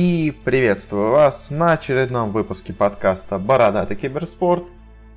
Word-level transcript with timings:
И 0.00 0.32
приветствую 0.44 1.10
вас 1.10 1.50
на 1.50 1.72
очередном 1.72 2.30
выпуске 2.30 2.72
подкаста 2.72 3.36
«Бородатый 3.36 3.96
киберспорт», 3.96 4.62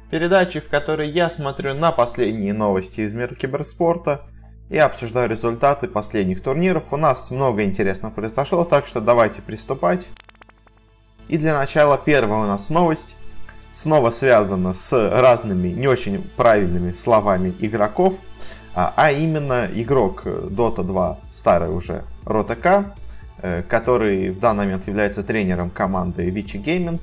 передачи, 0.09 0.59
в 0.59 0.69
которой 0.69 1.11
я 1.11 1.29
смотрю 1.29 1.75
на 1.75 1.91
последние 1.91 2.53
новости 2.53 3.01
из 3.01 3.13
мира 3.13 3.35
киберспорта 3.35 4.21
и 4.71 4.79
обсуждаю 4.79 5.29
результаты 5.29 5.87
последних 5.87 6.41
турниров. 6.41 6.93
У 6.93 6.97
нас 6.97 7.29
много 7.29 7.63
интересного 7.63 8.11
произошло, 8.11 8.65
так 8.65 8.87
что 8.87 9.01
давайте 9.01 9.43
приступать. 9.43 10.09
И 11.27 11.37
для 11.37 11.55
начала 11.55 12.01
первая 12.03 12.39
у 12.39 12.47
нас 12.47 12.71
новость. 12.71 13.17
Снова 13.69 14.09
связана 14.09 14.73
с 14.73 14.91
разными 15.11 15.67
не 15.67 15.87
очень 15.87 16.27
правильными 16.35 16.91
словами 16.91 17.53
игроков, 17.59 18.15
а, 18.73 18.91
а 18.95 19.11
именно 19.11 19.69
игрок 19.75 20.25
Dota 20.25 20.83
2, 20.83 21.19
старый 21.29 21.69
уже 21.69 22.03
РОТК, 22.25 22.65
Э, 22.65 23.00
который 23.67 24.29
в 24.29 24.39
данный 24.39 24.65
момент 24.65 24.87
является 24.87 25.23
тренером 25.23 25.69
команды 25.69 26.29
Vici 26.29 26.63
Gaming, 26.63 26.99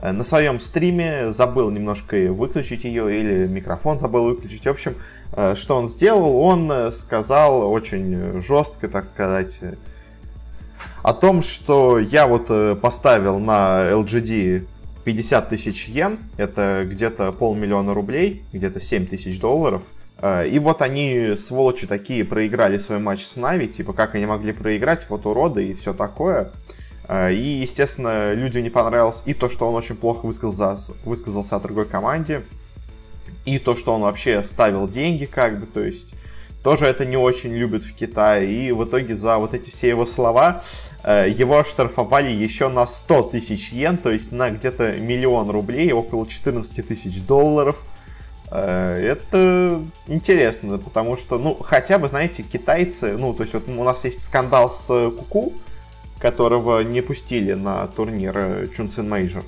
э, 0.00 0.12
на 0.12 0.24
своем 0.24 0.60
стриме 0.60 1.32
забыл 1.32 1.70
немножко 1.70 2.32
выключить 2.32 2.84
ее 2.84 3.20
или 3.20 3.46
микрофон 3.46 3.98
забыл 3.98 4.26
выключить. 4.26 4.64
В 4.64 4.70
общем, 4.70 4.94
э, 5.32 5.54
что 5.54 5.76
он 5.76 5.88
сделал? 5.88 6.36
Он 6.38 6.92
сказал 6.92 7.70
очень 7.70 8.40
жестко, 8.40 8.88
так 8.88 9.04
сказать, 9.04 9.60
о 11.02 11.12
том, 11.12 11.42
что 11.42 11.98
я 11.98 12.26
вот 12.26 12.80
поставил 12.80 13.38
на 13.38 13.90
LGD 13.92 14.66
50 15.04 15.48
тысяч 15.48 15.86
йен, 15.88 16.18
это 16.36 16.84
где-то 16.84 17.30
полмиллиона 17.30 17.94
рублей, 17.94 18.44
где-то 18.52 18.80
7 18.80 19.06
тысяч 19.06 19.40
долларов– 19.40 19.84
Э, 19.94 20.05
и 20.22 20.58
вот 20.58 20.80
они, 20.80 21.34
сволочи 21.36 21.86
такие, 21.86 22.24
проиграли 22.24 22.78
свой 22.78 22.98
матч 22.98 23.22
с 23.22 23.36
Нави, 23.36 23.68
типа, 23.68 23.92
как 23.92 24.14
они 24.14 24.24
могли 24.24 24.52
проиграть, 24.52 25.08
вот 25.10 25.26
уроды 25.26 25.68
и 25.68 25.74
все 25.74 25.92
такое. 25.92 26.52
Э, 27.08 27.32
и, 27.32 27.60
естественно, 27.60 28.32
людям 28.32 28.62
не 28.62 28.70
понравилось 28.70 29.22
и 29.26 29.34
то, 29.34 29.48
что 29.48 29.68
он 29.68 29.74
очень 29.74 29.96
плохо 29.96 30.26
высказался, 30.26 30.94
высказался 31.04 31.56
о 31.56 31.60
другой 31.60 31.86
команде, 31.86 32.44
и 33.44 33.58
то, 33.58 33.76
что 33.76 33.94
он 33.94 34.02
вообще 34.02 34.42
ставил 34.42 34.88
деньги, 34.88 35.24
как 35.24 35.60
бы, 35.60 35.66
то 35.66 35.80
есть 35.80 36.14
тоже 36.64 36.86
это 36.86 37.04
не 37.04 37.16
очень 37.16 37.54
любят 37.54 37.84
в 37.84 37.94
Китае. 37.94 38.50
И 38.50 38.72
в 38.72 38.84
итоге 38.84 39.14
за 39.14 39.38
вот 39.38 39.54
эти 39.54 39.70
все 39.70 39.88
его 39.88 40.04
слова 40.04 40.62
э, 41.04 41.26
его 41.28 41.58
оштрафовали 41.58 42.30
еще 42.30 42.68
на 42.68 42.86
100 42.86 43.22
тысяч 43.22 43.70
йен, 43.70 43.98
то 43.98 44.10
есть 44.10 44.32
на 44.32 44.50
где-то 44.50 44.96
миллион 44.96 45.50
рублей, 45.50 45.92
около 45.92 46.26
14 46.26 46.86
тысяч 46.86 47.20
долларов– 47.22 47.84
Э, 47.95 47.95
это 48.50 49.82
интересно, 50.06 50.78
потому 50.78 51.16
что, 51.16 51.38
ну, 51.38 51.56
хотя 51.60 51.98
бы, 51.98 52.08
знаете, 52.08 52.42
китайцы, 52.42 53.16
ну, 53.16 53.34
то 53.34 53.42
есть 53.42 53.54
вот 53.54 53.68
у 53.68 53.84
нас 53.84 54.04
есть 54.04 54.22
скандал 54.22 54.70
с 54.70 55.10
Куку, 55.10 55.52
которого 56.20 56.80
не 56.80 57.00
пустили 57.00 57.54
на 57.54 57.86
турнир 57.88 58.70
Чунцин 58.74 59.08
Major. 59.08 59.44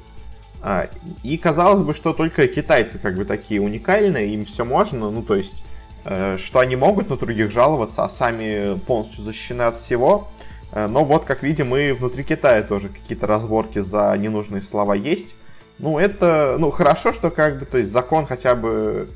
А, 0.60 0.88
и 1.22 1.36
казалось 1.36 1.82
бы, 1.82 1.94
что 1.94 2.12
только 2.12 2.48
китайцы 2.48 2.98
как 2.98 3.16
бы 3.16 3.24
такие 3.24 3.60
уникальные, 3.60 4.34
им 4.34 4.44
все 4.44 4.64
можно, 4.64 5.10
ну, 5.10 5.22
то 5.22 5.36
есть, 5.36 5.64
э, 6.04 6.36
что 6.36 6.58
они 6.58 6.74
могут 6.74 7.08
на 7.10 7.16
других 7.16 7.52
жаловаться, 7.52 8.04
а 8.04 8.08
сами 8.08 8.78
полностью 8.80 9.22
защищены 9.22 9.62
от 9.62 9.76
всего. 9.76 10.28
Э, 10.72 10.88
но 10.88 11.04
вот, 11.04 11.24
как 11.24 11.42
видим, 11.42 11.76
и 11.76 11.92
внутри 11.92 12.24
Китая 12.24 12.62
тоже 12.62 12.88
какие-то 12.88 13.26
разборки 13.26 13.78
за 13.78 14.14
ненужные 14.18 14.62
слова 14.62 14.94
есть. 14.94 15.36
Ну, 15.78 15.98
это, 15.98 16.56
ну, 16.58 16.70
хорошо, 16.70 17.12
что 17.12 17.30
как 17.30 17.60
бы, 17.60 17.66
то 17.66 17.78
есть 17.78 17.92
закон 17.92 18.26
хотя 18.26 18.54
бы 18.54 19.08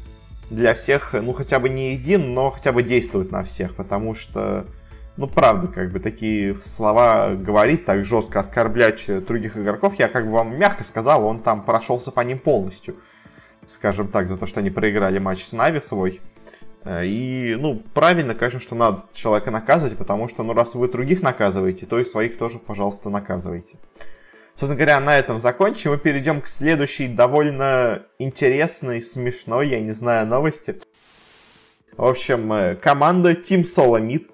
для 0.49 0.75
всех, 0.75 1.13
ну, 1.15 1.33
хотя 1.33 1.59
бы 1.59 1.69
не 1.69 1.95
един, 1.95 2.35
но 2.35 2.51
хотя 2.51 2.73
бы 2.73 2.83
действует 2.83 3.33
на 3.33 3.43
всех, 3.43 3.75
потому 3.75 4.15
что, 4.15 4.67
ну, 5.17 5.27
правда, 5.27 5.67
как 5.67 5.91
бы 5.91 5.99
такие 5.99 6.55
слова 6.61 7.35
говорить, 7.35 7.85
так 7.85 8.05
жестко 8.05 8.39
оскорблять 8.39 9.25
других 9.25 9.57
игроков, 9.57 9.99
я 9.99 10.09
как 10.09 10.27
бы 10.27 10.33
вам 10.33 10.57
мягко 10.57 10.85
сказал, 10.85 11.27
он 11.27 11.43
там 11.43 11.65
прошелся 11.65 12.13
по 12.13 12.21
ним 12.21 12.39
полностью, 12.39 12.97
скажем 13.67 14.07
так, 14.09 14.29
за 14.29 14.37
то, 14.37 14.47
что 14.47 14.61
они 14.61 14.71
проиграли 14.71 15.19
матч 15.19 15.43
с 15.45 15.53
Нави 15.53 15.81
свой. 15.81 16.21
И, 16.87 17.57
ну, 17.59 17.83
правильно, 17.95 18.35
конечно, 18.35 18.61
что 18.61 18.75
надо 18.75 19.05
человека 19.13 19.51
наказывать, 19.51 19.97
потому 19.97 20.29
что, 20.29 20.43
ну, 20.43 20.53
раз 20.53 20.75
вы 20.75 20.89
других 20.89 21.23
наказываете, 21.23 21.87
то 21.87 21.99
и 21.99 22.05
своих 22.05 22.39
тоже, 22.39 22.59
пожалуйста, 22.59 23.09
наказывайте. 23.09 23.79
Собственно 24.63 24.79
говоря, 24.79 25.01
на 25.01 25.19
этом 25.19 25.41
закончим 25.41 25.93
и 25.93 25.99
перейдем 25.99 26.41
к 26.41 26.47
следующей 26.47 27.09
довольно 27.09 28.05
интересной, 28.21 29.03
смешной, 29.03 29.71
я 29.71 29.81
не 29.81 29.91
знаю, 29.91 30.25
новости. 30.25 30.77
В 31.97 32.05
общем, 32.05 32.53
э, 32.53 32.77
команда 32.77 33.33
Team 33.33 33.63
Solomid 33.63 34.31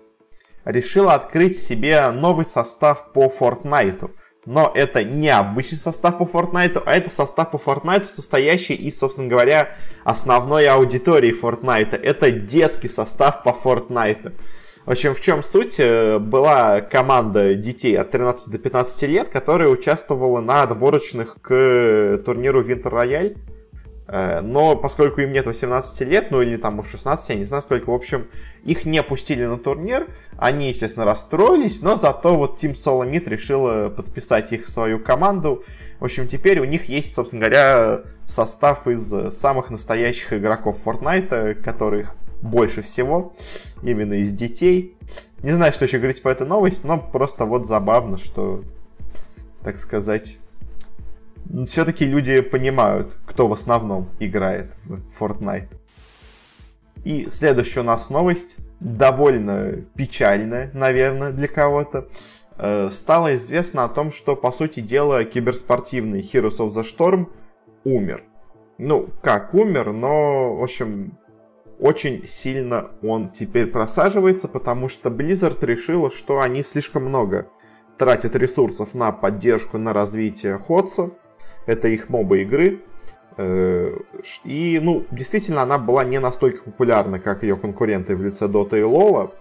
решила 0.66 1.14
открыть 1.14 1.56
себе 1.56 2.10
новый 2.10 2.44
состав 2.44 3.10
по 3.14 3.28
Fortnite. 3.28 4.10
Но 4.44 4.70
это 4.74 5.02
не 5.02 5.30
обычный 5.30 5.78
состав 5.78 6.18
по 6.18 6.24
Fortnite, 6.24 6.82
а 6.84 6.94
это 6.94 7.08
состав 7.08 7.52
по 7.52 7.56
Fortnite, 7.56 8.04
состоящий 8.04 8.74
из, 8.74 8.98
собственно 8.98 9.28
говоря, 9.28 9.78
основной 10.04 10.68
аудитории 10.68 11.34
Fortnite. 11.34 11.96
Это 11.96 12.30
детский 12.30 12.88
состав 12.88 13.42
по 13.42 13.56
Fortnite. 13.64 14.34
В 14.88 14.90
общем, 14.90 15.12
в 15.12 15.20
чем 15.20 15.42
суть? 15.42 15.78
Э, 15.80 16.18
была 16.18 16.80
команда 16.80 17.54
детей 17.54 17.94
от 17.98 18.10
13 18.10 18.50
до 18.50 18.56
15 18.56 19.02
лет, 19.02 19.28
которая 19.28 19.68
участвовала 19.68 20.40
на 20.40 20.62
отборочных 20.62 21.36
к 21.42 22.22
турниру 22.24 22.64
Winter 22.64 22.90
Royale. 22.90 23.36
Э, 24.06 24.40
но 24.40 24.76
поскольку 24.76 25.20
им 25.20 25.30
нет 25.30 25.44
18 25.44 26.08
лет, 26.08 26.30
ну 26.30 26.40
или 26.40 26.56
там 26.56 26.82
16, 26.82 27.28
я 27.28 27.34
не 27.34 27.44
знаю 27.44 27.60
сколько, 27.60 27.90
в 27.90 27.92
общем, 27.92 28.28
их 28.64 28.86
не 28.86 29.02
пустили 29.02 29.44
на 29.44 29.58
турнир. 29.58 30.06
Они, 30.38 30.68
естественно, 30.68 31.04
расстроились, 31.04 31.82
но 31.82 31.94
зато 31.94 32.38
вот 32.38 32.56
Team 32.56 32.72
Solomid 32.72 33.28
решила 33.28 33.90
подписать 33.90 34.54
их 34.54 34.64
в 34.64 34.70
свою 34.70 35.00
команду. 35.00 35.64
В 36.00 36.04
общем, 36.04 36.26
теперь 36.26 36.60
у 36.60 36.64
них 36.64 36.86
есть, 36.86 37.14
собственно 37.14 37.40
говоря, 37.40 38.04
состав 38.24 38.88
из 38.88 39.34
самых 39.34 39.68
настоящих 39.68 40.32
игроков 40.32 40.78
Fortnite, 40.82 41.56
которых 41.56 42.14
больше 42.42 42.82
всего, 42.82 43.32
именно 43.82 44.14
из 44.14 44.32
детей. 44.32 44.96
Не 45.42 45.52
знаю, 45.52 45.72
что 45.72 45.84
еще 45.84 45.98
говорить 45.98 46.22
по 46.22 46.28
этой 46.28 46.46
новости, 46.46 46.86
но 46.86 46.98
просто 46.98 47.44
вот 47.44 47.66
забавно, 47.66 48.18
что, 48.18 48.64
так 49.62 49.76
сказать, 49.76 50.38
все-таки 51.66 52.04
люди 52.04 52.40
понимают, 52.40 53.16
кто 53.26 53.48
в 53.48 53.52
основном 53.52 54.10
играет 54.18 54.72
в 54.84 55.00
Fortnite. 55.18 55.68
И 57.04 57.28
следующая 57.28 57.80
у 57.80 57.84
нас 57.84 58.10
новость, 58.10 58.58
довольно 58.80 59.78
печальная, 59.94 60.70
наверное, 60.74 61.30
для 61.30 61.48
кого-то. 61.48 62.08
Э, 62.58 62.88
стало 62.90 63.34
известно 63.36 63.84
о 63.84 63.88
том, 63.88 64.10
что, 64.10 64.36
по 64.36 64.50
сути 64.50 64.80
дела, 64.80 65.24
киберспортивный 65.24 66.20
Heroes 66.20 66.58
of 66.58 66.68
the 66.68 66.84
Storm 66.84 67.28
умер. 67.84 68.24
Ну, 68.78 69.08
как 69.22 69.54
умер, 69.54 69.92
но, 69.92 70.56
в 70.56 70.62
общем, 70.62 71.18
очень 71.78 72.26
сильно 72.26 72.90
он 73.02 73.30
теперь 73.30 73.66
просаживается, 73.66 74.48
потому 74.48 74.88
что 74.88 75.10
Blizzard 75.10 75.64
решила, 75.64 76.10
что 76.10 76.40
они 76.40 76.62
слишком 76.62 77.04
много 77.04 77.48
тратят 77.96 78.34
ресурсов 78.36 78.94
на 78.94 79.12
поддержку, 79.12 79.78
на 79.78 79.92
развитие 79.92 80.58
Ходса. 80.58 81.10
Это 81.66 81.88
их 81.88 82.08
моба 82.08 82.38
игры. 82.38 82.82
Э, 83.36 83.96
и, 84.44 84.80
ну, 84.82 85.06
действительно, 85.10 85.62
она 85.62 85.78
была 85.78 86.04
не 86.04 86.18
настолько 86.18 86.62
популярна, 86.62 87.18
как 87.18 87.42
ее 87.42 87.56
конкуренты 87.56 88.16
в 88.16 88.22
лице 88.22 88.46
Dota 88.46 88.78
и 88.78 88.82
LoL. 88.82 89.32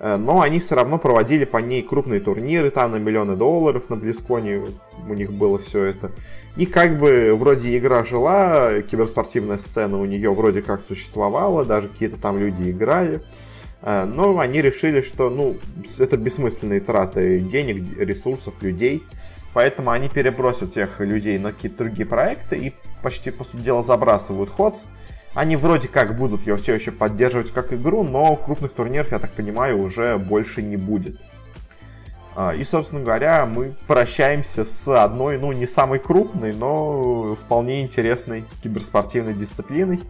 Э, 0.00 0.16
но 0.16 0.40
они 0.40 0.58
все 0.58 0.74
равно 0.74 0.98
проводили 0.98 1.44
по 1.44 1.58
ней 1.58 1.82
крупные 1.82 2.20
турниры, 2.20 2.70
там 2.70 2.92
на 2.92 2.96
миллионы 2.96 3.36
долларов 3.36 3.90
на 3.90 3.96
Близконе 3.96 4.62
у 5.06 5.14
них 5.14 5.32
было 5.32 5.58
все 5.58 5.84
это. 5.84 6.10
И 6.56 6.66
как 6.66 6.98
бы 6.98 7.34
вроде 7.38 7.76
игра 7.76 8.02
жила, 8.02 8.80
киберспортивная 8.80 9.58
сцена 9.58 10.00
у 10.00 10.06
нее 10.06 10.32
вроде 10.32 10.62
как 10.62 10.82
существовала, 10.82 11.64
даже 11.64 11.88
какие-то 11.88 12.16
там 12.16 12.38
люди 12.38 12.70
играли. 12.70 13.22
Э, 13.82 14.06
но 14.06 14.38
они 14.38 14.62
решили, 14.62 15.02
что 15.02 15.28
ну, 15.28 15.56
это 15.98 16.16
бессмысленные 16.16 16.80
траты 16.80 17.40
денег, 17.40 17.98
ресурсов, 17.98 18.62
людей. 18.62 19.02
Поэтому 19.52 19.90
они 19.90 20.08
перебросят 20.08 20.70
всех 20.70 21.00
людей 21.00 21.36
на 21.38 21.52
какие-то 21.52 21.78
другие 21.78 22.06
проекты 22.06 22.56
и 22.56 22.72
почти, 23.02 23.30
по 23.30 23.44
сути 23.44 23.62
дела, 23.62 23.82
забрасывают 23.82 24.48
ходс. 24.48 24.86
Они 25.34 25.56
вроде 25.56 25.88
как 25.88 26.16
будут 26.16 26.46
ее 26.46 26.56
все 26.56 26.74
еще 26.74 26.90
поддерживать 26.90 27.52
как 27.52 27.72
игру, 27.72 28.02
но 28.02 28.34
крупных 28.36 28.72
турниров, 28.72 29.12
я 29.12 29.18
так 29.18 29.32
понимаю, 29.32 29.80
уже 29.80 30.18
больше 30.18 30.60
не 30.60 30.76
будет. 30.76 31.20
А, 32.34 32.54
и, 32.54 32.64
собственно 32.64 33.02
говоря, 33.02 33.46
мы 33.46 33.74
прощаемся 33.86 34.64
с 34.64 34.88
одной, 34.88 35.38
ну, 35.38 35.52
не 35.52 35.66
самой 35.66 35.98
крупной, 35.98 36.52
но 36.52 37.34
вполне 37.34 37.82
интересной 37.82 38.44
киберспортивной 38.62 39.34
дисциплиной. 39.34 40.00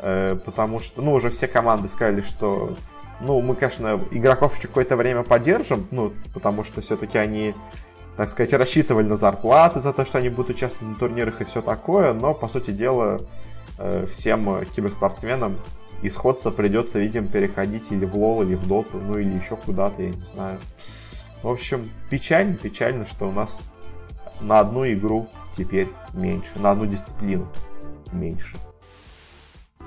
Э, 0.00 0.38
потому 0.44 0.80
что, 0.80 1.02
ну, 1.02 1.12
уже 1.12 1.28
все 1.28 1.46
команды 1.46 1.88
сказали, 1.88 2.22
что, 2.22 2.76
ну, 3.20 3.40
мы, 3.42 3.54
конечно, 3.54 4.00
игроков 4.10 4.56
еще 4.56 4.68
какое-то 4.68 4.96
время 4.96 5.22
поддержим, 5.22 5.86
ну, 5.90 6.12
потому 6.32 6.64
что 6.64 6.80
все-таки 6.80 7.18
они, 7.18 7.54
так 8.16 8.30
сказать, 8.30 8.54
рассчитывали 8.54 9.06
на 9.06 9.16
зарплаты 9.16 9.78
за 9.80 9.92
то, 9.92 10.06
что 10.06 10.18
они 10.18 10.30
будут 10.30 10.56
участвовать 10.56 10.94
на 10.94 10.98
турнирах 10.98 11.42
и 11.42 11.44
все 11.44 11.60
такое, 11.60 12.14
но, 12.14 12.32
по 12.32 12.48
сути 12.48 12.70
дела, 12.70 13.20
всем 14.06 14.64
киберспортсменам 14.74 15.58
исходца 16.02 16.50
придется, 16.50 16.98
видимо, 16.98 17.28
переходить 17.28 17.90
или 17.92 18.04
в 18.04 18.16
лол, 18.16 18.42
или 18.42 18.54
в 18.54 18.66
доту, 18.66 18.98
ну 18.98 19.18
или 19.18 19.36
еще 19.36 19.56
куда-то, 19.56 20.02
я 20.02 20.10
не 20.10 20.20
знаю. 20.20 20.60
В 21.42 21.48
общем, 21.48 21.90
печально, 22.10 22.56
печально, 22.56 23.04
что 23.04 23.28
у 23.28 23.32
нас 23.32 23.64
на 24.40 24.60
одну 24.60 24.90
игру 24.92 25.28
теперь 25.52 25.88
меньше, 26.12 26.58
на 26.58 26.72
одну 26.72 26.86
дисциплину 26.86 27.48
меньше. 28.12 28.56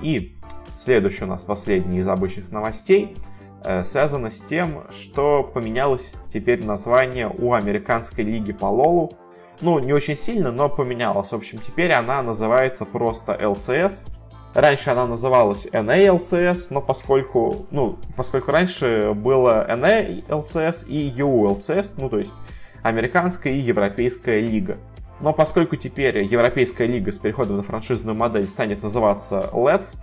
И 0.00 0.36
следующий 0.76 1.24
у 1.24 1.28
нас 1.28 1.44
последний 1.44 1.98
из 1.98 2.08
обычных 2.08 2.50
новостей 2.50 3.16
э, 3.62 3.82
связано 3.82 4.30
с 4.30 4.40
тем, 4.40 4.84
что 4.90 5.42
поменялось 5.42 6.14
теперь 6.28 6.64
название 6.64 7.28
у 7.28 7.52
американской 7.52 8.24
лиги 8.24 8.52
по 8.52 8.66
Лолу. 8.66 9.16
Ну, 9.60 9.78
не 9.78 9.92
очень 9.92 10.16
сильно, 10.16 10.50
но 10.50 10.68
поменялось. 10.68 11.30
В 11.30 11.36
общем, 11.36 11.58
теперь 11.58 11.92
она 11.92 12.22
называется 12.22 12.84
просто 12.84 13.32
LCS. 13.32 14.06
Раньше 14.54 14.90
она 14.90 15.06
называлась 15.06 15.66
NALCS, 15.66 16.68
но 16.70 16.80
поскольку, 16.80 17.66
ну, 17.70 17.98
поскольку 18.16 18.52
раньше 18.52 19.12
было 19.14 19.66
NALCS 19.68 20.86
и 20.86 21.10
ULCS, 21.10 21.92
ну, 21.96 22.08
то 22.08 22.18
есть 22.18 22.34
американская 22.82 23.52
и 23.52 23.58
европейская 23.58 24.40
лига. 24.40 24.78
Но 25.20 25.32
поскольку 25.32 25.76
теперь 25.76 26.22
Европейская 26.22 26.86
лига 26.86 27.10
с 27.10 27.18
переходом 27.18 27.56
на 27.56 27.62
франшизную 27.62 28.14
модель 28.14 28.46
станет 28.46 28.82
называться 28.82 29.48
LEDS, 29.52 29.98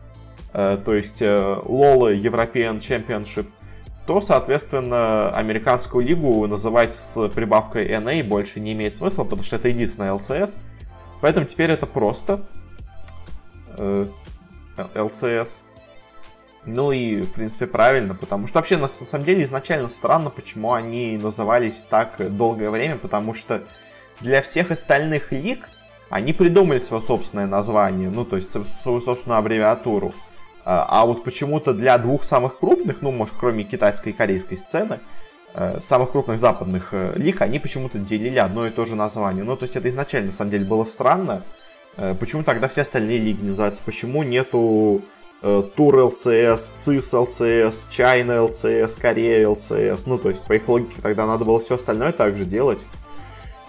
э, 0.53 0.79
то 0.83 0.93
есть 0.93 1.21
LOL 1.21 2.19
European 2.19 2.79
Championship, 2.79 3.47
то, 4.05 4.19
соответственно, 4.19 5.29
американскую 5.35 6.05
лигу 6.05 6.47
называть 6.47 6.93
с 6.93 7.29
прибавкой 7.29 7.87
NA 7.89 8.23
больше 8.23 8.59
не 8.59 8.73
имеет 8.73 8.95
смысла, 8.95 9.23
потому 9.23 9.43
что 9.43 9.57
это 9.57 9.69
единственная 9.69 10.13
LCS. 10.13 10.59
Поэтому 11.21 11.45
теперь 11.45 11.71
это 11.71 11.85
просто 11.85 12.41
э, 13.77 14.07
LCS. 14.77 15.61
Ну 16.65 16.91
и, 16.91 17.21
в 17.21 17.33
принципе, 17.33 17.65
правильно, 17.65 18.13
потому 18.13 18.47
что 18.47 18.59
вообще, 18.59 18.77
на 18.77 18.87
самом 18.87 19.25
деле, 19.25 19.43
изначально 19.43 19.89
странно, 19.89 20.29
почему 20.29 20.73
они 20.73 21.17
назывались 21.17 21.83
так 21.83 22.15
долгое 22.35 22.69
время, 22.69 22.97
потому 22.97 23.33
что 23.33 23.63
для 24.19 24.41
всех 24.41 24.69
остальных 24.69 25.31
лиг 25.31 25.67
они 26.09 26.33
придумали 26.33 26.77
свое 26.77 27.01
собственное 27.01 27.47
название, 27.47 28.09
ну, 28.09 28.25
то 28.25 28.35
есть 28.35 28.49
свою 28.49 29.01
собственную 29.01 29.39
аббревиатуру. 29.39 30.13
А, 30.63 30.85
а 30.87 31.05
вот 31.05 31.23
почему-то 31.23 31.73
для 31.73 31.97
двух 31.97 32.23
самых 32.23 32.59
крупных, 32.59 33.01
ну, 33.01 33.11
может, 33.11 33.33
кроме 33.39 33.63
китайской 33.63 34.09
и 34.09 34.13
корейской 34.13 34.55
сцены, 34.55 34.99
э, 35.53 35.79
самых 35.79 36.11
крупных 36.11 36.39
западных 36.39 36.89
э, 36.91 37.13
лиг, 37.15 37.41
они 37.41 37.59
почему-то 37.59 37.97
делили 37.97 38.37
одно 38.37 38.67
и 38.67 38.69
то 38.69 38.85
же 38.85 38.95
название. 38.95 39.43
Ну, 39.43 39.55
то 39.57 39.63
есть 39.63 39.75
это 39.75 39.89
изначально, 39.89 40.27
на 40.27 40.33
самом 40.33 40.51
деле, 40.51 40.65
было 40.65 40.83
странно. 40.83 41.43
Э, 41.97 42.15
почему 42.19 42.43
тогда 42.43 42.67
все 42.67 42.81
остальные 42.81 43.17
лиги 43.19 43.43
называются? 43.43 43.81
Почему 43.83 44.23
нету 44.23 45.01
Тур 45.75 45.95
ЛЦС, 45.95 46.73
ЦИС 46.77 47.13
ЛЦС, 47.13 47.87
Чайна 47.89 48.43
ЛЦС, 48.43 48.93
Корея 48.93 49.49
ЛЦС? 49.49 50.05
Ну, 50.05 50.19
то 50.19 50.29
есть, 50.29 50.43
по 50.43 50.53
их 50.53 50.67
логике, 50.67 51.01
тогда 51.01 51.25
надо 51.25 51.45
было 51.45 51.59
все 51.59 51.75
остальное 51.75 52.11
также 52.11 52.45
делать. 52.45 52.85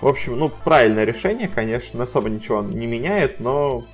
В 0.03 0.07
общем, 0.07 0.37
ну, 0.37 0.51
правильное 0.51 1.05
решение, 1.05 1.49
конечно, 1.49 2.03
особо 2.03 2.29
ничего 2.29 2.61
не 2.61 2.87
меняет, 2.87 3.41
но 3.41 3.85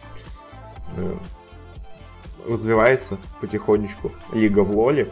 развивается 2.48 3.18
потихонечку 3.40 4.12
Лига 4.32 4.60
в 4.60 4.70
Лоле. 4.70 5.08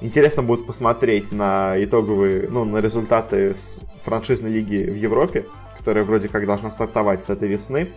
Интересно 0.00 0.42
будет 0.42 0.66
посмотреть 0.66 1.30
на 1.30 1.74
итоговые, 1.76 2.48
ну, 2.48 2.64
на 2.64 2.78
результаты 2.78 3.54
с 3.54 3.82
франшизной 4.02 4.50
лиги 4.50 4.88
в 4.88 4.96
Европе, 4.96 5.46
которая 5.76 6.04
вроде 6.04 6.28
как 6.28 6.46
должна 6.46 6.70
стартовать 6.70 7.24
с 7.24 7.30
этой 7.30 7.48
весны. 7.48 7.90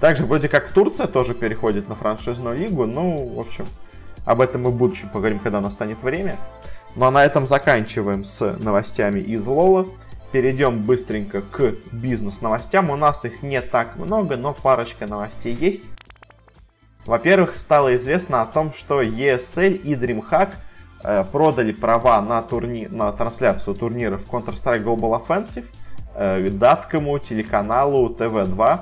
Также 0.00 0.24
вроде 0.24 0.48
как 0.48 0.68
Турция 0.70 1.06
тоже 1.06 1.34
переходит 1.34 1.88
на 1.88 1.94
франшизную 1.94 2.56
лигу, 2.56 2.86
ну, 2.86 3.34
в 3.34 3.40
общем, 3.40 3.66
об 4.24 4.40
этом 4.40 4.62
мы 4.62 4.70
в 4.70 4.76
будущем 4.76 5.10
поговорим, 5.10 5.38
когда 5.38 5.60
настанет 5.60 6.02
время. 6.02 6.38
Ну 6.96 7.06
а 7.06 7.10
на 7.10 7.24
этом 7.24 7.46
заканчиваем 7.46 8.24
с 8.24 8.56
новостями 8.58 9.20
из 9.20 9.46
Лола 9.46 9.86
перейдем 10.32 10.82
быстренько 10.82 11.42
к 11.42 11.74
бизнес-новостям. 11.92 12.90
У 12.90 12.96
нас 12.96 13.24
их 13.24 13.42
не 13.42 13.60
так 13.60 13.96
много, 13.96 14.36
но 14.36 14.54
парочка 14.54 15.06
новостей 15.06 15.54
есть. 15.54 15.90
Во-первых, 17.06 17.56
стало 17.56 17.94
известно 17.96 18.40
о 18.40 18.46
том, 18.46 18.72
что 18.72 19.02
ESL 19.02 19.76
и 19.76 19.94
DreamHack 19.94 20.50
э, 21.02 21.24
продали 21.30 21.72
права 21.72 22.20
на, 22.22 22.40
турни... 22.40 22.86
на 22.90 23.12
трансляцию 23.12 23.74
турниров 23.74 24.26
Counter-Strike 24.26 24.82
Global 24.82 25.22
Offensive 25.22 25.66
э, 26.14 26.48
датскому 26.48 27.18
телеканалу 27.18 28.08
TV2. 28.08 28.80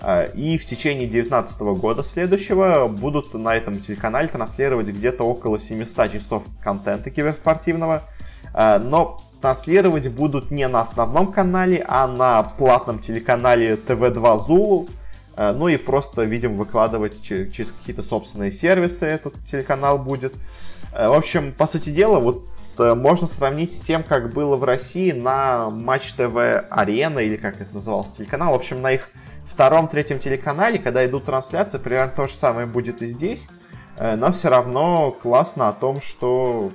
Э, 0.00 0.32
и 0.32 0.56
в 0.56 0.64
течение 0.64 1.06
2019 1.06 1.60
года 1.78 2.02
следующего 2.02 2.88
будут 2.88 3.34
на 3.34 3.54
этом 3.54 3.78
телеканале 3.78 4.28
транслировать 4.28 4.88
где-то 4.88 5.24
около 5.24 5.58
700 5.58 6.12
часов 6.12 6.46
контента 6.62 7.10
киберспортивного. 7.10 8.04
Но 8.54 9.22
транслировать 9.40 10.08
будут 10.08 10.50
не 10.50 10.66
на 10.66 10.80
основном 10.80 11.30
канале, 11.30 11.84
а 11.86 12.08
на 12.08 12.42
платном 12.42 12.98
телеканале 12.98 13.74
TV2 13.74 14.48
Zulu. 14.48 14.88
Э, 15.36 15.52
ну 15.52 15.68
и 15.68 15.76
просто, 15.76 16.24
видим, 16.24 16.56
выкладывать 16.56 17.22
через 17.22 17.72
какие-то 17.72 18.02
собственные 18.02 18.52
сервисы 18.52 19.06
этот 19.06 19.42
телеканал 19.44 19.98
будет. 19.98 20.34
Э, 20.92 21.08
в 21.08 21.14
общем, 21.14 21.52
по 21.52 21.66
сути 21.66 21.90
дела, 21.90 22.18
вот 22.18 22.46
э, 22.78 22.94
можно 22.94 23.26
сравнить 23.26 23.72
с 23.72 23.80
тем, 23.80 24.02
как 24.02 24.32
было 24.32 24.56
в 24.56 24.64
России 24.64 25.12
на 25.12 25.70
Матч 25.70 26.12
ТВ 26.14 26.36
Арена, 26.70 27.20
или 27.20 27.36
как 27.36 27.60
это 27.60 27.74
назывался 27.74 28.18
телеканал. 28.18 28.52
В 28.52 28.56
общем, 28.56 28.82
на 28.82 28.92
их 28.92 29.08
втором-третьем 29.44 30.18
телеканале, 30.18 30.78
когда 30.78 31.04
идут 31.06 31.24
трансляции, 31.24 31.78
примерно 31.78 32.12
то 32.14 32.26
же 32.26 32.34
самое 32.34 32.66
будет 32.66 33.02
и 33.02 33.06
здесь. 33.06 33.48
Но 33.98 34.32
все 34.32 34.48
равно 34.48 35.10
классно 35.10 35.68
о 35.68 35.74
том, 35.74 36.00
что 36.00 36.72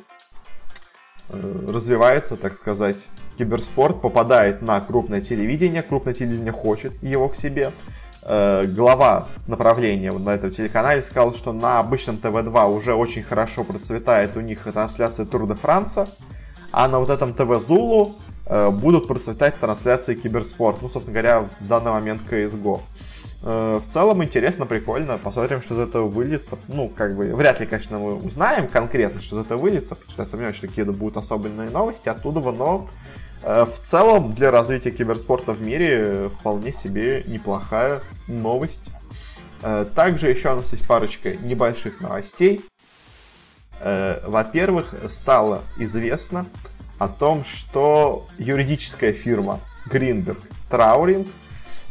развивается, 1.29 2.37
так 2.37 2.53
сказать, 2.53 3.07
киберспорт, 3.37 3.99
попадает 4.01 4.61
на 4.61 4.79
крупное 4.79 5.21
телевидение, 5.21 5.81
крупное 5.81 6.13
телевидение 6.13 6.51
хочет 6.51 7.01
его 7.01 7.27
к 7.29 7.35
себе. 7.35 7.71
Э, 8.27 8.65
глава 8.65 9.27
направления 9.45 10.11
на 10.11 10.31
этом 10.33 10.49
телеканале 10.49 11.03
сказал, 11.03 11.35
что 11.35 11.53
на 11.53 11.79
обычном 11.79 12.17
ТВ-2 12.17 12.75
уже 12.75 12.95
очень 12.95 13.21
хорошо 13.21 13.63
процветает 13.63 14.35
у 14.35 14.39
них 14.39 14.63
трансляция 14.63 15.27
Тур 15.27 15.47
де 15.47 15.53
Франса, 15.53 16.09
а 16.71 16.87
на 16.87 16.97
вот 16.97 17.11
этом 17.11 17.35
ТВ 17.35 17.63
Зулу 17.63 18.15
э, 18.47 18.71
будут 18.71 19.07
процветать 19.07 19.59
трансляции 19.59 20.15
киберспорт, 20.15 20.81
ну, 20.81 20.89
собственно 20.89 21.13
говоря, 21.13 21.49
в 21.59 21.67
данный 21.67 21.91
момент 21.91 22.23
CSGO. 22.27 22.81
Э, 23.43 23.79
в 23.79 23.87
целом 23.87 24.23
интересно, 24.23 24.65
прикольно. 24.65 25.19
Посмотрим, 25.19 25.61
что 25.61 25.75
из 25.75 25.87
этого 25.87 26.07
выльется. 26.07 26.57
Ну, 26.67 26.89
как 26.89 27.15
бы, 27.15 27.27
вряд 27.35 27.59
ли, 27.59 27.67
конечно, 27.67 27.99
мы 27.99 28.15
узнаем 28.15 28.67
конкретно, 28.67 29.21
что 29.21 29.39
из 29.39 29.45
этого 29.45 29.61
выльется, 29.61 29.93
потому 29.93 30.09
что 30.09 30.21
я 30.23 30.25
сомневаюсь, 30.25 30.55
что 30.55 30.67
какие-то 30.67 30.93
будут 30.93 31.17
особенные 31.17 31.69
новости 31.69 32.09
оттуда, 32.09 32.39
но 32.39 32.89
в 33.45 33.79
целом 33.81 34.33
для 34.33 34.51
развития 34.51 34.91
киберспорта 34.91 35.53
в 35.53 35.61
мире 35.61 36.29
вполне 36.29 36.71
себе 36.71 37.23
неплохая 37.27 38.01
новость. 38.27 38.91
Э, 39.61 39.85
также 39.93 40.29
еще 40.29 40.51
у 40.53 40.57
нас 40.57 40.71
есть 40.71 40.87
парочка 40.87 41.35
небольших 41.35 42.01
новостей. 42.01 42.65
Во-первых, 43.77 44.95
стало 45.07 45.63
известно 45.77 46.45
о 46.97 47.09
том, 47.09 47.43
что 47.43 48.25
юридическая 48.37 49.11
фирма 49.11 49.59
Greenberg 49.91 50.39
Trauring 50.71 51.27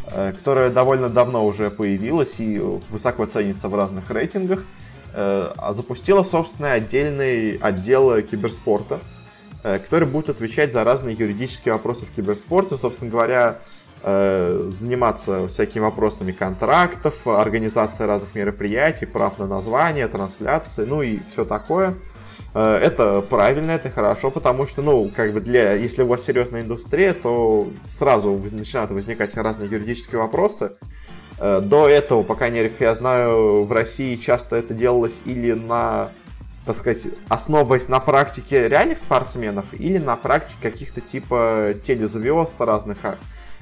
Э, 0.07 0.33
которая 0.33 0.69
довольно 0.69 1.09
давно 1.09 1.47
уже 1.47 1.71
появилась 1.71 2.39
и 2.39 2.59
высоко 2.59 3.25
ценится 3.25 3.69
в 3.69 3.75
разных 3.75 4.11
рейтингах, 4.11 4.65
э, 5.15 5.53
запустила 5.71 6.23
собственный 6.23 6.75
отдельный 6.75 7.57
отдел 7.57 8.21
киберспорта, 8.21 8.97
э, 8.97 8.99
который 9.65 10.07
будет 10.07 10.29
отвечать 10.29 10.73
за 10.73 10.85
разные 10.85 11.17
юридические 11.17 11.75
вопросы 11.75 12.07
в 12.07 12.11
киберспорте. 12.11 12.77
Собственно 12.77 13.11
говоря, 13.11 13.59
заниматься 14.03 15.49
всякими 15.49 15.81
вопросами 15.81 16.33
контрактов, 16.33 17.27
организации 17.27 18.05
разных 18.05 18.35
мероприятий, 18.35 19.07
прав 19.07 19.39
на 19.39 19.47
название, 19.47 20.07
трансляции, 20.09 20.85
ну 20.85 21.01
и 21.01 21.21
все 21.23 21.47
такое. 21.47 21.97
Э, 22.55 22.77
это 22.77 23.21
правильно, 23.23 23.73
это 23.73 23.91
хорошо, 23.91 24.31
потому 24.31 24.67
что, 24.67 24.83
ну, 24.83 25.11
как 25.15 25.33
бы 25.33 25.41
для, 25.41 25.75
если 25.75 26.03
у 26.03 26.07
вас 26.07 26.23
серьезная 26.23 26.63
индустрия, 26.63 27.13
то 27.13 27.69
сразу 27.89 28.41
начинают 28.53 28.91
возникать 28.91 29.37
разные 29.37 29.69
юридические 29.69 30.21
вопросы. 30.21 30.73
Э, 31.39 31.61
до 31.61 31.89
этого, 31.89 32.23
по 32.23 32.35
крайней 32.35 32.59
мере, 32.59 32.73
я 32.79 32.95
знаю, 32.95 33.65
в 33.65 33.73
России 33.73 34.17
часто 34.17 34.57
это 34.57 34.73
делалось 34.73 35.23
или 35.25 35.53
на, 35.53 36.11
так 36.67 36.77
сказать, 36.77 37.07
основываясь 37.29 37.89
на 37.89 38.01
практике 38.01 38.69
реальных 38.69 38.99
спортсменов, 38.99 39.75
или 39.75 39.99
на 39.99 40.17
практике 40.17 40.59
каких-то 40.63 41.01
типа 41.01 41.75
телезвезд, 41.83 42.61
разных 42.61 42.99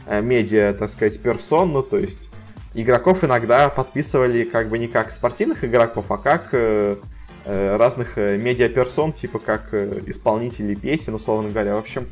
э, 0.07 0.21
медиа, 0.21 0.75
так 0.75 0.89
сказать, 0.89 1.21
персон, 1.21 1.73
ну, 1.73 1.83
то 1.83 1.99
есть 1.99 2.31
игроков 2.75 3.25
иногда 3.25 3.69
подписывали 3.69 4.45
как 4.45 4.69
бы 4.69 4.79
не 4.79 4.89
как 4.89 5.11
спортивных 5.11 5.65
игроков, 5.65 6.11
а 6.11 6.19
как 6.19 6.55
Э, 7.45 7.77
разных 7.77 8.19
э, 8.19 8.37
медиаперсон, 8.37 9.13
типа 9.13 9.41
как 9.41 9.75
э, 9.75 10.03
исполнители 10.07 10.77
песен, 10.77 11.15
условно 11.15 11.51
говоря. 11.51 11.75
В 11.75 11.79
общем, 11.79 12.07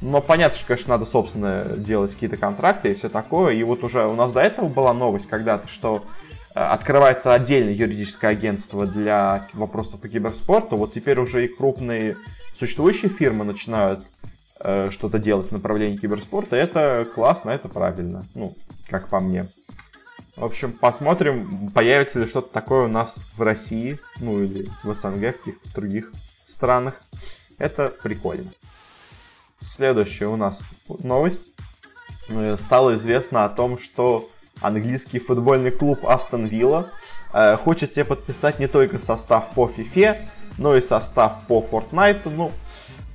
но 0.00 0.22
понятно, 0.22 0.56
что, 0.56 0.68
конечно, 0.68 0.94
надо, 0.94 1.04
собственно, 1.04 1.64
делать 1.76 2.14
какие-то 2.14 2.38
контракты 2.38 2.90
и 2.90 2.94
все 2.94 3.10
такое. 3.10 3.52
И 3.54 3.62
вот 3.62 3.84
уже 3.84 4.06
у 4.06 4.14
нас 4.14 4.32
до 4.32 4.40
этого 4.40 4.68
была 4.68 4.94
новость 4.94 5.28
когда-то, 5.28 5.68
что 5.68 6.04
открывается 6.54 7.32
отдельное 7.32 7.72
юридическое 7.72 8.32
агентство 8.32 8.86
для 8.86 9.48
вопросов 9.52 10.00
по 10.00 10.08
киберспорту. 10.08 10.76
Вот 10.76 10.92
теперь 10.92 11.18
уже 11.20 11.44
и 11.44 11.48
крупные 11.48 12.16
существующие 12.52 13.10
фирмы 13.10 13.44
начинают 13.44 14.04
э, 14.60 14.90
что-то 14.90 15.18
делать 15.18 15.48
в 15.48 15.52
направлении 15.52 15.96
киберспорта, 15.96 16.56
это 16.56 17.06
классно, 17.14 17.50
это 17.50 17.68
правильно. 17.68 18.26
Ну, 18.34 18.56
как 18.88 19.08
по 19.08 19.20
мне. 19.20 19.46
В 20.36 20.44
общем, 20.44 20.72
посмотрим, 20.72 21.70
появится 21.70 22.20
ли 22.20 22.26
что-то 22.26 22.52
такое 22.52 22.86
у 22.86 22.88
нас 22.88 23.20
в 23.36 23.42
России, 23.42 23.98
ну 24.18 24.42
или 24.42 24.70
в 24.82 24.94
СНГ, 24.94 25.34
в 25.34 25.38
каких-то 25.38 25.68
других 25.74 26.12
странах. 26.44 27.02
Это 27.58 27.90
прикольно. 28.02 28.50
Следующая 29.60 30.26
у 30.26 30.36
нас 30.36 30.64
новость. 30.88 31.52
Э, 32.28 32.56
стало 32.56 32.94
известно 32.94 33.44
о 33.44 33.48
том, 33.50 33.76
что 33.78 34.30
английский 34.60 35.18
футбольный 35.18 35.70
клуб 35.70 36.06
Астон 36.06 36.46
Вилла 36.46 36.90
э, 37.32 37.56
хочет 37.56 37.92
себе 37.92 38.04
подписать 38.04 38.58
не 38.58 38.66
только 38.66 38.98
состав 38.98 39.50
по 39.54 39.66
FIFA, 39.66 40.28
но 40.58 40.76
и 40.76 40.80
состав 40.80 41.38
по 41.48 41.60
Fortnite. 41.60 42.30
Ну, 42.30 42.52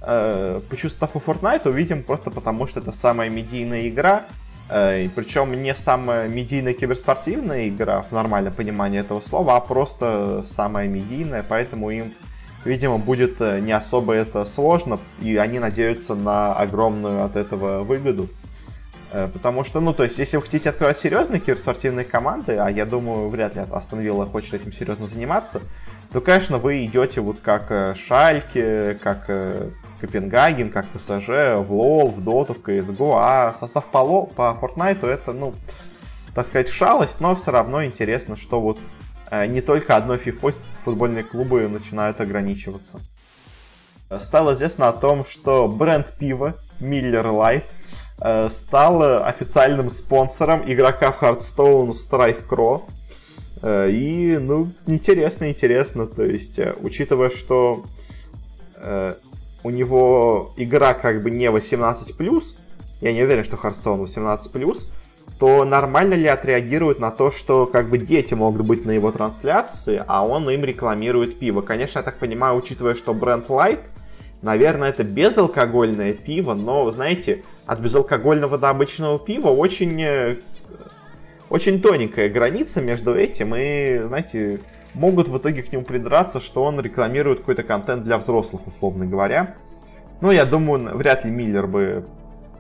э, 0.02 0.62
почему 0.70 0.90
состав 0.90 1.12
по 1.12 1.20
Fortnite 1.20 1.68
увидим 1.70 2.04
просто 2.04 2.32
потому, 2.32 2.68
что 2.68 2.80
это 2.80 2.92
самая 2.92 3.30
медийная 3.30 3.88
игра, 3.88 4.26
э, 4.70 5.10
причем 5.16 5.52
не 5.62 5.74
самая 5.76 6.28
медийная 6.28 6.74
киберспортивная 6.74 7.70
игра 7.70 8.02
в 8.02 8.12
нормальном 8.12 8.54
понимании 8.54 9.00
этого 9.00 9.20
слова, 9.20 9.58
а 9.58 9.60
просто 9.60 10.42
самая 10.44 10.88
медийная, 10.88 11.46
поэтому 11.48 11.92
им, 11.92 12.14
видимо, 12.64 12.98
будет 12.98 13.40
э, 13.40 13.60
не 13.60 13.72
особо 13.72 14.14
это 14.14 14.46
сложно, 14.46 15.00
и 15.22 15.36
они 15.38 15.60
надеются 15.60 16.16
на 16.16 16.54
огромную 16.54 17.24
от 17.24 17.36
этого 17.36 17.84
выгоду. 17.84 18.30
Э, 19.16 19.30
потому 19.30 19.64
что, 19.64 19.80
ну, 19.80 19.94
то 19.94 20.04
есть, 20.04 20.20
если 20.20 20.36
вы 20.36 20.44
хотите 20.44 20.70
открывать 20.70 20.98
серьезные 20.98 21.40
киберспортивные 21.40 22.04
команды, 22.04 22.58
а 22.58 22.70
я 22.70 22.86
думаю, 22.86 23.30
вряд 23.30 23.56
ли 23.56 23.62
Астон 23.62 24.02
Вилла 24.02 24.26
хочет 24.26 24.56
этим 24.56 24.74
серьезно 24.74 25.08
заниматься, 25.08 25.62
то, 26.12 26.20
конечно, 26.20 26.58
вы 26.58 26.84
идете 26.86 27.22
вот 27.22 27.40
как 27.40 27.68
э, 27.70 27.96
Шальки, 27.96 29.00
как 29.02 29.30
э, 29.30 29.70
Копенгаген, 30.02 30.70
как 30.70 30.88
ПСЖ, 30.88 31.30
в 31.30 31.68
ЛОЛ, 31.70 32.12
в 32.12 32.22
Доту, 32.26 32.54
в 32.54 32.62
CSGO, 32.62 33.14
а 33.18 33.54
состав 33.54 33.88
по, 33.88 34.00
Ло, 34.00 34.26
по 34.26 34.58
Fortnite 34.62 35.08
это, 35.08 35.32
ну, 35.32 35.54
так 36.34 36.46
сказать, 36.46 36.68
шалость, 36.68 37.22
но 37.22 37.36
все 37.36 37.52
равно 37.52 37.86
интересно, 37.86 38.36
что 38.36 38.60
вот 38.60 38.78
не 39.48 39.62
только 39.62 39.96
одной 39.96 40.18
FIFA 40.18 40.60
футбольные 40.76 41.24
клубы 41.24 41.70
начинают 41.70 42.20
ограничиваться. 42.20 43.00
Стало 44.18 44.52
известно 44.52 44.90
о 44.90 44.94
том, 44.94 45.24
что 45.26 45.70
бренд 45.70 46.14
пива 46.20 46.58
Miller 46.82 47.24
Lite 47.24 47.64
Э, 48.22 48.48
стал 48.50 49.26
официальным 49.26 49.90
спонсором 49.90 50.64
игрока 50.66 51.12
в 51.12 51.22
Hearthstone 51.22 51.90
Strife 51.90 52.48
Crow. 52.48 52.84
Э, 53.62 53.90
и, 53.92 54.38
ну, 54.38 54.72
интересно, 54.88 55.50
интересно. 55.50 56.08
То 56.08 56.24
есть, 56.24 56.60
э, 56.60 56.76
учитывая, 56.82 57.30
что 57.30 57.86
у 59.64 59.72
него 59.72 60.54
игра 60.58 60.94
как 60.94 61.24
бы 61.24 61.32
не 61.32 61.46
18+, 61.46 62.56
я 63.02 63.14
не 63.14 63.24
уверен, 63.24 63.44
что 63.44 63.56
Hearthstone 63.56 64.04
18+, 64.04 64.90
то 65.40 65.66
нормально 65.66 66.14
ли 66.14 66.28
отреагирует 66.28 67.00
на 67.00 67.10
то, 67.10 67.32
что 67.32 67.66
как 67.66 67.90
бы 67.90 67.98
дети 67.98 68.36
могут 68.36 68.64
быть 68.64 68.86
на 68.86 68.92
его 68.92 69.12
трансляции, 69.12 70.04
а 70.06 70.28
он 70.28 70.48
им 70.52 70.64
рекламирует 70.64 71.40
пиво. 71.40 71.62
Конечно, 71.62 72.00
я 72.00 72.04
так 72.04 72.20
понимаю, 72.20 72.58
учитывая, 72.58 72.94
что 72.94 73.16
бренд 73.16 73.48
Light, 73.48 73.86
наверное, 74.44 74.90
это 74.90 75.04
безалкогольное 75.04 76.14
пиво, 76.14 76.54
но, 76.54 76.92
знаете, 76.92 77.44
от 77.66 77.80
безалкогольного 77.80 78.58
до 78.58 78.70
обычного 78.70 79.20
пива 79.20 79.50
очень, 79.50 80.02
э, 80.02 80.38
очень 81.50 81.82
тоненькая 81.82 82.30
граница 82.30 82.82
между 82.82 83.16
этим, 83.16 83.56
и, 83.56 84.04
знаете, 84.06 84.62
могут 84.94 85.28
в 85.28 85.38
итоге 85.38 85.64
к 85.64 85.72
нему 85.72 85.84
придраться, 85.84 86.40
что 86.40 86.64
он 86.64 86.80
рекламирует 86.80 87.40
какой-то 87.40 87.64
контент 87.64 88.04
для 88.04 88.18
взрослых, 88.18 88.68
условно 88.68 89.06
говоря. 89.06 89.56
Но 90.22 90.32
я 90.32 90.46
думаю, 90.46 90.96
вряд 90.96 91.26
ли 91.26 91.32
Миллер 91.32 91.68
бы 91.68 92.06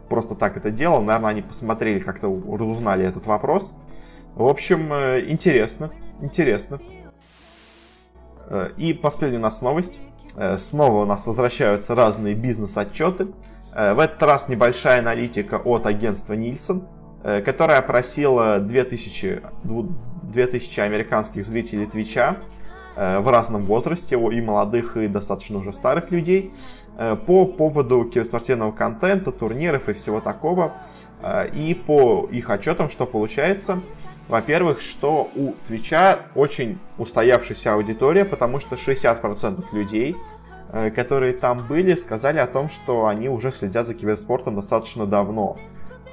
просто 0.09 0.35
так 0.35 0.57
это 0.57 0.71
делал. 0.71 1.01
Наверное, 1.01 1.29
они 1.29 1.41
посмотрели, 1.41 2.00
как-то 2.00 2.27
разузнали 2.27 3.05
этот 3.05 3.25
вопрос. 3.25 3.75
В 4.33 4.47
общем, 4.47 4.91
э, 4.91 5.24
интересно, 5.27 5.91
интересно. 6.19 6.81
Э, 8.50 8.69
и 8.77 8.93
последняя 8.93 9.38
у 9.38 9.41
нас 9.41 9.62
новость. 9.62 10.01
Снова 10.57 11.03
у 11.03 11.05
нас 11.05 11.27
возвращаются 11.27 11.93
разные 11.93 12.33
бизнес-отчеты. 12.33 13.27
Э, 13.75 13.94
в 13.94 14.00
этот 14.00 14.24
раз 14.24 14.48
небольшая 14.48 15.00
аналитика 15.00 15.55
от 15.58 15.86
агентства 15.86 16.34
Нильсон, 16.34 16.88
э, 17.24 17.41
которая 17.41 17.79
опросила 17.79 18.60
2000, 18.60 19.41
2000 20.24 20.79
американских 20.79 21.46
зрителей 21.46 21.86
Твича 21.86 22.38
э, 22.96 23.20
в 23.20 23.29
разном 23.29 23.65
возрасте, 23.65 24.15
и 24.15 24.41
молодых, 24.41 24.96
и 24.96 25.08
достаточно 25.08 25.58
уже 25.58 25.74
старых 25.74 26.12
людей, 26.12 26.53
по 27.27 27.46
поводу 27.46 28.05
киберспортивного 28.05 28.72
контента, 28.72 29.34
турниров 29.34 29.89
и 29.89 29.94
всего 29.94 30.22
такого. 30.22 30.75
И 31.53 31.74
по 31.86 32.25
их 32.32 32.50
отчетам, 32.50 32.88
что 32.88 33.05
получается, 33.05 33.82
во-первых, 34.29 34.79
что 34.79 35.29
у 35.36 35.55
Твича 35.67 36.20
очень 36.36 36.79
устоявшаяся 36.98 37.74
аудитория, 37.74 38.24
потому 38.24 38.62
что 38.62 38.75
60% 38.77 39.62
людей 39.74 40.15
которые 40.94 41.34
там 41.34 41.65
были, 41.67 41.96
сказали 41.96 42.38
о 42.39 42.48
том, 42.48 42.67
что 42.67 43.05
они 43.08 43.29
уже 43.29 43.51
следят 43.51 43.88
за 43.88 43.94
киберспортом 43.94 44.55
достаточно 44.55 45.05
давно. 45.05 45.58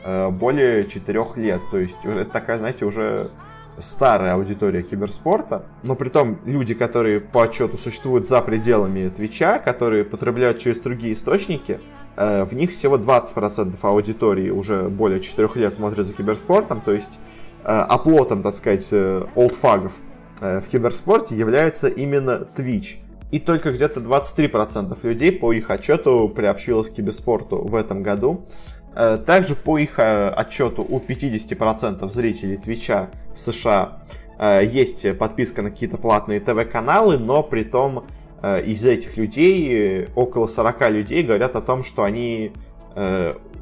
Э, 0.05 0.31
более 0.31 0.85
4 0.85 1.25
лет. 1.37 1.61
То 1.71 1.79
есть 1.79 1.99
это 2.05 2.25
такая, 2.25 2.59
знаете, 2.59 2.85
уже 2.85 3.31
старая 3.79 4.35
аудитория 4.35 4.83
киберспорта. 4.83 5.65
Но 5.83 5.95
при 5.95 6.09
том 6.09 6.39
люди, 6.45 6.75
которые 6.75 7.21
по 7.21 7.43
отчету 7.43 7.79
существуют 7.79 8.27
за 8.27 8.41
пределами 8.41 9.09
Твича, 9.09 9.59
которые 9.59 10.05
потребляют 10.05 10.59
через 10.59 10.81
другие 10.81 11.15
источники, 11.15 11.81
э, 12.17 12.45
в 12.45 12.55
них 12.55 12.71
всего 12.71 12.99
20% 12.99 13.77
аудитории 13.83 14.51
уже 14.51 14.89
более 14.89 15.21
4 15.21 15.49
лет 15.57 15.73
смотрят 15.73 16.07
за 16.07 16.13
киберспортом. 16.13 16.81
То 16.81 16.93
есть 16.93 17.19
оплотом, 17.65 18.43
так 18.43 18.57
сказать, 18.57 18.93
олдфагов 19.37 20.01
в 20.41 20.63
киберспорте 20.63 21.37
является 21.37 21.87
именно 21.87 22.49
Twitch 22.57 22.97
и 23.33 23.41
только 23.41 23.73
где-то 23.73 24.01
23% 24.01 24.97
людей 25.03 25.33
по 25.33 25.53
их 25.53 25.71
отчету 25.71 26.29
приобщилось 26.29 26.91
к 26.91 26.95
киберспорту 26.95 27.67
в 27.67 27.75
этом 27.75 28.03
году. 28.03 28.47
Э, 28.95 29.17
также 29.17 29.57
по 29.57 29.79
их 29.79 29.99
э, 29.99 30.29
отчету 30.29 30.85
у 30.87 31.01
50% 31.01 32.09
зрителей 32.11 32.59
Твича 32.59 33.11
в 33.35 33.41
США 33.41 34.03
э, 34.39 34.67
есть 34.67 35.17
подписка 35.17 35.63
на 35.63 35.71
какие-то 35.71 35.97
платные 35.97 36.41
ТВ-каналы, 36.41 37.19
но 37.19 37.43
при 37.43 37.65
том 37.65 38.05
из 38.45 38.85
этих 38.85 39.17
людей 39.19 40.09
около 40.17 40.49
40 40.49 40.91
людей 40.91 41.23
говорят 41.23 41.55
о 41.55 41.61
том, 41.61 41.85
что 41.85 42.03
они 42.03 42.51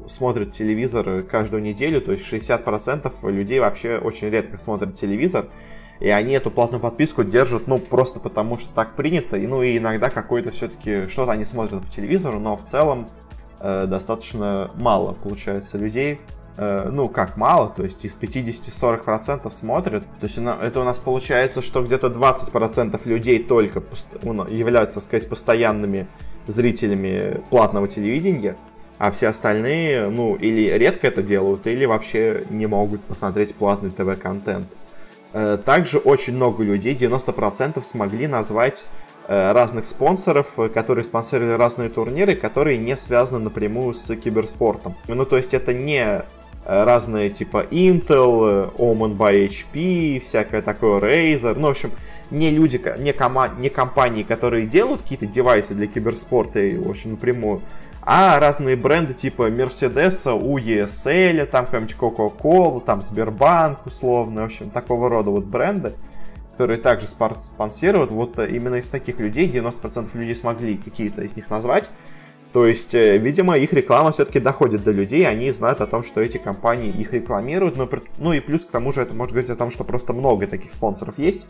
смотрят 0.07 0.49
телевизор 0.49 1.21
каждую 1.21 1.61
неделю, 1.61 2.01
то 2.01 2.11
есть 2.11 2.23
60% 2.33 3.31
людей 3.31 3.59
вообще 3.59 3.99
очень 3.99 4.31
редко 4.31 4.57
смотрят 4.57 4.95
телевизор. 4.95 5.49
И 6.01 6.09
они 6.09 6.33
эту 6.33 6.49
платную 6.49 6.81
подписку 6.81 7.23
держат, 7.23 7.67
ну, 7.67 7.77
просто 7.77 8.19
потому 8.19 8.57
что 8.57 8.73
так 8.73 8.95
принято. 8.95 9.37
И, 9.37 9.45
ну, 9.45 9.61
и 9.61 9.77
иногда 9.77 10.09
какое-то 10.09 10.49
все-таки 10.51 11.07
что-то 11.07 11.31
они 11.31 11.45
смотрят 11.45 11.83
по 11.83 11.89
телевизору, 11.89 12.39
но 12.39 12.57
в 12.57 12.63
целом 12.63 13.07
э, 13.59 13.85
достаточно 13.85 14.71
мало, 14.75 15.13
получается, 15.13 15.77
людей. 15.77 16.19
Э, 16.57 16.89
ну, 16.91 17.07
как 17.07 17.37
мало, 17.37 17.69
то 17.69 17.83
есть 17.83 18.03
из 18.03 18.17
50-40% 18.19 19.49
смотрят. 19.51 20.03
То 20.19 20.25
есть 20.25 20.39
это 20.39 20.79
у 20.79 20.83
нас 20.83 20.97
получается, 20.97 21.61
что 21.61 21.83
где-то 21.83 22.07
20% 22.07 22.99
людей 23.07 23.43
только 23.43 23.83
являются, 24.49 24.95
так 24.95 25.03
сказать, 25.03 25.29
постоянными 25.29 26.07
зрителями 26.47 27.43
платного 27.51 27.87
телевидения 27.87 28.57
а 28.97 29.09
все 29.09 29.29
остальные, 29.29 30.09
ну, 30.09 30.35
или 30.35 30.69
редко 30.77 31.07
это 31.07 31.23
делают, 31.23 31.65
или 31.65 31.85
вообще 31.85 32.43
не 32.51 32.67
могут 32.67 33.01
посмотреть 33.01 33.55
платный 33.55 33.89
ТВ-контент. 33.89 34.67
Э, 35.33 35.57
также 35.63 35.97
очень 35.97 36.35
много 36.35 36.63
людей, 36.63 36.95
90% 36.95 37.81
смогли 37.81 38.27
назвать 38.27 38.85
э, 39.27 39.51
разных 39.53 39.85
спонсоров, 39.85 40.59
э, 40.59 40.69
которые 40.69 41.03
спонсировали 41.05 41.53
разные 41.53 41.89
турниры, 41.89 42.35
которые 42.35 42.77
не 42.77 42.97
связаны 42.97 43.39
напрямую 43.39 43.93
с 43.93 44.13
киберспортом. 44.15 44.95
Ну, 45.07 45.25
то 45.25 45.37
есть 45.37 45.53
это 45.53 45.73
не 45.73 46.23
разные 46.63 47.31
типа 47.31 47.65
Intel, 47.71 48.71
Omen 48.75 49.17
by 49.17 49.47
HP, 49.47 50.19
всякое 50.19 50.61
такое, 50.61 50.99
Razer, 50.99 51.55
ну, 51.57 51.67
в 51.67 51.71
общем, 51.71 51.91
не 52.29 52.51
люди, 52.51 52.79
не, 52.99 53.13
кома 53.13 53.49
не 53.57 53.69
компании, 53.69 54.21
которые 54.21 54.67
делают 54.67 55.01
какие-то 55.01 55.25
девайсы 55.25 55.73
для 55.73 55.87
киберспорта, 55.87 56.59
и, 56.59 56.77
в 56.77 56.87
общем, 56.87 57.11
напрямую, 57.11 57.63
а 58.03 58.39
разные 58.39 58.75
бренды 58.75 59.13
типа 59.13 59.49
Mercedes, 59.49 60.31
у 60.33 60.57
ESL, 60.57 61.45
там 61.45 61.65
какая-нибудь 61.65 61.95
Coca-Cola, 61.95 62.83
там 62.83 63.01
Сбербанк 63.01 63.85
условно, 63.85 64.41
в 64.41 64.45
общем, 64.45 64.71
такого 64.71 65.09
рода 65.09 65.29
вот 65.29 65.45
бренды, 65.45 65.93
которые 66.53 66.79
также 66.79 67.07
спонсируют. 67.07 68.11
Вот 68.11 68.39
э, 68.39 68.49
именно 68.49 68.75
из 68.75 68.89
таких 68.89 69.19
людей 69.19 69.47
90% 69.47 70.09
людей 70.17 70.35
смогли 70.35 70.77
какие-то 70.77 71.21
из 71.21 71.35
них 71.35 71.49
назвать. 71.49 71.91
То 72.53 72.65
есть, 72.65 72.95
э, 72.95 73.17
видимо, 73.17 73.55
их 73.57 73.71
реклама 73.71 74.11
все-таки 74.11 74.39
доходит 74.39 74.83
до 74.83 74.91
людей, 74.91 75.27
они 75.27 75.51
знают 75.51 75.79
о 75.79 75.87
том, 75.87 76.03
что 76.03 76.21
эти 76.21 76.37
компании 76.37 76.89
их 76.89 77.13
рекламируют. 77.13 77.77
Но, 77.77 77.87
ну 78.17 78.33
и 78.33 78.39
плюс 78.39 78.65
к 78.65 78.71
тому 78.71 78.93
же 78.93 79.01
это 79.01 79.13
может 79.13 79.33
говорить 79.33 79.51
о 79.51 79.55
том, 79.55 79.69
что 79.69 79.83
просто 79.83 80.13
много 80.13 80.47
таких 80.47 80.71
спонсоров 80.71 81.19
есть, 81.19 81.47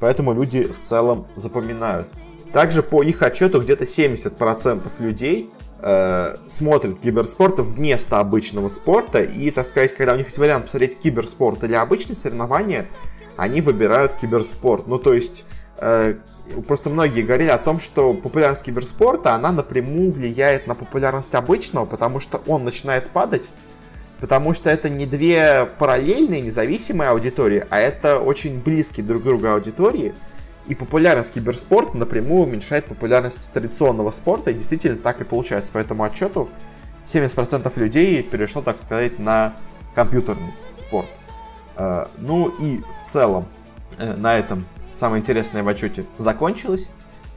поэтому 0.00 0.34
люди 0.34 0.66
в 0.66 0.80
целом 0.80 1.28
запоминают. 1.36 2.08
Также 2.52 2.82
по 2.82 3.02
их 3.02 3.22
отчету 3.22 3.60
где-то 3.60 3.84
70% 3.84 4.88
людей 5.00 5.50
э, 5.84 6.36
смотрят 6.46 6.98
киберспорт 6.98 7.58
вместо 7.60 8.18
обычного 8.18 8.68
спорта, 8.68 9.22
и, 9.22 9.50
так 9.50 9.66
сказать, 9.66 9.94
когда 9.94 10.14
у 10.14 10.16
них 10.16 10.26
есть 10.26 10.38
вариант 10.38 10.64
посмотреть 10.64 10.98
киберспорт 10.98 11.62
или 11.62 11.74
обычные 11.74 12.16
соревнования, 12.16 12.86
они 13.36 13.60
выбирают 13.60 14.14
киберспорт. 14.14 14.86
Ну, 14.86 14.98
то 14.98 15.12
есть, 15.12 15.44
э, 15.78 16.14
просто 16.66 16.88
многие 16.88 17.20
говорили 17.20 17.50
о 17.50 17.58
том, 17.58 17.78
что 17.80 18.14
популярность 18.14 18.64
киберспорта, 18.64 19.34
она 19.34 19.52
напрямую 19.52 20.10
влияет 20.10 20.66
на 20.66 20.74
популярность 20.74 21.34
обычного, 21.34 21.84
потому 21.84 22.18
что 22.18 22.40
он 22.46 22.64
начинает 22.64 23.10
падать, 23.10 23.50
потому 24.20 24.54
что 24.54 24.70
это 24.70 24.88
не 24.88 25.04
две 25.04 25.68
параллельные 25.78 26.40
независимые 26.40 27.10
аудитории, 27.10 27.62
а 27.68 27.78
это 27.78 28.20
очень 28.20 28.58
близкие 28.58 29.04
друг 29.04 29.20
к 29.20 29.24
другу 29.26 29.48
аудитории, 29.48 30.14
и 30.66 30.74
популярность 30.74 31.34
киберспорта 31.34 31.96
напрямую 31.96 32.44
уменьшает 32.44 32.86
популярность 32.86 33.50
традиционного 33.52 34.10
спорта, 34.10 34.50
и 34.50 34.54
действительно 34.54 34.96
так 34.96 35.20
и 35.20 35.24
получается. 35.24 35.72
По 35.72 35.78
этому 35.78 36.04
отчету 36.04 36.48
70% 37.04 37.70
людей 37.78 38.22
перешло, 38.22 38.62
так 38.62 38.78
сказать, 38.78 39.18
на 39.18 39.54
компьютерный 39.94 40.54
спорт. 40.70 41.08
Э, 41.76 42.06
ну 42.18 42.48
и 42.48 42.80
в 42.80 43.08
целом 43.08 43.46
э, 43.98 44.14
на 44.14 44.36
этом 44.38 44.66
самое 44.90 45.20
интересное 45.20 45.62
в 45.62 45.68
отчете 45.68 46.06
закончилось, 46.18 46.90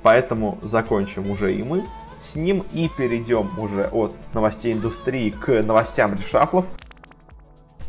поэтому 0.04 0.58
закончим 0.62 1.30
уже 1.30 1.54
и 1.54 1.64
мы 1.64 1.86
с 2.20 2.36
ним 2.36 2.66
и 2.74 2.90
перейдем 2.90 3.60
уже 3.60 3.88
от 3.88 4.16
новостей 4.34 4.74
индустрии 4.74 5.30
к 5.30 5.62
новостям 5.62 6.14
reshuffle 6.14 6.57
ов. 6.57 6.72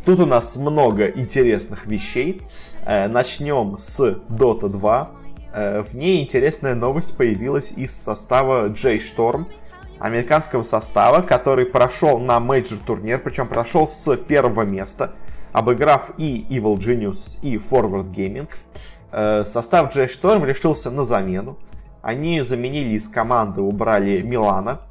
Тут 0.04 0.20
у 0.20 0.26
нас 0.26 0.56
много 0.56 1.06
интересных 1.08 1.86
вещей. 1.86 2.42
Э, 2.84 3.08
начнем 3.08 3.76
с 3.78 4.00
Dota 4.28 4.68
2. 4.68 5.17
Э, 5.58 5.82
в 5.82 5.94
ней 5.94 6.22
интересная 6.22 6.76
новость 6.76 7.16
появилась 7.16 7.72
из 7.72 7.92
состава 7.92 8.68
J-Storm, 8.68 9.46
американского 9.98 10.62
состава, 10.62 11.22
который 11.22 11.66
прошел 11.66 12.20
на 12.20 12.38
мейджор 12.38 12.78
турнир, 12.86 13.18
причем 13.18 13.48
прошел 13.48 13.88
с 13.88 14.16
первого 14.18 14.62
места, 14.62 15.14
обыграв 15.52 16.12
и 16.16 16.46
Evil 16.48 16.78
Genius, 16.78 17.40
и 17.42 17.56
Forward 17.56 18.06
Gaming. 18.10 18.48
Э, 19.10 19.42
состав 19.42 19.92
J-Storm 19.92 20.46
решился 20.46 20.92
на 20.92 21.02
замену. 21.02 21.58
Они 22.02 22.40
заменили 22.42 22.94
из 22.94 23.08
команды, 23.08 23.60
убрали 23.60 24.22
Милана, 24.22 24.82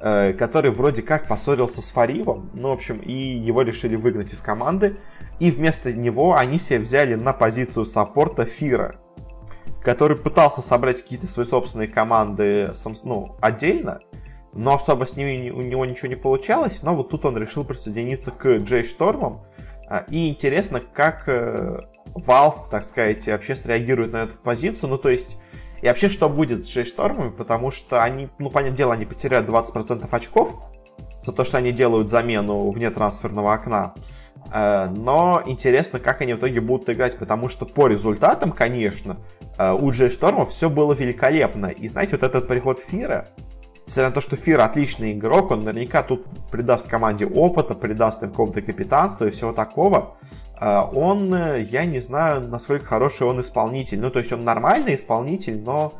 э, 0.00 0.32
который 0.34 0.70
вроде 0.70 1.02
как 1.02 1.26
поссорился 1.26 1.82
с 1.82 1.90
Фаривом, 1.90 2.50
ну, 2.54 2.68
в 2.68 2.72
общем, 2.72 2.98
и 2.98 3.12
его 3.12 3.62
решили 3.62 3.96
выгнать 3.96 4.32
из 4.32 4.40
команды. 4.40 4.96
И 5.40 5.50
вместо 5.50 5.92
него 5.92 6.36
они 6.36 6.60
себе 6.60 6.78
взяли 6.78 7.16
на 7.16 7.32
позицию 7.32 7.84
саппорта 7.84 8.44
Фира, 8.44 9.00
который 9.84 10.16
пытался 10.16 10.62
собрать 10.62 11.02
какие-то 11.02 11.26
свои 11.26 11.44
собственные 11.44 11.88
команды 11.88 12.72
ну, 13.04 13.36
отдельно, 13.40 14.00
но 14.54 14.74
особо 14.74 15.04
с 15.04 15.14
ними 15.14 15.50
у 15.50 15.60
него 15.60 15.84
ничего 15.84 16.08
не 16.08 16.16
получалось, 16.16 16.82
но 16.82 16.94
вот 16.94 17.10
тут 17.10 17.24
он 17.26 17.36
решил 17.36 17.64
присоединиться 17.64 18.30
к 18.30 18.56
Джей 18.58 18.82
Штормам. 18.82 19.42
А, 19.86 20.06
и 20.08 20.30
интересно, 20.30 20.80
как 20.80 21.24
э, 21.28 21.80
Valve, 22.14 22.70
так 22.70 22.82
сказать, 22.82 23.26
вообще 23.26 23.54
среагирует 23.54 24.12
на 24.12 24.22
эту 24.22 24.36
позицию. 24.36 24.90
Ну, 24.90 24.98
то 24.98 25.10
есть, 25.10 25.38
и 25.82 25.86
вообще, 25.86 26.08
что 26.08 26.30
будет 26.30 26.64
с 26.64 26.70
Джей 26.70 26.84
Штормами, 26.84 27.30
потому 27.30 27.70
что 27.70 28.02
они, 28.02 28.30
ну, 28.38 28.48
понятное 28.48 28.78
дело, 28.78 28.94
они 28.94 29.04
потеряют 29.04 29.46
20% 29.48 30.08
очков 30.10 30.56
за 31.20 31.32
то, 31.32 31.44
что 31.44 31.58
они 31.58 31.72
делают 31.72 32.08
замену 32.08 32.70
вне 32.70 32.90
трансферного 32.90 33.52
окна. 33.52 33.94
Э, 34.52 34.88
но 34.88 35.42
интересно, 35.46 35.98
как 35.98 36.20
они 36.20 36.34
в 36.34 36.38
итоге 36.38 36.60
будут 36.60 36.88
играть, 36.90 37.18
потому 37.18 37.48
что 37.48 37.66
по 37.66 37.86
результатам, 37.86 38.52
конечно, 38.52 39.16
э, 39.58 39.72
у 39.72 39.90
Джей 39.90 40.10
Шторма 40.10 40.44
все 40.44 40.70
было 40.70 40.92
великолепно. 40.92 41.66
И 41.66 41.88
знаете, 41.88 42.16
вот 42.16 42.22
этот 42.22 42.48
приход 42.48 42.80
Фира, 42.80 43.28
несмотря 43.86 44.08
на 44.08 44.14
то, 44.14 44.20
что 44.20 44.36
Фир 44.36 44.60
отличный 44.60 45.12
игрок, 45.12 45.50
он 45.50 45.64
наверняка 45.64 46.02
тут 46.02 46.26
придаст 46.50 46.88
команде 46.88 47.26
опыта, 47.26 47.74
придаст 47.74 48.22
им 48.22 48.30
какого-то 48.30 48.62
капитанства 48.62 49.26
и 49.26 49.30
всего 49.30 49.52
такого. 49.52 50.16
Э, 50.60 50.82
он, 50.92 51.34
я 51.56 51.84
не 51.84 51.98
знаю, 51.98 52.40
насколько 52.42 52.86
хороший 52.86 53.26
он 53.26 53.40
исполнитель. 53.40 54.00
Ну, 54.00 54.10
то 54.10 54.18
есть 54.18 54.32
он 54.32 54.44
нормальный 54.44 54.94
исполнитель, 54.94 55.60
но 55.60 55.94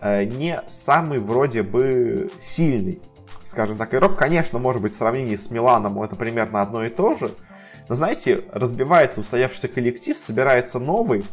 не 0.00 0.62
самый 0.68 1.18
вроде 1.18 1.64
бы 1.64 2.30
сильный. 2.38 3.02
Скажем 3.42 3.76
так, 3.76 3.92
игрок, 3.92 4.16
конечно, 4.16 4.60
может 4.60 4.80
быть 4.80 4.92
в 4.92 4.96
сравнении 4.96 5.34
с 5.34 5.50
Миланом 5.50 6.00
это 6.00 6.14
примерно 6.14 6.62
одно 6.62 6.84
и 6.84 6.88
то 6.88 7.14
же, 7.14 7.32
но 7.88 7.94
знаете, 7.94 8.44
разбивается 8.52 9.20
устоявшийся 9.20 9.68
коллектив, 9.68 10.16
собирается 10.16 10.78
новый, 10.78 11.24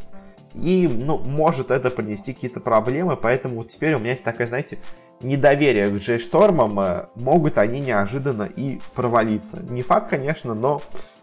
и, 0.54 0.88
ну, 0.88 1.18
может 1.18 1.70
это 1.70 1.90
принести 1.90 2.34
какие-то 2.34 2.62
проблемы, 2.62 3.18
поэтому 3.18 3.64
теперь 3.66 3.96
у 3.96 4.00
меня 4.00 4.12
есть 4.12 4.24
такая, 4.24 4.48
знаете, 4.48 4.80
недоверие 5.22 5.90
к 5.90 5.96
Джей 5.96 6.18
Штормам, 6.18 6.80
э, 6.80 7.06
могут 7.16 7.58
они 7.58 7.82
неожиданно 7.82 8.44
и 8.44 8.80
провалиться. 8.94 9.60
Не 9.70 9.82
факт, 9.82 10.10
конечно, 10.10 10.54
но 10.54 10.82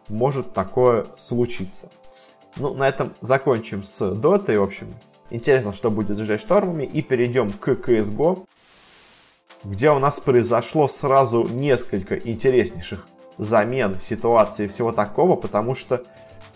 может 0.08 0.52
такое 0.52 1.06
случиться. 1.16 1.90
Ну, 2.56 2.74
на 2.74 2.86
этом 2.86 3.14
закончим 3.22 3.82
с 3.82 4.14
Дотой, 4.14 4.58
в 4.58 4.62
общем. 4.62 4.94
Интересно, 5.30 5.72
что 5.72 5.90
будет 5.90 6.18
с 6.18 6.20
Джей 6.20 6.36
Штормами, 6.36 6.84
и 6.84 7.00
перейдем 7.00 7.52
к 7.52 7.68
CSGO, 7.68 8.44
где 9.64 9.90
у 9.90 9.98
нас 9.98 10.20
произошло 10.20 10.88
сразу 10.88 11.48
несколько 11.48 12.16
интереснейших 12.16 13.06
замен, 13.38 13.98
ситуации 13.98 14.64
и 14.64 14.68
всего 14.68 14.92
такого, 14.92 15.36
потому 15.36 15.74
что 15.74 16.02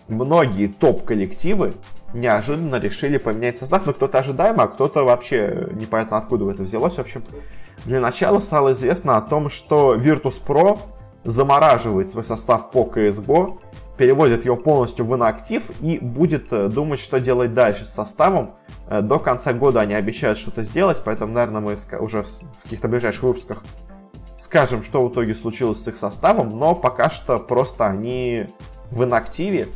многие 0.08 0.68
топ-коллективы 0.68 1.74
неожиданно 2.14 2.76
решили 2.76 3.18
поменять 3.18 3.56
состав, 3.56 3.86
но 3.86 3.92
кто-то 3.92 4.18
ожидаемо, 4.18 4.64
а 4.64 4.68
кто-то 4.68 5.04
вообще 5.04 5.68
непонятно 5.72 6.18
откуда 6.18 6.50
это 6.50 6.62
взялось. 6.62 6.94
В 6.94 7.00
общем, 7.00 7.24
для 7.84 8.00
начала 8.00 8.38
стало 8.38 8.72
известно 8.72 9.16
о 9.16 9.20
том, 9.20 9.50
что 9.50 9.94
Virtus.pro 9.94 10.78
замораживает 11.24 12.10
свой 12.10 12.24
состав 12.24 12.70
по 12.70 12.84
CSGO, 12.84 13.58
переводит 13.96 14.44
его 14.44 14.56
полностью 14.56 15.04
в 15.04 15.14
инактив 15.16 15.70
и 15.80 15.98
будет 15.98 16.52
э, 16.52 16.68
думать, 16.68 17.00
что 17.00 17.18
делать 17.18 17.54
дальше 17.54 17.84
с 17.84 17.88
составом. 17.88 18.54
Э, 18.88 19.00
до 19.00 19.18
конца 19.18 19.52
года 19.52 19.80
они 19.80 19.94
обещают 19.94 20.38
что-то 20.38 20.62
сделать, 20.62 21.02
поэтому, 21.04 21.32
наверное, 21.32 21.60
мы 21.60 21.76
уже 22.00 22.22
в 22.22 22.62
каких-то 22.62 22.88
ближайших 22.88 23.22
выпусках 23.22 23.62
скажем, 24.36 24.82
что 24.82 25.06
в 25.06 25.12
итоге 25.12 25.34
случилось 25.34 25.82
с 25.82 25.88
их 25.88 25.96
составом, 25.96 26.58
но 26.58 26.74
пока 26.74 27.10
что 27.10 27.38
просто 27.38 27.86
они 27.86 28.48
в 28.90 29.04
инактиве. 29.04 29.68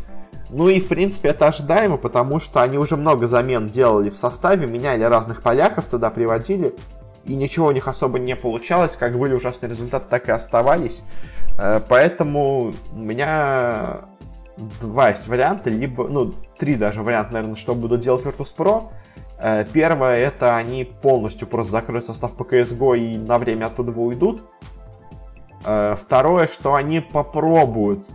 Ну 0.50 0.68
и, 0.68 0.80
в 0.80 0.88
принципе, 0.88 1.28
это 1.28 1.46
ожидаемо, 1.46 1.96
потому 1.96 2.40
что 2.40 2.60
они 2.60 2.76
уже 2.76 2.96
много 2.96 3.26
замен 3.26 3.68
делали 3.68 4.10
в 4.10 4.16
составе, 4.16 4.66
меняли 4.66 5.04
разных 5.04 5.42
поляков, 5.42 5.86
туда 5.86 6.10
приводили, 6.10 6.74
и 7.24 7.34
ничего 7.34 7.68
у 7.68 7.70
них 7.70 7.86
особо 7.86 8.18
не 8.18 8.34
получалось, 8.34 8.96
как 8.96 9.16
были 9.16 9.34
ужасные 9.34 9.70
результаты, 9.70 10.06
так 10.10 10.28
и 10.28 10.32
оставались. 10.32 11.04
Э, 11.58 11.80
поэтому 11.88 12.74
у 12.92 12.98
меня 12.98 14.00
два 14.80 15.10
есть 15.10 15.28
варианта, 15.28 15.70
либо, 15.70 16.08
ну, 16.08 16.34
три 16.58 16.74
даже 16.74 17.02
варианта, 17.02 17.34
наверное, 17.34 17.56
что 17.56 17.74
будут 17.74 18.00
делать 18.00 18.24
Virtus.pro. 18.24 18.88
Э, 19.42 19.64
первое, 19.64 20.18
это 20.18 20.56
они 20.56 20.84
полностью 20.84 21.48
просто 21.48 21.72
закроют 21.72 22.04
состав 22.04 22.36
по 22.36 22.42
CSGO 22.42 22.98
и 22.98 23.18
на 23.18 23.38
время 23.38 23.66
оттуда 23.66 23.92
уйдут. 23.92 24.42
Э, 25.64 25.94
второе, 25.98 26.46
что 26.46 26.74
они 26.74 27.00
попробуют 27.00 28.06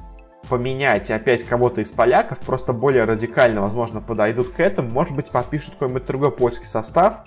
поменять 0.50 1.10
опять 1.10 1.44
кого-то 1.44 1.82
из 1.82 1.92
поляков, 1.92 2.38
просто 2.40 2.72
более 2.74 3.06
радикально, 3.06 3.62
возможно, 3.62 4.02
подойдут 4.02 4.52
к 4.52 4.60
этому. 4.60 4.92
Может 4.92 5.16
быть, 5.16 5.32
подпишут 5.32 5.74
какой-нибудь 5.74 6.06
другой 6.06 6.32
польский 6.32 6.68
состав. 6.68 7.24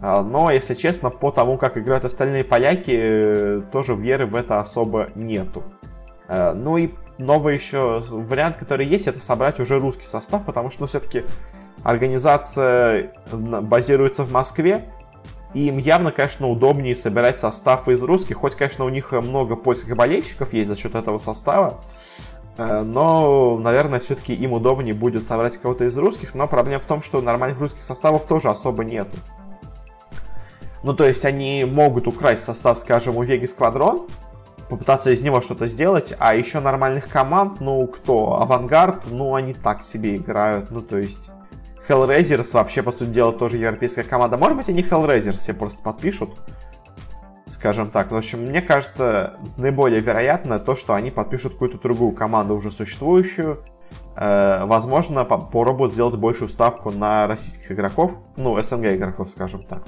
Э, 0.00 0.22
но, 0.22 0.52
если 0.52 0.74
честно, 0.74 1.10
по 1.10 1.32
тому, 1.32 1.58
как 1.58 1.76
играют 1.76 2.04
остальные 2.04 2.44
поляки, 2.44 3.62
тоже 3.72 3.96
веры 3.96 4.26
в 4.26 4.36
это 4.36 4.60
особо 4.60 5.08
нету. 5.16 5.64
Ну 6.28 6.76
и 6.76 6.90
новый 7.18 7.54
еще 7.54 8.02
вариант, 8.10 8.56
который 8.56 8.84
есть, 8.84 9.06
это 9.06 9.20
собрать 9.20 9.60
уже 9.60 9.78
русский 9.78 10.02
состав, 10.02 10.44
потому 10.44 10.70
что, 10.70 10.80
ну, 10.82 10.86
все-таки 10.88 11.22
Организация 11.82 13.12
базируется 13.30 14.24
в 14.24 14.32
Москве, 14.32 14.88
и 15.54 15.68
им 15.68 15.78
явно, 15.78 16.12
конечно, 16.12 16.48
удобнее 16.48 16.94
собирать 16.94 17.38
состав 17.38 17.88
из 17.88 18.02
русских, 18.02 18.36
хоть, 18.36 18.54
конечно, 18.54 18.84
у 18.84 18.88
них 18.88 19.12
много 19.12 19.56
польских 19.56 19.96
болельщиков 19.96 20.52
есть 20.52 20.68
за 20.68 20.76
счет 20.76 20.94
этого 20.94 21.18
состава, 21.18 21.80
э, 22.58 22.82
но, 22.82 23.58
наверное, 23.58 24.00
все-таки 24.00 24.34
им 24.34 24.52
удобнее 24.52 24.92
будет 24.92 25.22
собрать 25.22 25.56
кого-то 25.56 25.84
из 25.84 25.96
русских, 25.96 26.34
но 26.34 26.46
проблема 26.46 26.80
в 26.80 26.84
том, 26.84 27.00
что 27.00 27.20
нормальных 27.20 27.58
русских 27.60 27.82
составов 27.82 28.26
тоже 28.26 28.50
особо 28.50 28.84
нету. 28.84 29.16
Ну, 30.82 30.94
то 30.94 31.06
есть 31.06 31.24
они 31.24 31.64
могут 31.64 32.06
украсть 32.06 32.44
состав, 32.44 32.76
скажем, 32.76 33.16
у 33.16 33.22
Веги 33.22 33.46
Сквадрон, 33.46 34.08
попытаться 34.68 35.10
из 35.10 35.22
него 35.22 35.40
что-то 35.40 35.66
сделать, 35.66 36.14
а 36.18 36.34
еще 36.34 36.60
нормальных 36.60 37.08
команд, 37.08 37.60
ну, 37.60 37.86
кто? 37.86 38.40
Авангард, 38.42 39.06
ну, 39.06 39.34
они 39.34 39.54
так 39.54 39.82
себе 39.82 40.16
играют, 40.16 40.70
ну, 40.70 40.82
то 40.82 40.98
есть... 40.98 41.30
Hellraisers 41.88 42.52
вообще, 42.52 42.82
по 42.82 42.90
сути 42.90 43.10
дела, 43.10 43.32
тоже 43.32 43.56
европейская 43.56 44.02
команда. 44.02 44.36
Может 44.36 44.56
быть, 44.56 44.68
они 44.68 44.82
Hellraisers 44.82 45.32
все 45.32 45.54
просто 45.54 45.82
подпишут. 45.82 46.30
Скажем 47.46 47.90
так. 47.90 48.10
В 48.10 48.16
общем, 48.16 48.40
мне 48.46 48.60
кажется, 48.60 49.34
наиболее 49.56 50.00
вероятно 50.00 50.58
то, 50.58 50.74
что 50.74 50.94
они 50.94 51.10
подпишут 51.10 51.52
какую-то 51.52 51.78
другую 51.78 52.12
команду, 52.12 52.56
уже 52.56 52.70
существующую. 52.70 53.64
Э, 54.16 54.64
возможно, 54.64 55.24
попробуют 55.24 55.92
сделать 55.92 56.16
большую 56.16 56.48
ставку 56.48 56.90
на 56.90 57.28
российских 57.28 57.70
игроков. 57.70 58.18
Ну, 58.36 58.60
СНГ 58.60 58.86
игроков, 58.86 59.30
скажем 59.30 59.62
так. 59.62 59.82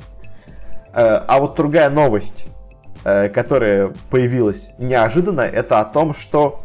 Э, 0.92 1.16
а 1.26 1.40
вот 1.40 1.56
другая 1.56 1.90
новость 1.90 2.46
э, 3.04 3.28
которая 3.28 3.94
появилась 4.10 4.72
неожиданно, 4.78 5.40
это 5.40 5.80
о 5.80 5.84
том, 5.84 6.14
что 6.14 6.60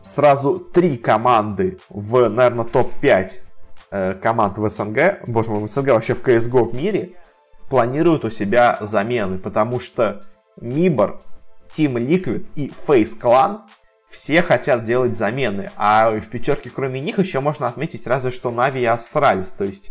сразу 0.00 0.58
три 0.58 0.96
команды 0.96 1.78
в, 1.88 2.28
наверное, 2.28 2.64
топ-5 2.64 3.45
э, 3.90 4.14
команд 4.14 4.58
в 4.58 4.68
СНГ, 4.68 5.20
боже 5.26 5.50
мой, 5.50 5.62
в 5.62 5.66
СНГ 5.66 5.88
вообще 5.88 6.14
в 6.14 6.24
CSGO 6.24 6.64
в 6.64 6.74
мире, 6.74 7.12
планируют 7.68 8.24
у 8.24 8.30
себя 8.30 8.78
замены, 8.80 9.38
потому 9.38 9.80
что 9.80 10.24
MIBR, 10.60 11.20
Team 11.70 11.94
Liquid 11.94 12.48
и 12.54 12.72
FaZe 12.86 13.18
Clan 13.20 13.60
все 14.08 14.40
хотят 14.42 14.84
делать 14.84 15.16
замены, 15.16 15.72
а 15.76 16.10
в 16.10 16.28
пятерке 16.28 16.70
кроме 16.70 17.00
них 17.00 17.18
еще 17.18 17.40
можно 17.40 17.68
отметить 17.68 18.06
разве 18.06 18.30
что 18.30 18.50
Na'Vi 18.50 18.80
и 18.80 18.84
Astralis, 18.84 19.52
то 19.52 19.64
есть 19.64 19.90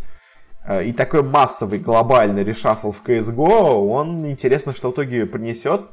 э, 0.65 0.85
и 0.85 0.93
такой 0.93 1.21
массовый 1.21 1.79
глобальный 1.79 2.43
решафл 2.43 2.91
в 2.91 3.03
CSGO, 3.03 3.87
он 3.89 4.25
интересно, 4.25 4.73
что 4.73 4.91
в 4.91 4.93
итоге 4.93 5.25
принесет. 5.25 5.89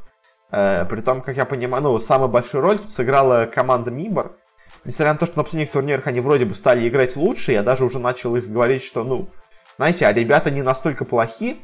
Э, 0.53 0.87
при 0.89 1.01
том, 1.01 1.23
как 1.23 1.37
я 1.37 1.45
понимаю, 1.45 1.83
ну, 1.83 1.99
самую 1.99 2.29
большую 2.29 2.63
роль 2.63 2.79
сыграла 2.87 3.47
команда 3.47 3.91
Мибор. 3.91 4.37
Несмотря 4.85 5.13
на 5.13 5.19
то, 5.19 5.27
что 5.27 5.39
на 5.39 5.45
последних 5.45 5.71
турнирах 5.71 6.07
они 6.07 6.21
вроде 6.21 6.45
бы 6.45 6.55
стали 6.55 6.89
играть 6.89 7.17
лучше, 7.17 7.53
я 7.53 7.63
даже 7.63 7.85
уже 7.85 7.99
начал 7.99 8.35
их 8.37 8.51
говорить, 8.51 8.83
что, 8.83 9.05
ну, 9.05 9.29
знаете, 9.77 10.07
а 10.07 10.13
ребята 10.13 10.51
не 10.51 10.63
настолько 10.63 11.05
плохи, 11.05 11.59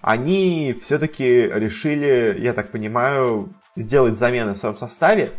они 0.00 0.76
все-таки 0.80 1.48
решили, 1.52 2.36
я 2.38 2.52
так 2.52 2.70
понимаю, 2.70 3.52
сделать 3.74 4.14
замены 4.14 4.52
в 4.52 4.56
своем 4.56 4.76
составе. 4.76 5.32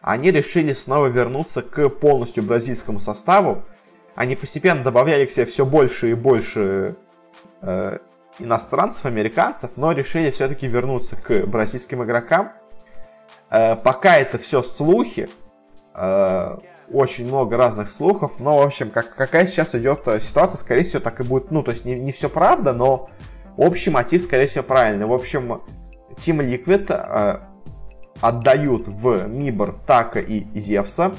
Они 0.00 0.30
решили 0.30 0.72
снова 0.72 1.06
вернуться 1.06 1.62
к 1.62 1.88
полностью 1.88 2.42
бразильскому 2.42 3.00
составу. 3.00 3.62
Они 4.14 4.36
постепенно 4.36 4.82
добавляли 4.82 5.26
к 5.26 5.30
себе 5.30 5.46
все 5.46 5.66
больше 5.66 6.10
и 6.10 6.14
больше 6.14 6.96
э, 7.62 7.98
иностранцев, 8.38 9.06
американцев, 9.06 9.72
но 9.76 9.92
решили 9.92 10.30
все-таки 10.30 10.66
вернуться 10.66 11.16
к 11.16 11.46
бразильским 11.46 12.04
игрокам. 12.04 12.52
Э, 13.50 13.76
пока 13.76 14.16
это 14.16 14.38
все 14.38 14.62
слухи, 14.62 15.28
э, 15.94 16.56
очень 16.90 17.26
много 17.26 17.56
разных 17.56 17.90
слухов, 17.90 18.40
но, 18.40 18.58
в 18.58 18.62
общем, 18.62 18.90
как, 18.90 19.14
какая 19.14 19.46
сейчас 19.46 19.74
идет 19.74 20.06
э, 20.06 20.20
ситуация, 20.20 20.58
скорее 20.58 20.84
всего, 20.84 21.00
так 21.00 21.20
и 21.20 21.22
будет, 21.22 21.50
ну, 21.50 21.62
то 21.62 21.70
есть 21.70 21.84
не, 21.84 21.98
не 21.98 22.12
все 22.12 22.28
правда, 22.28 22.72
но 22.72 23.08
общий 23.56 23.90
мотив, 23.90 24.22
скорее 24.22 24.46
всего, 24.46 24.64
правильный. 24.64 25.06
В 25.06 25.12
общем, 25.12 25.62
Team 26.16 26.38
Liquid 26.40 26.86
э, 26.90 27.38
отдают 28.20 28.88
в 28.88 29.26
Мибор 29.28 29.76
Така 29.86 30.20
и 30.20 30.44
Зевса 30.54 31.12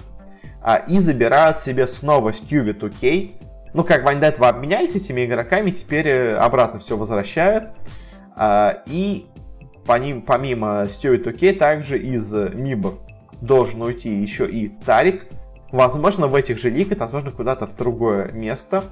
э, 0.66 0.78
и 0.88 1.00
забирают 1.00 1.62
себе 1.62 1.88
снова 1.88 2.34
Стюви 2.34 2.74
2K. 2.74 3.42
Ну, 3.74 3.84
как 3.84 4.04
бы 4.04 4.12
они 4.12 4.22
до 4.22 4.28
этого 4.28 4.48
обменялись 4.48 4.96
этими 4.96 5.26
игроками, 5.26 5.72
теперь 5.72 6.08
э, 6.08 6.36
обратно 6.36 6.80
все 6.80 6.98
возвращают. 6.98 7.74
И 8.86 9.28
помимо, 9.86 10.22
помимо 10.22 10.88
Стюви 10.90 11.24
2K 11.24 11.54
также 11.54 11.98
из 11.98 12.34
Мибор 12.34 13.00
должен 13.46 13.82
уйти 13.82 14.10
еще 14.10 14.50
и 14.50 14.70
Тарик. 14.70 15.28
Возможно, 15.72 16.28
в 16.28 16.36
этих 16.36 16.58
же 16.58 16.70
лигах, 16.70 17.00
возможно, 17.00 17.32
куда-то 17.32 17.68
в 17.68 17.76
другое 17.76 18.32
место. 18.32 18.86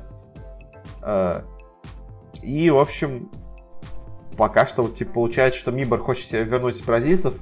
Э, 1.01 1.41
и, 2.41 2.69
в 2.69 2.77
общем, 2.77 3.31
пока 4.37 4.65
что 4.65 4.83
вот, 4.83 4.95
типа, 4.95 5.13
получается, 5.13 5.59
что 5.59 5.71
Мибор 5.71 5.99
хочет 5.99 6.25
себе 6.25 6.43
вернуть 6.43 6.83
бразильцев. 6.83 7.39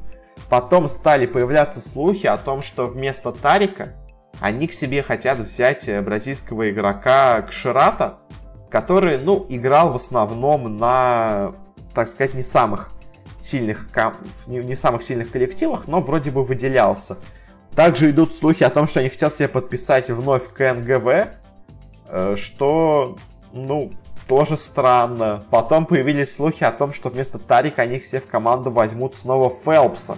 Потом 0.50 0.88
стали 0.88 1.26
появляться 1.26 1.82
слухи 1.82 2.28
о 2.28 2.38
том, 2.38 2.62
что 2.62 2.88
вместо 2.88 3.32
Тарика 3.32 3.96
они 4.40 4.68
к 4.68 4.74
себе 4.74 5.04
хотят 5.04 5.40
взять 5.40 5.90
бразильского 6.04 6.70
игрока 6.72 7.42
Кширата, 7.44 8.20
который, 8.70 9.18
ну, 9.18 9.46
играл 9.50 9.94
в 9.94 9.96
основном 9.96 10.78
на, 10.78 11.54
так 11.94 12.08
сказать, 12.08 12.34
не 12.34 12.42
самых 12.42 12.92
сильных, 13.42 13.88
не 14.48 14.76
самых 14.76 15.04
сильных 15.04 15.32
коллективах, 15.32 15.88
но 15.88 16.00
вроде 16.00 16.32
бы 16.32 16.44
выделялся. 16.44 17.18
Также 17.76 18.12
идут 18.12 18.36
слухи 18.36 18.64
о 18.64 18.70
том, 18.70 18.88
что 18.88 19.00
они 19.00 19.10
хотят 19.10 19.34
себе 19.34 19.48
подписать 19.48 20.10
вновь 20.10 20.50
КНГВ, 20.50 21.30
э, 22.10 22.36
что, 22.36 23.18
ну, 23.54 23.94
тоже 24.28 24.58
странно. 24.58 25.46
Потом 25.50 25.86
появились 25.86 26.34
слухи 26.34 26.64
о 26.64 26.72
том, 26.72 26.94
что 26.94 27.10
вместо 27.10 27.40
Тарика 27.40 27.82
они 27.82 28.00
все 28.00 28.20
в 28.20 28.28
команду 28.28 28.72
возьмут 28.72 29.16
снова 29.16 29.50
Фелпса. 29.50 30.18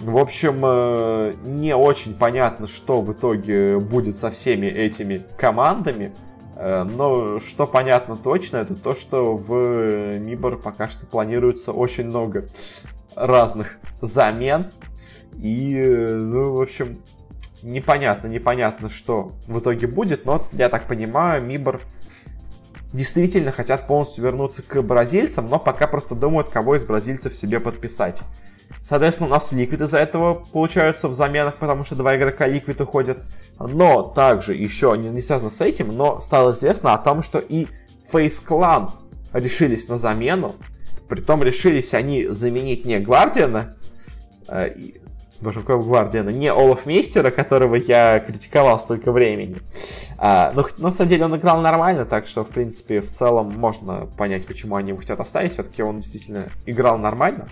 В 0.00 0.18
общем, 0.18 0.60
э, 0.64 1.34
не 1.44 1.74
очень 1.74 2.14
понятно, 2.14 2.68
что 2.68 3.00
в 3.00 3.12
итоге 3.12 3.78
будет 3.78 4.14
со 4.14 4.30
всеми 4.30 4.66
этими 4.66 5.24
командами. 5.38 6.14
Э, 6.56 6.84
но 6.84 7.38
что 7.38 7.66
понятно 7.66 8.16
точно, 8.16 8.58
это 8.58 8.74
то, 8.74 8.94
что 8.94 9.34
в 9.34 10.18
Мибор 10.18 10.58
пока 10.58 10.88
что 10.88 11.06
планируется 11.06 11.72
очень 11.72 12.06
много 12.06 12.48
разных 13.14 13.78
замен. 14.00 14.66
И, 15.36 15.76
ну, 15.78 16.54
в 16.54 16.62
общем, 16.62 17.02
непонятно, 17.62 18.28
непонятно, 18.28 18.88
что 18.88 19.32
в 19.46 19.58
итоге 19.58 19.86
будет. 19.86 20.24
Но, 20.24 20.46
я 20.52 20.68
так 20.70 20.86
понимаю, 20.86 21.42
Мибор 21.42 21.80
действительно 22.92 23.52
хотят 23.52 23.86
полностью 23.86 24.24
вернуться 24.24 24.62
к 24.62 24.80
бразильцам, 24.80 25.50
но 25.50 25.58
пока 25.58 25.86
просто 25.86 26.14
думают, 26.14 26.48
кого 26.48 26.76
из 26.76 26.84
бразильцев 26.84 27.36
себе 27.36 27.60
подписать. 27.60 28.22
Соответственно, 28.82 29.28
у 29.28 29.32
нас 29.32 29.52
Liquid 29.52 29.82
из-за 29.82 29.98
этого 29.98 30.34
получаются 30.34 31.08
в 31.08 31.14
заменах, 31.14 31.56
потому 31.56 31.84
что 31.84 31.96
два 31.96 32.16
игрока 32.16 32.48
Liquid 32.48 32.82
уходят. 32.82 33.18
Но 33.58 34.02
также 34.02 34.54
еще 34.54 34.94
не, 34.96 35.08
не 35.08 35.20
связано 35.20 35.50
с 35.50 35.60
этим, 35.60 35.96
но 35.96 36.20
стало 36.20 36.52
известно 36.52 36.94
о 36.94 36.98
том, 36.98 37.22
что 37.22 37.38
и 37.38 37.66
Face 38.12 38.42
Clan 38.46 38.90
решились 39.32 39.88
на 39.88 39.96
замену. 39.96 40.54
Притом 41.08 41.42
решились 41.42 41.94
они 41.94 42.26
заменить 42.26 42.84
не 42.84 42.98
Гвардиана, 42.98 43.76
э, 44.48 44.74
боже, 45.40 45.60
какого 45.60 45.82
Гвардиана, 45.82 46.30
не 46.30 46.48
Олаф 46.48 46.86
Мейстера, 46.86 47.30
которого 47.30 47.76
я 47.76 48.20
критиковал 48.20 48.78
столько 48.78 49.12
времени. 49.12 49.56
А, 50.18 50.52
но, 50.54 50.64
но, 50.78 50.88
на 50.88 50.92
самом 50.92 51.10
деле, 51.10 51.24
он 51.26 51.36
играл 51.36 51.60
нормально, 51.60 52.06
так 52.06 52.26
что, 52.26 52.44
в 52.44 52.48
принципе, 52.48 53.00
в 53.00 53.10
целом 53.10 53.52
можно 53.56 54.06
понять, 54.16 54.46
почему 54.46 54.76
они 54.76 54.90
его 54.90 54.98
хотят 54.98 55.20
оставить. 55.20 55.52
Все-таки 55.52 55.82
он 55.82 56.00
действительно 56.00 56.48
играл 56.64 56.98
нормально. 56.98 57.48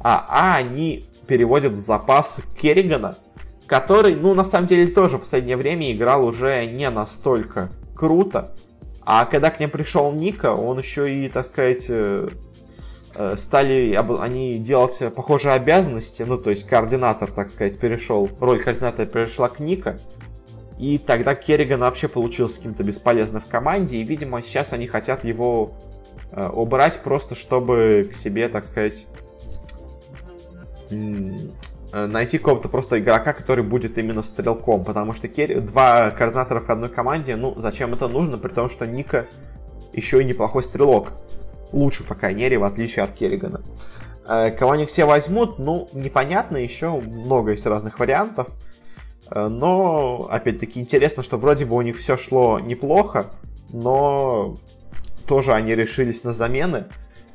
А, 0.00 0.26
а 0.28 0.56
они 0.56 1.06
переводят 1.26 1.72
в 1.72 1.78
запас 1.78 2.42
Керригана, 2.60 3.18
который, 3.66 4.14
ну, 4.14 4.34
на 4.34 4.44
самом 4.44 4.66
деле, 4.66 4.86
тоже 4.86 5.16
в 5.16 5.20
последнее 5.20 5.56
время 5.56 5.92
играл 5.92 6.24
уже 6.24 6.66
не 6.66 6.88
настолько 6.90 7.70
круто. 7.94 8.56
А 9.02 9.24
когда 9.26 9.50
к 9.50 9.60
ним 9.60 9.70
пришел 9.70 10.12
Ника, 10.12 10.54
он 10.54 10.78
еще 10.78 11.12
и, 11.12 11.28
так 11.28 11.44
сказать, 11.44 11.86
э, 11.88 12.28
Э, 13.14 13.36
стали 13.36 13.92
они 14.20 14.58
делать 14.58 15.02
похожие 15.14 15.54
обязанности, 15.54 16.22
ну, 16.22 16.38
то 16.38 16.50
есть 16.50 16.66
координатор, 16.66 17.30
так 17.30 17.48
сказать, 17.48 17.78
перешел, 17.78 18.30
роль 18.40 18.62
координатора 18.62 19.04
перешла 19.04 19.48
к 19.48 19.58
Ника, 19.58 19.98
и 20.78 20.96
тогда 20.96 21.34
Керриган 21.34 21.80
вообще 21.80 22.06
получился 22.08 22.58
каким-то 22.58 22.84
бесполезным 22.84 23.42
в 23.42 23.46
команде, 23.46 23.96
и, 23.96 24.04
видимо, 24.04 24.42
сейчас 24.42 24.72
они 24.72 24.86
хотят 24.86 25.24
его 25.24 25.72
э, 26.30 26.48
убрать 26.48 27.02
просто, 27.02 27.34
чтобы 27.34 28.08
к 28.10 28.14
себе, 28.14 28.48
так 28.48 28.64
сказать, 28.64 29.06
найти 31.92 32.38
какого-то 32.38 32.68
просто 32.68 32.98
игрока, 32.98 33.32
который 33.32 33.64
будет 33.64 33.98
именно 33.98 34.22
стрелком, 34.22 34.84
потому 34.84 35.14
что 35.14 35.28
Керри... 35.28 35.56
два 35.56 36.10
координатора 36.10 36.60
в 36.60 36.68
одной 36.68 36.88
команде, 36.88 37.36
ну, 37.36 37.54
зачем 37.56 37.94
это 37.94 38.08
нужно, 38.08 38.38
при 38.38 38.50
том, 38.50 38.68
что 38.68 38.86
Ника 38.86 39.26
еще 39.92 40.22
и 40.22 40.24
неплохой 40.24 40.62
стрелок 40.62 41.08
лучше, 41.72 42.04
по 42.04 42.14
крайней 42.14 42.42
мере, 42.42 42.58
в 42.58 42.64
отличие 42.64 43.04
от 43.04 43.12
Керригана. 43.12 43.62
Э, 44.28 44.50
кого 44.50 44.72
они 44.72 44.86
все 44.86 45.04
возьмут, 45.04 45.58
ну, 45.58 45.88
непонятно, 45.92 46.56
еще 46.56 46.90
много 47.00 47.52
есть 47.52 47.66
разных 47.66 47.98
вариантов. 47.98 48.48
Э, 49.30 49.48
но, 49.48 50.28
опять-таки, 50.30 50.80
интересно, 50.80 51.22
что 51.22 51.36
вроде 51.36 51.64
бы 51.64 51.76
у 51.76 51.82
них 51.82 51.96
все 51.96 52.16
шло 52.16 52.60
неплохо, 52.60 53.26
но 53.70 54.56
тоже 55.26 55.52
они 55.52 55.74
решились 55.74 56.24
на 56.24 56.32
замены. 56.32 56.86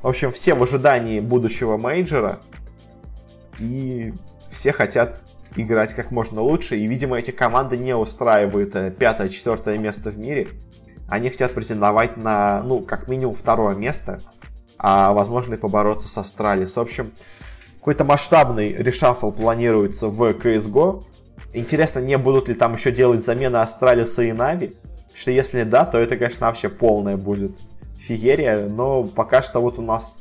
В 0.02 0.08
общем, 0.08 0.30
все 0.30 0.54
в 0.54 0.62
ожидании 0.62 1.20
будущего 1.20 1.76
мейджора. 1.76 2.38
И 3.58 4.12
все 4.50 4.72
хотят 4.72 5.20
играть 5.56 5.94
как 5.94 6.10
можно 6.10 6.40
лучше. 6.40 6.76
И, 6.76 6.86
видимо, 6.86 7.18
эти 7.18 7.30
команды 7.30 7.76
не 7.76 7.94
устраивают 7.94 8.74
э, 8.76 8.90
пятое-четвертое 8.90 9.78
место 9.78 10.10
в 10.10 10.18
мире. 10.18 10.48
Они 11.08 11.30
хотят 11.30 11.54
претендовать 11.54 12.16
на, 12.16 12.62
ну, 12.62 12.80
как 12.80 13.08
минимум 13.08 13.34
второе 13.34 13.74
место, 13.74 14.20
а 14.78 15.12
возможно 15.12 15.54
и 15.54 15.56
побороться 15.58 16.08
с 16.08 16.18
Astralis. 16.18 16.76
В 16.76 16.80
общем, 16.80 17.12
какой-то 17.78 18.04
масштабный 18.04 18.72
reshuffle 18.72 19.30
планируется 19.30 20.08
в 20.08 20.20
CSGO. 20.32 21.04
Интересно, 21.52 22.00
не 22.00 22.18
будут 22.18 22.48
ли 22.48 22.54
там 22.54 22.74
еще 22.74 22.90
делать 22.90 23.20
замены 23.20 23.58
Астралиса 23.58 24.22
и 24.22 24.32
Нави? 24.32 24.76
Что 25.14 25.30
если 25.30 25.62
да, 25.62 25.86
то 25.86 25.98
это, 25.98 26.16
конечно, 26.16 26.46
вообще 26.46 26.68
полная 26.68 27.16
будет 27.16 27.52
фигерия. 27.96 28.66
Но 28.66 29.04
пока 29.04 29.40
что 29.40 29.60
вот 29.60 29.78
у 29.78 29.82
нас 29.82 30.16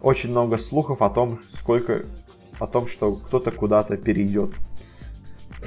очень 0.00 0.30
много 0.30 0.58
слухов 0.58 1.02
о 1.02 1.10
том, 1.10 1.40
сколько 1.48 2.06
о 2.62 2.66
том, 2.66 2.86
что 2.86 3.16
кто-то 3.16 3.50
куда-то 3.50 3.96
перейдет. 3.96 4.52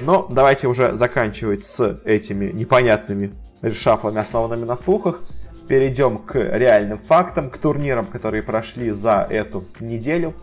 Но 0.00 0.26
давайте 0.28 0.68
уже 0.68 0.94
заканчивать 0.96 1.64
с 1.64 2.00
этими 2.04 2.50
непонятными 2.52 3.32
решафлами, 3.62 4.18
основанными 4.18 4.64
на 4.64 4.76
слухах. 4.76 5.22
Перейдем 5.68 6.18
к 6.18 6.36
реальным 6.36 6.98
фактам, 6.98 7.50
к 7.50 7.58
турнирам, 7.58 8.06
которые 8.06 8.42
прошли 8.42 8.90
за 8.90 9.26
эту 9.28 9.64
неделю. 9.80 10.34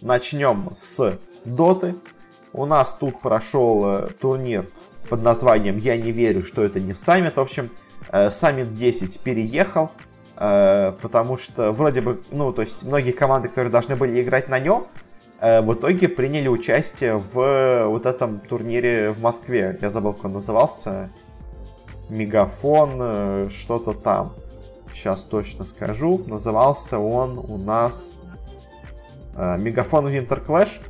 начнем 0.00 0.70
с 0.74 1.18
Доты. 1.44 1.94
У 2.52 2.66
нас 2.66 2.94
тут 2.94 3.20
прошел 3.20 3.84
э, 3.86 4.08
турнир 4.20 4.66
под 5.08 5.22
названием 5.22 5.78
«Я 5.78 5.96
не 5.96 6.12
верю, 6.12 6.42
что 6.42 6.62
это 6.62 6.80
не 6.80 6.92
саммит». 6.92 7.36
В 7.36 7.40
общем, 7.40 7.70
э, 8.10 8.28
саммит 8.30 8.74
10 8.74 9.20
переехал, 9.20 9.90
э, 10.36 10.92
потому 11.00 11.36
что 11.38 11.72
вроде 11.72 12.00
бы, 12.00 12.22
ну, 12.30 12.52
то 12.52 12.62
есть 12.62 12.84
многие 12.84 13.12
команды, 13.12 13.48
которые 13.48 13.70
должны 13.70 13.96
были 13.96 14.20
играть 14.20 14.48
на 14.48 14.58
нем, 14.58 14.86
в 15.40 15.72
итоге 15.72 16.08
приняли 16.08 16.48
участие 16.48 17.16
в 17.16 17.86
вот 17.86 18.06
этом 18.06 18.40
турнире 18.40 19.10
в 19.10 19.22
Москве. 19.22 19.78
Я 19.80 19.90
забыл, 19.90 20.12
как 20.12 20.26
он 20.26 20.32
назывался. 20.34 21.10
Мегафон, 22.10 22.90
э, 22.98 23.48
что-то 23.50 23.94
там. 23.94 24.34
Сейчас 24.92 25.24
точно 25.24 25.64
скажу. 25.64 26.22
Назывался 26.26 26.98
он 26.98 27.38
у 27.38 27.56
нас 27.56 28.14
э, 29.36 29.56
Мегафон 29.58 30.08
Winter 30.08 30.44
Clash. 30.44 30.80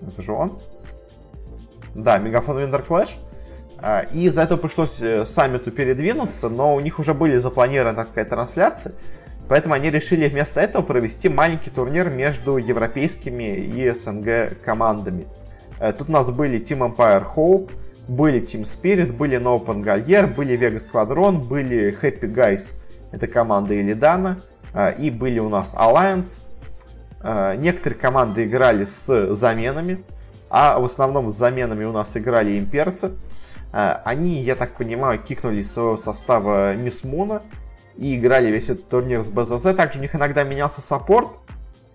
Это 0.00 0.22
же 0.22 0.32
он? 0.32 0.58
Да, 1.94 2.18
Мегафон 2.18 2.58
Winter 2.58 2.86
Clash. 2.86 3.16
Э, 3.82 4.04
и 4.12 4.24
из-за 4.24 4.42
этого 4.42 4.58
пришлось 4.58 5.02
э, 5.02 5.26
саммиту 5.26 5.72
передвинуться, 5.72 6.48
но 6.48 6.74
у 6.74 6.80
них 6.80 6.98
уже 7.00 7.12
были 7.12 7.36
запланированы, 7.36 7.96
так 7.96 8.06
сказать, 8.06 8.28
трансляции. 8.28 8.94
Поэтому 9.48 9.74
они 9.74 9.90
решили 9.90 10.28
вместо 10.28 10.60
этого 10.60 10.82
провести 10.82 11.28
маленький 11.28 11.70
турнир 11.70 12.08
между 12.10 12.56
европейскими 12.56 13.56
и 13.56 13.90
СНГ 13.90 14.62
командами. 14.64 15.26
Тут 15.98 16.08
у 16.08 16.12
нас 16.12 16.30
были 16.30 16.60
Team 16.60 16.94
Empire 16.94 17.26
Hope, 17.36 17.70
были 18.08 18.40
Team 18.40 18.62
Spirit, 18.62 19.12
были 19.12 19.38
No 19.38 19.62
Open 19.62 19.82
Gallier, 19.82 20.26
были 20.26 20.58
Vega 20.58 20.80
Squadron, 20.80 21.46
были 21.46 21.96
Happy 22.00 22.32
Guys 22.32 22.74
это 23.14 23.28
команда 23.28 23.74
Илидана, 23.74 24.40
а, 24.72 24.90
и 24.90 25.08
были 25.10 25.38
у 25.38 25.48
нас 25.48 25.74
Alliance. 25.74 26.40
А, 27.20 27.54
некоторые 27.54 27.98
команды 27.98 28.44
играли 28.44 28.84
с 28.84 29.32
заменами, 29.32 30.04
а 30.50 30.78
в 30.80 30.84
основном 30.84 31.30
с 31.30 31.34
заменами 31.34 31.84
у 31.84 31.92
нас 31.92 32.16
играли 32.16 32.58
имперцы. 32.58 33.12
Они, 33.72 34.40
я 34.40 34.54
так 34.54 34.76
понимаю, 34.76 35.20
кикнули 35.20 35.60
из 35.60 35.72
своего 35.72 35.96
состава 35.96 36.76
Мисс 36.76 37.02
Муна 37.02 37.42
и 37.96 38.16
играли 38.16 38.50
весь 38.50 38.70
этот 38.70 38.88
турнир 38.88 39.22
с 39.22 39.30
БЗЗ. 39.30 39.74
Также 39.74 39.98
у 39.98 40.02
них 40.02 40.14
иногда 40.14 40.44
менялся 40.44 40.80
саппорт, 40.80 41.38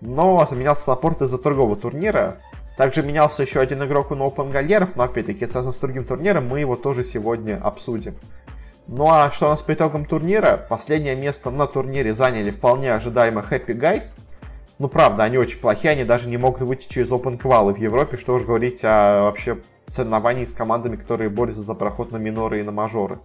но 0.00 0.46
менялся 0.52 0.84
саппорт 0.84 1.22
из-за 1.22 1.40
другого 1.40 1.76
турнира. 1.76 2.38
Также 2.76 3.02
менялся 3.02 3.42
еще 3.42 3.60
один 3.60 3.84
игрок 3.84 4.10
у 4.10 4.14
No 4.14 4.50
Pangolier 4.50 4.85
ов, 4.85 4.96
но 4.96 5.02
опять-таки 5.02 5.44
это 5.44 5.52
связано 5.52 5.72
с 5.72 5.78
другим 5.78 6.04
турниром, 6.04 6.48
мы 6.48 6.60
его 6.60 6.76
тоже 6.76 7.04
сегодня 7.04 7.60
обсудим. 7.62 8.16
Ну 8.86 9.08
а 9.10 9.30
что 9.30 9.46
у 9.46 9.50
нас 9.50 9.62
по 9.62 9.74
итогам 9.74 10.04
турнира? 10.04 10.56
Последнее 10.56 11.14
место 11.14 11.50
на 11.50 11.66
турнире 11.66 12.12
заняли 12.12 12.50
вполне 12.50 12.94
ожидаемо 12.94 13.44
Happy 13.48 13.78
Guys. 13.78 14.18
Ну 14.78 14.88
правда, 14.88 15.24
они 15.24 15.36
очень 15.36 15.60
плохие, 15.60 15.92
они 15.92 16.04
даже 16.04 16.30
не 16.30 16.38
могут 16.38 16.62
выйти 16.62 16.88
через 16.88 17.12
Open 17.12 17.36
квалы 17.36 17.74
в 17.74 17.76
Европе, 17.76 18.16
что 18.16 18.34
уж 18.34 18.44
говорить 18.44 18.82
о 18.82 19.24
вообще 19.24 19.58
соревновании 19.86 20.46
с 20.46 20.54
командами, 20.54 20.96
которые 20.96 21.28
борются 21.28 21.60
за 21.60 21.74
проход 21.74 22.12
на 22.12 22.16
миноры 22.16 22.60
и 22.60 22.62
на 22.62 22.72
мажоры. 22.72 23.18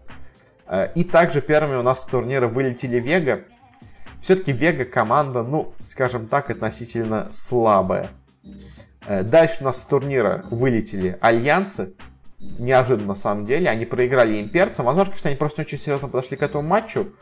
Э, 0.67 0.89
и 0.95 1.04
также 1.04 1.41
первыми 1.41 1.75
у 1.75 1.84
нас 1.84 2.04
с 2.04 2.06
турнира 2.06 2.47
вылетели 2.47 2.99
Вега. 2.99 3.41
Все-таки 4.21 4.51
Вега 4.51 4.86
команда, 4.86 5.43
ну, 5.43 5.73
скажем 5.80 6.28
так, 6.28 6.49
относительно 6.49 7.30
слабая. 7.32 8.10
Э, 9.06 9.23
дальше 9.23 9.58
у 9.62 9.65
нас 9.65 9.82
с 9.82 9.86
турнира 9.86 10.45
вылетели 10.49 11.17
Альянсы 11.21 11.93
неожиданно 12.39 13.10
на 13.10 13.15
самом 13.15 13.45
деле. 13.45 13.69
Они 13.69 13.86
проиграли 13.86 14.41
имперцам. 14.41 14.86
Возможно, 14.86 15.12
конечно, 15.12 15.30
они 15.30 15.38
просто 15.38 15.62
очень 15.62 15.78
серьезно 15.78 16.08
подошли 16.08 16.38
к 16.38 16.43
этому 16.43 16.67
матчу. 16.67 17.13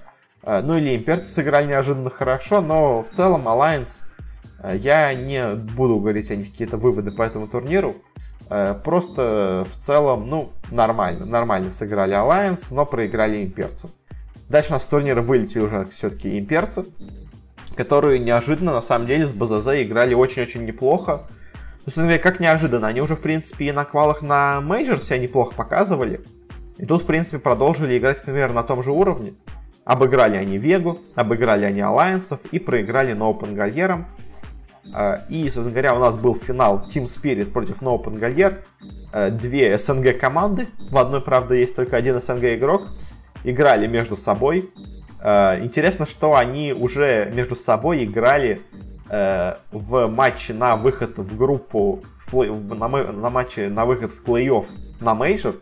Э, 0.43 0.61
ну 0.61 0.77
или 0.77 0.95
имперцы 0.95 1.29
сыграли 1.29 1.67
неожиданно 1.67 2.09
хорошо, 2.09 2.61
но 2.61 3.03
в 3.03 3.09
целом 3.09 3.47
Alliance 3.47 4.03
я 4.75 5.13
не 5.13 5.55
буду 5.55 5.97
говорить 5.97 6.31
о 6.31 6.37
них 6.37 6.51
какие-то 6.51 6.77
выводы 6.77 7.11
по 7.11 7.21
этому 7.21 7.47
турниру. 7.47 7.95
Просто 8.85 9.65
в 9.67 9.75
целом, 9.75 10.29
ну, 10.29 10.53
нормально. 10.73 11.25
Нормально 11.25 11.71
сыграли 11.71 12.13
Alliance, 12.13 12.73
но 12.73 12.85
проиграли 12.85 13.43
имперцам. 13.43 13.91
Дальше 14.49 14.69
у 14.69 14.73
нас 14.73 14.83
с 14.83 14.87
турнира 14.87 15.21
вылетели 15.21 15.61
уже 15.61 15.85
все-таки 15.85 16.37
имперцы, 16.37 16.85
которые 17.75 18.19
неожиданно, 18.19 18.73
на 18.73 18.81
самом 18.81 19.07
деле, 19.07 19.25
с 19.25 19.33
БЗЗ 19.33 19.81
играли 19.81 20.13
очень-очень 20.13 20.65
неплохо. 20.65 21.23
Ну, 21.85 21.91
смотри, 21.91 22.17
как 22.17 22.39
неожиданно. 22.39 22.87
Они 22.87 23.01
уже, 23.01 23.15
в 23.15 23.21
принципе, 23.21 23.65
и 23.65 23.71
на 23.71 23.85
квалах 23.85 24.21
на 24.21 24.61
мейджор 24.61 24.97
себя 24.99 25.17
неплохо 25.17 25.55
показывали. 25.55 26.21
И 26.77 26.85
тут, 26.85 27.03
в 27.03 27.05
принципе, 27.05 27.39
продолжили 27.39 27.97
играть 27.97 28.21
примерно 28.23 28.55
на 28.55 28.63
том 28.63 28.83
же 28.83 28.91
уровне. 28.91 29.33
Обыграли 29.85 30.37
они 30.37 30.57
Вегу, 30.57 30.99
обыграли 31.15 31.65
они 31.65 31.81
Alliance 31.81 32.23
'ов 32.23 32.39
и 32.51 32.59
проиграли 32.59 33.13
No 33.13 33.23
Pangolier 33.23 33.53
ом. 33.53 34.07
И, 35.29 35.43
собственно 35.45 35.71
говоря, 35.71 35.95
у 35.95 35.99
нас 35.99 36.17
был 36.17 36.35
финал 36.35 36.85
Team 36.87 37.05
Spirit 37.05 37.51
против 37.51 37.81
No 37.81 38.01
Pangolier. 38.01 39.31
Две 39.31 39.77
СНГ 39.77 40.19
команды. 40.19 40.67
В 40.91 40.97
одной, 40.97 41.21
правда, 41.21 41.55
есть 41.55 41.75
только 41.75 41.97
один 41.97 42.19
СНГ 42.19 42.55
игрок. 42.55 42.87
Играли 43.43 43.87
между 43.87 44.17
собой. 44.17 44.69
Интересно, 45.21 46.05
что 46.05 46.35
они 46.35 46.73
уже 46.73 47.31
между 47.33 47.55
собой 47.55 48.03
играли 48.03 48.59
э, 49.09 49.55
в 49.71 50.07
матче 50.07 50.53
на 50.53 50.75
выход 50.75 51.17
в 51.17 51.37
группу, 51.37 52.03
в 52.17 52.29
плей, 52.29 52.49
в, 52.49 52.75
на, 52.75 52.87
на 52.87 53.29
матче 53.29 53.69
на 53.69 53.85
выход 53.85 54.11
в 54.11 54.23
плей-офф 54.23 54.65
на 54.99 55.13
мейджор, 55.13 55.55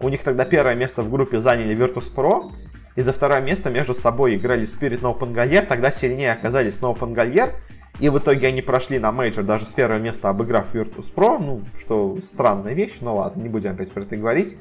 у 0.00 0.08
них 0.08 0.22
тогда 0.22 0.44
первое 0.44 0.74
место 0.74 1.02
в 1.02 1.10
группе 1.10 1.38
заняли 1.38 1.76
Virtus.pro, 1.76 2.52
и 2.96 3.00
за 3.00 3.12
второе 3.12 3.40
место 3.40 3.70
между 3.70 3.94
собой 3.94 4.36
играли 4.36 4.62
Spirit 4.62 5.02
и 5.02 5.08
No 5.08 5.32
Pangolier, 5.32 5.64
тогда 5.64 5.90
сильнее 5.90 6.32
оказались 6.32 6.80
No 6.80 6.86
Pangolier, 6.86 7.52
и 8.00 8.08
в 8.08 8.18
итоге 8.18 8.48
они 8.48 8.62
прошли 8.62 8.98
на 8.98 9.12
мейджор 9.12 9.44
даже 9.44 9.66
с 9.66 9.72
первого 9.72 9.98
места, 9.98 10.28
обыграв 10.30 10.74
Virtus.pro, 10.74 11.38
ну, 11.38 11.62
что 11.78 12.16
странная 12.22 12.72
вещь, 12.72 12.98
но 13.00 13.14
ладно, 13.14 13.42
не 13.42 13.48
будем 13.48 13.72
опять 13.72 13.92
про 13.92 14.02
это 14.02 14.16
говорить. 14.16 14.56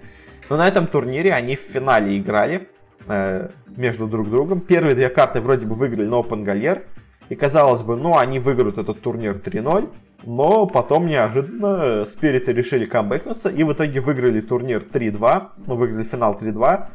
Но 0.50 0.58
на 0.58 0.68
этом 0.68 0.88
турнире 0.88 1.34
они 1.34 1.56
в 1.56 1.60
финале 1.60 2.18
играли 2.18 2.68
э, 3.08 3.50
между 3.76 4.08
друг 4.08 4.30
другом. 4.30 4.60
Первые 4.60 4.96
две 4.96 5.10
карты 5.10 5.42
вроде 5.42 5.66
бы 5.66 5.76
выиграли 5.76 6.08
на 6.08 6.16
Open 6.16 6.44
Gallier, 6.44 6.84
и 7.30 7.36
казалось 7.36 7.84
бы, 7.84 7.96
ну, 7.96 8.18
они 8.18 8.40
выиграют 8.40 8.78
этот 8.78 9.02
турнир 9.02 9.36
3-0, 9.36 9.90
но 10.24 10.66
потом 10.66 11.08
неожиданно 11.08 12.04
Спириты 12.06 12.52
решили 12.52 12.86
камбэкнуться 12.86 13.50
и 13.50 13.64
в 13.64 13.72
итоге 13.72 14.02
выиграли 14.02 14.42
турнир 14.42 14.82
3-2, 14.82 15.44
ну, 15.68 15.76
выиграли 15.76 16.04
финал 16.04 16.38
3-2, 16.42 16.88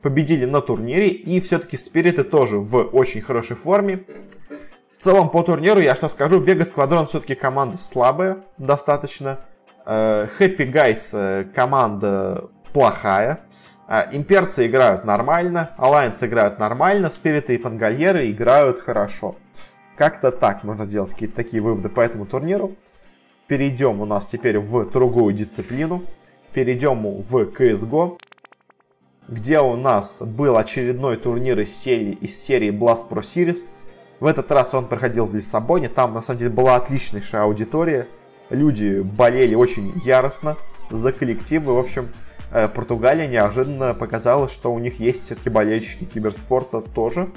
победили 0.00 0.46
на 0.46 0.60
турнире, 0.62 1.08
и 1.08 1.40
все-таки 1.40 1.76
Спириты 1.76 2.24
тоже 2.24 2.58
в 2.58 2.76
очень 2.76 3.20
хорошей 3.20 3.56
форме. 3.56 4.04
В 5.02 5.04
целом 5.04 5.30
по 5.30 5.42
турниру 5.42 5.80
я 5.80 5.96
что 5.96 6.06
скажу, 6.06 6.38
Вега 6.38 6.64
Сквадрон 6.64 7.06
все-таки 7.06 7.34
команда 7.34 7.76
слабая 7.76 8.44
достаточно. 8.56 9.40
Э, 9.84 10.28
Happy 10.38 10.58
Guys 10.58 11.10
э, 11.12 11.42
команда 11.52 12.44
плохая. 12.72 13.40
Э, 13.88 14.04
имперцы 14.12 14.68
играют 14.68 15.04
нормально, 15.04 15.74
Alliance 15.76 16.24
играют 16.24 16.60
нормально, 16.60 17.10
Спириты 17.10 17.56
и 17.56 17.58
Пангальеры 17.58 18.30
играют 18.30 18.78
хорошо. 18.78 19.34
Как-то 19.96 20.30
так 20.30 20.62
можно 20.62 20.86
делать 20.86 21.14
какие-то 21.14 21.34
такие 21.34 21.60
выводы 21.60 21.88
по 21.88 22.00
этому 22.00 22.24
турниру. 22.24 22.76
Перейдем 23.48 24.00
у 24.00 24.04
нас 24.04 24.26
теперь 24.26 24.60
в 24.60 24.88
другую 24.88 25.34
дисциплину. 25.34 26.04
Перейдем 26.52 27.20
в 27.20 27.36
CSGO, 27.50 28.20
где 29.26 29.58
у 29.58 29.74
нас 29.74 30.22
был 30.22 30.56
очередной 30.56 31.16
турнир 31.16 31.58
из 31.58 31.76
серии, 31.76 32.12
из 32.12 32.40
серии 32.40 32.70
Blast 32.70 33.08
Pro 33.10 33.18
Series. 33.18 33.66
В 34.22 34.26
этот 34.26 34.52
раз 34.52 34.72
он 34.72 34.86
проходил 34.86 35.26
в 35.26 35.34
Лиссабоне. 35.34 35.88
Там, 35.88 36.14
на 36.14 36.22
самом 36.22 36.38
деле, 36.38 36.52
была 36.52 36.76
отличнейшая 36.76 37.42
аудитория. 37.42 38.06
Люди 38.50 39.00
болели 39.00 39.56
очень 39.56 40.00
яростно 40.04 40.56
за 40.90 41.10
коллективы. 41.10 41.74
В 41.74 41.78
общем, 41.78 42.08
э, 42.52 42.68
Португалия 42.68 43.26
неожиданно 43.26 43.94
показала, 43.94 44.48
что 44.48 44.72
у 44.72 44.78
них 44.78 45.00
есть 45.00 45.24
все-таки 45.24 45.50
болельщики 45.50 46.04
киберспорта 46.04 46.82
тоже. 46.82 47.32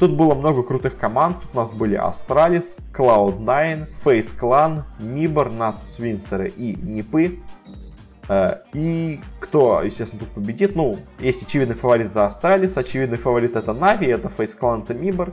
Тут 0.00 0.16
было 0.16 0.34
много 0.34 0.64
крутых 0.64 0.98
команд. 0.98 1.40
Тут 1.40 1.54
у 1.54 1.58
нас 1.58 1.70
были 1.70 1.96
Astralis, 1.96 2.80
Cloud9, 2.92 3.86
Face 4.04 4.36
Clan, 4.36 4.82
Nibor, 4.98 5.56
Natus 5.56 6.00
Винсеры 6.02 6.48
и 6.48 6.74
Нипы. 6.74 7.38
Э, 8.28 8.56
и 8.74 9.20
кто, 9.38 9.82
естественно, 9.82 10.24
тут 10.24 10.34
победит? 10.34 10.74
Ну, 10.74 10.98
есть 11.20 11.46
очевидный 11.46 11.76
фаворит 11.76 12.08
это 12.08 12.26
Astralis, 12.26 12.76
очевидный 12.76 13.18
фаворит 13.18 13.54
это 13.54 13.70
Navi, 13.70 14.12
это 14.12 14.26
Face 14.26 14.58
Clan, 14.60 14.82
это 14.82 14.94
Nibor. 14.94 15.32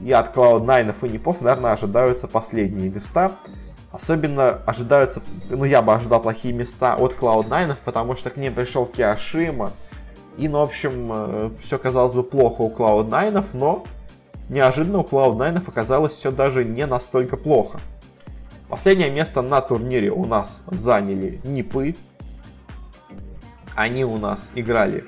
И 0.00 0.12
от 0.12 0.34
Cloud9 0.36 1.06
и 1.06 1.08
Нипов, 1.08 1.40
наверное, 1.40 1.72
ожидаются 1.72 2.28
последние 2.28 2.90
места. 2.90 3.32
Особенно 3.90 4.50
ожидаются, 4.66 5.22
ну 5.48 5.64
я 5.64 5.80
бы 5.82 5.94
ожидал 5.94 6.20
плохие 6.20 6.52
места 6.54 6.94
от 6.94 7.14
Cloud9, 7.14 7.76
потому 7.84 8.16
что 8.16 8.30
к 8.30 8.36
ним 8.36 8.54
пришел 8.54 8.84
Киашима, 8.84 9.72
и, 10.38 10.46
ну, 10.46 10.60
в 10.60 10.62
общем, 10.62 11.10
э, 11.12 11.50
все 11.58 11.78
казалось 11.78 12.12
бы 12.12 12.22
плохо 12.22 12.62
у 12.62 12.70
Cloud9, 12.70 13.44
но 13.54 13.84
неожиданно 14.48 15.00
у 15.00 15.02
Cloud9 15.02 15.64
оказалось 15.66 16.12
все 16.12 16.30
даже 16.30 16.64
не 16.64 16.86
настолько 16.86 17.36
плохо. 17.36 17.80
Последнее 18.68 19.10
место 19.10 19.42
на 19.42 19.60
турнире 19.60 20.10
у 20.12 20.26
нас 20.26 20.62
заняли 20.68 21.40
Нипы. 21.42 21.96
Они 23.74 24.04
у 24.04 24.16
нас 24.16 24.52
играли 24.54 25.04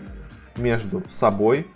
между 0.56 1.04
собой. 1.08 1.68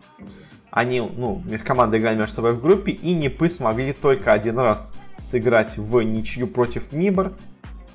Они, 0.75 1.01
ну, 1.01 1.41
команды 1.65 1.99
играли 1.99 2.17
между 2.17 2.35
собой 2.35 2.53
в 2.55 2.61
группе, 2.61 2.91
и 2.91 3.15
Нипы 3.15 3.49
смогли 3.49 3.93
только 3.93 4.33
один 4.33 4.59
раз 4.59 4.93
сыграть 5.19 5.77
в 5.79 6.03
ничью 6.03 6.49
против 6.49 6.91
Мибор. 6.91 7.31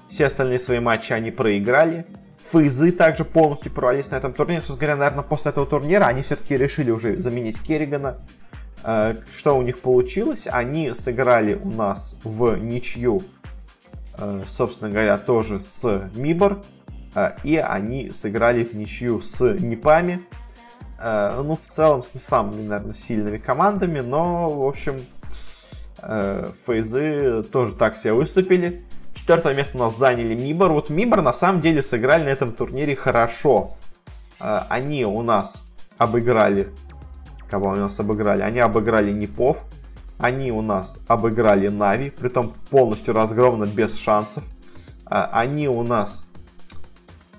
Все 0.08 0.28
остальные 0.28 0.60
свои 0.60 0.80
матчи 0.80 1.12
они 1.12 1.30
проиграли. 1.30 2.06
Фейзы 2.50 2.94
также 2.94 3.26
полностью 3.26 3.70
провалились 3.74 4.10
на 4.12 4.16
этом 4.16 4.32
турнире. 4.32 4.62
Собственно 4.62 4.80
говоря, 4.80 4.96
наверное, 4.96 5.24
после 5.26 5.52
этого 5.52 5.66
турнира 5.66 6.06
они 6.06 6.22
все-таки 6.22 6.56
решили 6.56 6.90
уже 6.90 7.18
заменить 7.18 7.62
Керригана. 7.62 8.20
Э, 8.86 9.16
что 9.30 9.58
у 9.58 9.62
них 9.62 9.80
получилось? 9.80 10.48
Они 10.50 10.94
сыграли 10.94 11.56
у 11.56 11.74
нас 11.74 12.16
в 12.24 12.56
ничью, 12.56 13.24
э, 14.18 14.44
собственно 14.46 14.90
говоря, 14.90 15.18
тоже 15.18 15.60
с 15.60 16.10
Мибор. 16.16 16.62
Э, 17.14 17.32
и 17.44 17.58
они 17.58 18.10
сыграли 18.12 18.64
в 18.64 18.74
ничью 18.74 19.20
с 19.20 19.54
Непами. 19.56 20.22
Ну, 21.02 21.56
в 21.56 21.68
целом, 21.68 22.04
с 22.04 22.14
не 22.14 22.20
самыми, 22.20 22.68
наверное, 22.68 22.94
сильными 22.94 23.38
командами. 23.38 24.02
Но, 24.02 24.50
в 24.50 24.68
общем, 24.68 25.06
Фейзы 26.66 27.44
тоже 27.44 27.76
так 27.76 27.96
себя 27.96 28.14
выступили. 28.14 28.84
Четвертое 29.14 29.54
место 29.54 29.78
у 29.78 29.80
нас 29.80 29.98
заняли 29.98 30.36
Мибор. 30.36 30.72
Вот 30.72 30.90
Мибор 30.90 31.22
на 31.22 31.34
самом 31.34 31.62
деле 31.62 31.82
сыграли 31.82 32.24
на 32.24 32.30
этом 32.30 32.52
турнире 32.52 32.96
хорошо. 32.96 33.76
Они 34.40 35.06
у 35.06 35.22
нас 35.22 35.64
обыграли 35.98 36.72
кого 37.50 37.70
у 37.70 37.76
нас 37.76 38.00
обыграли. 38.00 38.44
Они 38.44 38.60
обыграли 38.60 39.12
Непов, 39.12 39.64
они 40.18 40.52
у 40.52 40.62
нас 40.62 41.00
обыграли 41.08 41.68
Нави, 41.68 42.10
притом 42.12 42.54
полностью 42.70 43.14
разгромно, 43.14 43.66
без 43.66 43.98
шансов. 43.98 44.46
Они 45.06 45.68
у 45.68 45.82
нас 45.84 46.29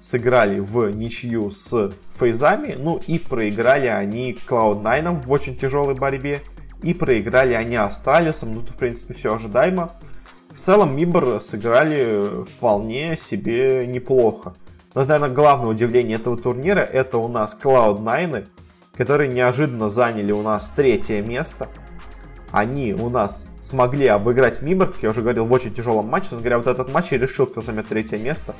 сыграли 0.00 0.58
в 0.58 0.90
ничью 0.90 1.50
с 1.50 1.92
Фейзами, 2.12 2.74
ну 2.78 3.00
и 3.06 3.18
проиграли 3.18 3.86
они 3.86 4.36
Cloud9 4.48 5.22
в 5.22 5.30
очень 5.30 5.56
тяжелой 5.56 5.94
борьбе. 5.94 6.42
И 6.82 6.94
проиграли 6.94 7.52
они 7.52 7.76
Астралисом, 7.76 8.54
ну, 8.54 8.60
в 8.62 8.76
принципе, 8.76 9.12
все 9.12 9.34
ожидаемо. 9.34 9.92
В 10.50 10.58
целом, 10.58 10.96
Мибор 10.96 11.38
сыграли 11.38 12.42
вполне 12.44 13.16
себе 13.16 13.86
неплохо. 13.86 14.54
Но, 14.94 15.04
наверное, 15.04 15.28
главное 15.28 15.70
удивление 15.70 16.16
этого 16.16 16.36
турнира 16.36 16.80
это 16.80 17.18
у 17.18 17.28
нас 17.28 17.56
Cloud9, 17.62 18.48
которые 18.96 19.28
неожиданно 19.28 19.88
заняли 19.90 20.32
у 20.32 20.42
нас 20.42 20.72
третье 20.74 21.22
место. 21.22 21.68
Они 22.50 22.94
у 22.94 23.08
нас 23.10 23.46
смогли 23.60 24.06
обыграть 24.06 24.62
Мибор, 24.62 24.88
как 24.88 25.02
я 25.02 25.10
уже 25.10 25.20
говорил, 25.20 25.44
в 25.44 25.52
очень 25.52 25.72
тяжелом 25.72 26.08
матче. 26.08 26.30
Собственно 26.30 26.42
говоря, 26.42 26.58
вот 26.58 26.66
этот 26.66 26.92
матч 26.92 27.12
и 27.12 27.18
решил, 27.18 27.46
кто 27.46 27.60
займет 27.60 27.88
третье 27.88 28.18
место. 28.18 28.56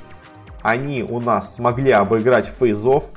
Они 0.63 1.03
у 1.03 1.21
нас 1.21 1.55
смогли 1.55 1.91
обыграть 1.91 2.47
FaZe 2.47 2.83
ов. 2.83 3.11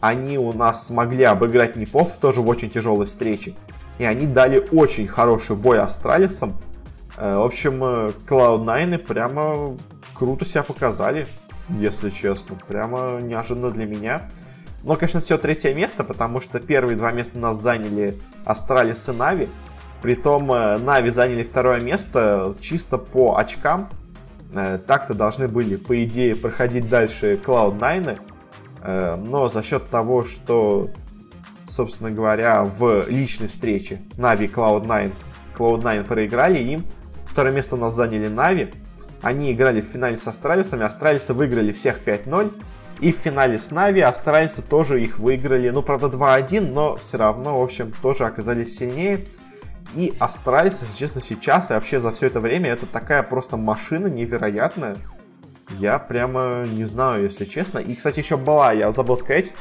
Они 0.00 0.38
у 0.38 0.52
нас 0.52 0.86
смогли 0.86 1.24
обыграть 1.24 1.76
NiP 1.76 1.96
ов, 1.96 2.16
тоже 2.16 2.40
в 2.40 2.48
очень 2.48 2.70
тяжелой 2.70 3.06
встрече. 3.06 3.54
И 3.98 4.04
они 4.04 4.26
дали 4.26 4.66
очень 4.72 5.06
хороший 5.06 5.56
бой 5.56 5.78
Astralis 5.78 6.35
ам. 6.35 6.56
Э, 7.16 7.36
в 7.36 7.42
общем, 7.42 7.82
Cloud9 7.82 8.98
прямо 8.98 9.76
круто 10.14 10.44
себя 10.44 10.62
показали, 10.62 11.26
если 11.68 12.10
честно. 12.10 12.56
Прямо 12.66 13.20
неожиданно 13.20 13.70
для 13.70 13.86
меня. 13.86 14.30
Но, 14.82 14.96
конечно, 14.96 15.20
все 15.20 15.38
третье 15.38 15.72
место, 15.74 16.04
потому 16.04 16.40
что 16.40 16.60
первые 16.60 16.96
два 16.96 17.10
места 17.10 17.38
нас 17.38 17.56
заняли 17.56 18.18
Astralis 18.44 19.08
и 19.08 19.12
Na'Vi. 19.12 19.48
Притом 20.02 20.52
э, 20.52 20.76
Na'Vi 20.76 21.08
заняли 21.08 21.42
второе 21.42 21.80
место 21.80 22.54
чисто 22.60 22.98
по 22.98 23.36
очкам. 23.38 23.88
Э, 24.54 24.78
так-то 24.78 25.14
должны 25.14 25.48
были, 25.48 25.76
по 25.76 26.02
идее, 26.04 26.36
проходить 26.36 26.88
дальше 26.88 27.40
Cloud9. 27.44 28.20
Э, 28.82 29.16
но 29.16 29.48
за 29.48 29.62
счет 29.62 29.90
того, 29.90 30.24
что, 30.24 30.90
собственно 31.66 32.10
говоря, 32.10 32.64
в 32.64 33.08
личной 33.08 33.48
встрече 33.48 34.00
и 34.16 34.20
Cloud9, 34.20 35.12
Cloud9 35.56 36.04
проиграли 36.04 36.58
им. 36.58 36.86
Второе 37.26 37.52
место 37.52 37.74
у 37.74 37.78
нас 37.78 37.94
заняли 37.94 38.28
Нави. 38.28 38.72
Они 39.22 39.52
играли 39.52 39.80
в 39.80 39.86
финале 39.86 40.18
с 40.18 40.28
Астралисами. 40.28 40.84
Астралисы 40.84 41.34
выиграли 41.34 41.72
всех 41.72 42.04
5-0. 42.04 42.52
И 43.00 43.12
в 43.12 43.16
финале 43.16 43.58
с 43.58 43.70
Нави 43.70 44.00
австралийцы 44.00 44.62
тоже 44.62 45.02
их 45.02 45.18
выиграли. 45.18 45.68
Ну, 45.70 45.82
правда, 45.82 46.06
2-1, 46.06 46.72
но 46.72 46.96
все 46.96 47.18
равно, 47.18 47.58
в 47.58 47.62
общем, 47.62 47.92
тоже 48.02 48.24
оказались 48.24 48.76
сильнее. 48.76 49.26
И 49.94 50.14
австралийцы, 50.18 50.84
если 50.84 50.98
честно, 50.98 51.20
сейчас 51.20 51.70
и 51.70 51.74
вообще 51.74 52.00
за 52.00 52.10
все 52.10 52.26
это 52.26 52.40
время, 52.40 52.70
это 52.70 52.86
такая 52.86 53.22
просто 53.22 53.56
машина 53.56 54.08
невероятная. 54.08 54.96
Я 55.78 55.98
прямо 55.98 56.66
не 56.66 56.84
знаю, 56.84 57.22
если 57.22 57.44
честно. 57.44 57.78
И, 57.78 57.94
кстати, 57.94 58.20
еще 58.20 58.36
была, 58.36 58.72
я 58.72 58.92
забыл 58.92 59.16
сказать, 59.16 59.52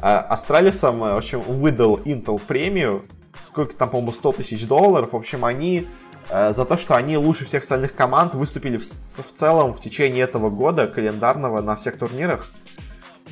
а, 0.00 0.20
Астралисам, 0.20 1.00
в 1.00 1.16
общем, 1.16 1.40
выдал 1.40 1.98
Intel 1.98 2.40
премию. 2.44 3.04
Сколько 3.40 3.76
там, 3.76 3.90
по-моему, 3.90 4.12
100 4.12 4.32
тысяч 4.32 4.66
долларов. 4.66 5.12
В 5.12 5.16
общем, 5.16 5.44
они 5.44 5.86
э, 6.30 6.52
за 6.52 6.64
то, 6.64 6.78
что 6.78 6.96
они 6.96 7.18
лучше 7.18 7.44
всех 7.44 7.62
остальных 7.62 7.94
команд 7.94 8.34
выступили 8.34 8.78
в, 8.78 8.82
в 8.82 9.32
целом 9.34 9.74
в 9.74 9.80
течение 9.80 10.24
этого 10.24 10.48
года 10.48 10.86
календарного 10.86 11.60
на 11.60 11.76
всех 11.76 11.98
турнирах. 11.98 12.50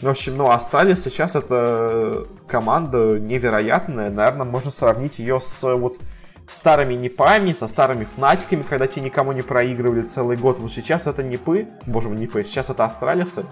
В 0.02 0.08
общем, 0.08 0.36
ну, 0.36 0.50
Астралия 0.50 0.96
сейчас 0.96 1.36
это 1.36 2.26
команда 2.46 3.18
невероятная. 3.18 4.10
Наверное, 4.10 4.44
можно 4.44 4.70
сравнить 4.70 5.18
ее 5.18 5.40
с 5.40 5.62
вот 5.74 5.96
старыми 6.46 6.94
непами, 6.94 7.52
со 7.52 7.66
старыми 7.66 8.04
фнатиками, 8.04 8.62
когда 8.62 8.86
те 8.86 9.00
никому 9.00 9.32
не 9.32 9.42
проигрывали 9.42 10.02
целый 10.02 10.36
год. 10.36 10.58
Вот 10.58 10.70
сейчас 10.70 11.06
это 11.06 11.22
непы, 11.22 11.68
боже 11.86 12.08
мой, 12.08 12.18
непы, 12.18 12.44
сейчас 12.44 12.70
это 12.70 12.84
астралисы. 12.84 13.46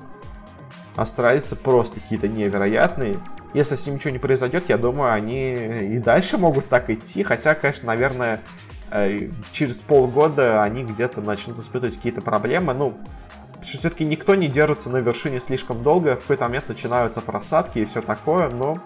Астралисы 0.97 1.57
просто 1.57 2.01
какие-то 2.01 2.29
невероятные. 2.29 3.19
Если 3.55 3.77
с 3.77 3.87
ним 3.87 3.97
ничего 3.97 4.11
не 4.11 4.19
произойдет, 4.19 4.69
я 4.69 4.79
думаю, 4.79 5.13
они 5.13 5.95
и 5.95 5.99
дальше 5.99 6.39
могут 6.39 6.69
так 6.69 6.91
идти. 6.91 7.23
Хотя, 7.23 7.55
конечно, 7.55 7.87
наверное, 7.87 8.43
э, 8.91 9.29
через 9.53 9.77
полгода 9.77 10.63
они 10.63 10.85
где-то 10.85 11.21
начнут 11.21 11.59
испытывать 11.59 11.97
какие-то 11.97 12.21
проблемы. 12.21 12.75
Ну, 12.75 12.99
все-таки 13.63 14.05
никто 14.05 14.35
не 14.35 14.49
держится 14.49 14.91
на 14.91 14.99
вершине 14.99 15.39
слишком 15.41 15.83
долго, 15.83 16.17
в 16.17 16.23
какой-то 16.23 16.45
момент 16.45 16.69
начинаются 16.69 17.21
просадки 17.21 17.79
и 17.79 17.85
все 17.85 18.03
такое, 18.03 18.49
но... 18.49 18.79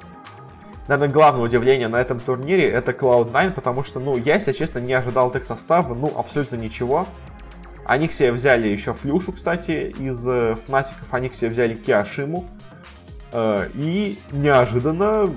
Наверное, 0.88 1.12
главное 1.12 1.42
удивление 1.42 1.88
на 1.88 2.00
этом 2.00 2.20
турнире 2.20 2.68
это 2.68 2.92
Cloud9, 2.92 3.52
потому 3.52 3.82
что, 3.82 3.98
ну, 3.98 4.16
я, 4.16 4.34
если 4.34 4.52
честно, 4.52 4.78
не 4.78 4.92
ожидал 4.92 5.28
от 5.28 5.36
их 5.36 5.44
состава, 5.44 5.94
ну, 5.94 6.12
абсолютно 6.16 6.56
ничего. 6.56 7.06
Они 7.84 8.06
к 8.06 8.12
себе 8.12 8.32
взяли 8.32 8.68
еще 8.68 8.92
Флюшу, 8.92 9.32
кстати, 9.32 9.94
из 9.98 10.26
э, 10.28 10.54
Фнатиков, 10.54 11.12
они 11.12 11.28
к 11.28 11.34
себе 11.34 11.50
взяли 11.50 11.74
Киашиму. 11.74 12.48
Э, 13.32 13.68
и 13.74 14.18
неожиданно 14.30 15.34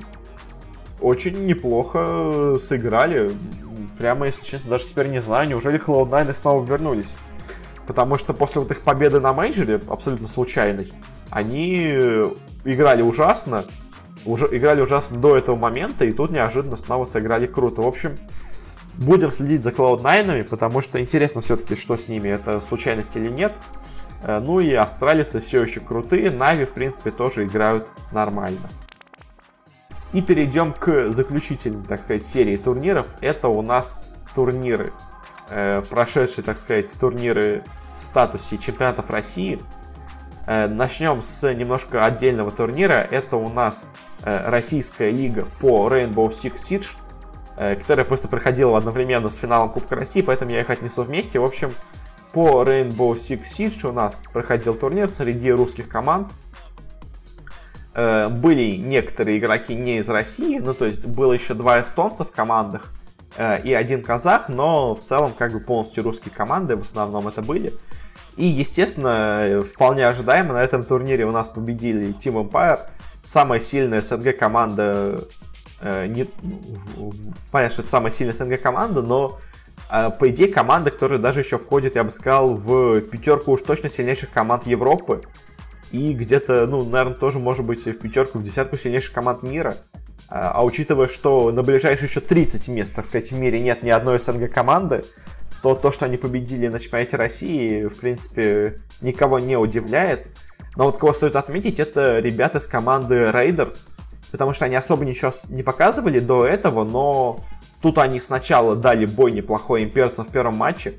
очень 1.02 1.46
неплохо 1.46 2.58
сыграли. 2.60 3.36
Прямо, 3.98 4.28
если 4.28 4.46
честно, 4.46 4.72
даже 4.72 4.88
теперь 4.88 5.08
не 5.08 5.22
знаю, 5.22 5.48
неужели 5.48 5.80
Cloud9 5.80 6.34
снова 6.34 6.64
вернулись. 6.64 7.18
Потому 7.88 8.18
что 8.18 8.34
после 8.34 8.62
вот 8.62 8.70
их 8.70 8.82
победы 8.82 9.20
на 9.20 9.34
мейджоре, 9.34 9.82
абсолютно 9.90 10.28
случайной, 10.28 10.92
они 11.32 11.90
э, 11.92 12.32
играли 12.66 13.02
ужасно, 13.02 13.66
уже 14.26 14.48
играли 14.52 14.82
ужасно 14.82 15.20
до 15.20 15.38
этого 15.38 15.56
момента, 15.56 16.06
и 16.06 16.12
тут 16.12 16.32
неожиданно 16.32 16.76
снова 16.76 17.06
сыграли 17.06 17.48
круто. 17.48 17.82
В 17.82 17.88
общем, 17.88 18.18
будем 18.96 19.32
следить 19.32 19.64
за 19.64 19.72
Cloud9, 19.72 20.44
потому 20.46 20.82
что 20.82 21.00
интересно 21.02 21.42
все-таки, 21.42 21.76
что 21.76 21.96
с 21.96 22.08
ними, 22.08 22.30
это 22.30 22.60
случайность 22.60 23.16
или 23.16 23.30
нет. 23.30 23.54
Э, 24.24 24.40
ну 24.40 24.60
и 24.60 24.74
Астралисы 24.74 25.40
все 25.40 25.62
еще 25.62 25.80
крутые, 25.80 26.32
Нави, 26.32 26.66
в 26.66 26.74
принципе, 26.74 27.12
тоже 27.12 27.46
играют 27.46 27.88
нормально. 28.12 28.70
И 30.12 30.22
перейдем 30.22 30.74
к 30.74 31.10
заключительной, 31.10 31.86
так 31.86 32.00
сказать, 32.00 32.24
серии 32.24 32.58
турниров. 32.58 33.16
Это 33.22 33.48
у 33.48 33.62
нас 33.62 34.04
турниры, 34.36 34.92
э, 35.50 35.84
прошедшие, 35.90 36.44
так 36.44 36.58
сказать, 36.58 36.94
турниры 37.00 37.64
в 37.96 38.02
статусе 38.02 38.58
чемпионатов 38.58 39.10
России. 39.12 39.60
Э, 40.50 40.68
начнем 40.68 41.22
с 41.22 41.54
немножко 41.54 42.04
отдельного 42.04 42.50
турнира. 42.50 43.08
Это 43.12 43.38
у 43.38 43.50
нас 43.50 43.92
э, 44.24 44.50
российская 44.50 45.12
лига 45.12 45.48
по 45.60 45.88
Rainbow 45.88 46.30
Six 46.30 46.54
Siege, 46.56 46.88
э, 47.56 47.76
которая 47.76 48.04
просто 48.04 48.28
проходила 48.28 48.76
одновременно 48.76 49.30
с 49.30 49.36
финалом 49.36 49.70
Кубка 49.70 49.96
России, 49.96 50.24
поэтому 50.24 50.50
я 50.50 50.62
их 50.62 50.72
отнесу 50.72 51.04
вместе. 51.04 51.38
В 51.38 51.46
общем, 51.46 51.76
по 52.34 52.64
Rainbow 52.64 53.14
Six 53.14 53.42
Siege 53.44 53.90
у 53.90 53.92
нас 53.92 54.24
проходил 54.34 54.74
турнир 54.74 55.08
среди 55.10 55.52
русских 55.52 55.88
команд. 55.88 56.32
Были 57.94 58.78
некоторые 58.78 59.38
игроки 59.38 59.76
не 59.76 59.98
из 59.98 60.10
России, 60.10 60.58
ну 60.60 60.74
то 60.74 60.86
есть 60.86 61.06
было 61.06 61.34
еще 61.34 61.54
два 61.54 61.82
эстонца 61.82 62.24
в 62.24 62.32
командах, 62.32 62.94
и 63.38 63.74
один 63.74 64.04
казах, 64.04 64.48
но 64.48 64.96
в 64.96 65.04
целом 65.04 65.34
как 65.38 65.52
бы 65.52 65.60
полностью 65.60 66.04
русские 66.04 66.34
команды, 66.34 66.78
в 66.78 66.84
основном 66.84 67.28
это 67.28 67.42
были. 67.42 67.74
И, 68.40 68.46
естественно, 68.46 69.66
вполне 69.70 70.08
ожидаемо 70.08 70.54
на 70.54 70.64
этом 70.64 70.86
турнире 70.86 71.26
у 71.26 71.32
нас 71.32 71.50
победили 71.50 72.16
Team 72.16 72.50
Empire, 72.50 72.88
самая 73.22 73.60
сильная 73.60 74.00
СНГ 74.00 74.38
команда. 74.38 75.28
Э, 75.82 76.08
не, 76.08 76.24
в, 76.24 77.10
в, 77.10 77.34
понятно, 77.52 77.74
что 77.74 77.82
это 77.82 77.92
самая 77.92 78.12
сильная 78.14 78.34
СНГ 78.34 78.62
команда, 78.62 79.02
но 79.02 79.40
э, 79.92 80.10
по 80.18 80.30
идее 80.30 80.48
команда, 80.54 80.90
которая 80.90 81.20
даже 81.20 81.42
еще 81.42 81.58
входит, 81.58 81.96
я 81.96 82.06
бы 82.06 82.12
сказал, 82.12 82.56
в 82.56 83.02
пятерку 83.02 83.52
уж 83.52 83.62
точно 83.62 83.90
сильнейших 83.90 84.30
команд 84.30 84.66
Европы. 84.66 85.22
И 85.92 86.14
где-то, 86.14 86.66
ну, 86.66 86.86
наверное, 86.86 87.16
тоже 87.16 87.40
может 87.40 87.66
быть 87.66 87.86
в 87.86 87.98
пятерку, 87.98 88.38
в 88.38 88.44
десятку 88.44 88.78
сильнейших 88.78 89.12
команд 89.12 89.44
мира. 89.44 89.76
А, 90.30 90.52
а 90.52 90.64
учитывая, 90.64 91.08
что 91.08 91.52
на 91.52 91.62
ближайшие 91.62 92.08
еще 92.08 92.22
30 92.22 92.70
мест, 92.70 92.96
так 92.96 93.04
сказать, 93.04 93.34
в 93.34 93.36
мире 93.36 93.60
нет 93.60 93.84
ни 93.84 93.90
одной 93.90 94.18
СНГ 94.18 94.50
команды, 94.50 95.04
то, 95.62 95.76
то, 95.76 95.92
что 95.92 96.06
они 96.06 96.18
победили 96.18 96.68
на 96.68 96.80
чемпионате 96.80 97.18
России, 97.18 97.86
в 97.86 97.96
принципе, 97.96 98.82
никого 99.02 99.40
не 99.40 99.58
удивляет. 99.58 100.28
Но 100.76 100.86
вот 100.86 100.98
кого 100.98 101.14
стоит 101.14 101.36
отметить, 101.36 101.80
это 101.80 102.20
ребята 102.20 102.60
с 102.60 102.68
команды 102.68 103.30
Raiders, 103.30 103.86
потому 104.32 104.54
что 104.54 104.66
они 104.66 104.76
особо 104.76 105.04
ничего 105.04 105.32
не 105.50 105.64
показывали 105.64 106.20
до 106.20 106.46
этого, 106.46 106.84
но 106.84 107.42
тут 107.82 107.98
они 107.98 108.20
сначала 108.20 108.76
дали 108.76 109.06
бой 109.06 109.32
неплохой 109.32 109.84
имперцам 109.84 110.26
в 110.26 110.32
первом 110.32 110.56
матче, 110.56 110.96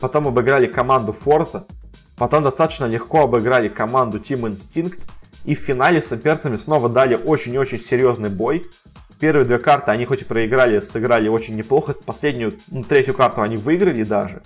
потом 0.00 0.26
обыграли 0.26 0.66
команду 0.66 1.14
Forza, 1.14 1.64
потом 2.16 2.42
достаточно 2.42 2.86
легко 2.86 3.22
обыграли 3.22 3.68
команду 3.68 4.18
Team 4.18 4.50
Instinct, 4.50 4.98
и 5.44 5.54
в 5.54 5.58
финале 5.58 6.00
с 6.00 6.12
имперцами 6.12 6.56
снова 6.56 6.88
дали 6.88 7.14
очень-очень 7.14 7.78
серьезный 7.78 8.30
бой. 8.30 8.66
Первые 9.20 9.44
две 9.44 9.58
карты 9.58 9.90
они 9.90 10.06
хоть 10.06 10.22
и 10.22 10.24
проиграли, 10.24 10.80
сыграли 10.80 11.28
очень 11.28 11.54
неплохо. 11.54 11.92
Последнюю, 11.92 12.58
ну, 12.68 12.82
третью 12.82 13.12
карту 13.14 13.42
они 13.42 13.58
выиграли 13.58 14.02
даже. 14.02 14.42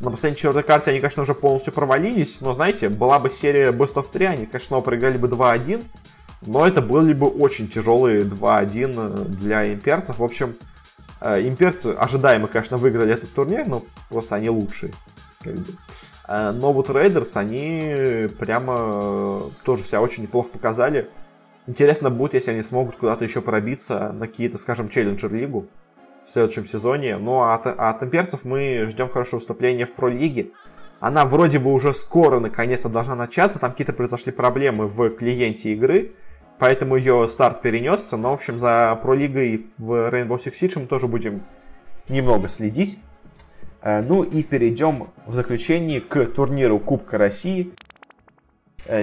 На 0.00 0.10
последней 0.10 0.36
четвертой 0.36 0.62
карте 0.62 0.90
они, 0.92 1.00
конечно, 1.00 1.24
уже 1.24 1.34
полностью 1.34 1.72
провалились, 1.72 2.40
но, 2.40 2.54
знаете, 2.54 2.88
была 2.88 3.18
бы 3.18 3.28
серия 3.28 3.72
Best 3.72 3.94
of 3.94 4.06
3, 4.12 4.26
они, 4.26 4.46
конечно, 4.46 4.80
проиграли 4.80 5.18
бы 5.18 5.26
2-1, 5.26 5.84
но 6.42 6.64
это 6.64 6.80
были 6.80 7.12
бы 7.12 7.26
очень 7.26 7.66
тяжелые 7.66 8.22
2-1 8.22 9.24
для 9.30 9.72
имперцев. 9.72 10.18
В 10.20 10.24
общем, 10.24 10.54
э, 11.20 11.48
имперцы 11.48 11.88
ожидаемо, 11.88 12.46
конечно, 12.46 12.76
выиграли 12.76 13.12
этот 13.12 13.34
турнир, 13.34 13.66
но 13.66 13.82
просто 14.08 14.36
они 14.36 14.48
лучшие. 14.48 14.92
Как 15.42 15.54
бы. 15.54 15.72
Э, 16.28 16.52
но 16.52 16.72
вот 16.72 16.88
Рейдерс, 16.88 17.36
они 17.36 18.28
прямо 18.38 19.50
тоже 19.64 19.82
себя 19.82 20.00
очень 20.00 20.22
неплохо 20.22 20.50
показали. 20.50 21.10
Интересно 21.68 22.08
будет, 22.08 22.32
если 22.32 22.52
они 22.52 22.62
смогут 22.62 22.96
куда-то 22.96 23.24
еще 23.24 23.42
пробиться 23.42 24.10
на 24.12 24.26
какие-то, 24.26 24.56
скажем, 24.56 24.88
челленджер-лигу 24.88 25.66
в 26.24 26.30
следующем 26.30 26.64
сезоне. 26.64 27.18
Ну 27.18 27.42
а 27.42 27.54
от, 27.54 27.66
от 27.66 28.02
имперцев 28.02 28.46
мы 28.46 28.86
ждем 28.88 29.10
хорошего 29.10 29.36
выступления 29.36 29.84
в 29.84 29.92
пролиге. 29.92 30.48
Она 30.98 31.26
вроде 31.26 31.58
бы 31.58 31.70
уже 31.70 31.92
скоро 31.92 32.40
наконец-то 32.40 32.88
должна 32.88 33.14
начаться. 33.14 33.60
Там 33.60 33.72
какие-то 33.72 33.92
произошли 33.92 34.32
проблемы 34.32 34.86
в 34.86 35.10
клиенте 35.10 35.74
игры. 35.74 36.12
Поэтому 36.58 36.96
ее 36.96 37.28
старт 37.28 37.60
перенесся. 37.60 38.16
Но, 38.16 38.30
в 38.30 38.34
общем, 38.34 38.56
за 38.56 38.98
пролигой 39.02 39.66
в 39.76 39.92
Rainbow 40.10 40.38
Six 40.38 40.52
Siege 40.52 40.78
мы 40.80 40.86
тоже 40.86 41.06
будем 41.06 41.42
немного 42.08 42.48
следить. 42.48 42.98
Э, 43.82 44.00
ну 44.00 44.22
и 44.22 44.42
перейдем 44.42 45.08
в 45.26 45.34
заключение 45.34 46.00
к 46.00 46.24
турниру 46.24 46.78
Кубка 46.78 47.18
России, 47.18 47.74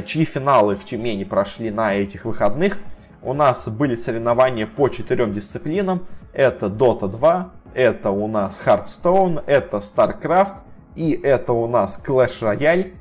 чьи 0.05 0.25
финалы 0.25 0.75
в 0.75 0.85
Тюмени 0.85 1.23
прошли 1.23 1.71
на 1.71 1.93
этих 1.93 2.25
выходных. 2.25 2.79
У 3.21 3.33
нас 3.33 3.67
были 3.67 3.95
соревнования 3.95 4.67
по 4.67 4.89
четырем 4.89 5.33
дисциплинам. 5.33 6.05
Это 6.33 6.67
Dota 6.67 7.07
2, 7.07 7.51
это 7.73 8.09
у 8.11 8.27
нас 8.27 8.61
Hearthstone, 8.65 9.43
это 9.45 9.77
StarCraft 9.77 10.57
и 10.95 11.11
это 11.11 11.53
у 11.53 11.67
нас 11.67 12.01
Clash 12.05 12.41
Royale. 12.41 12.93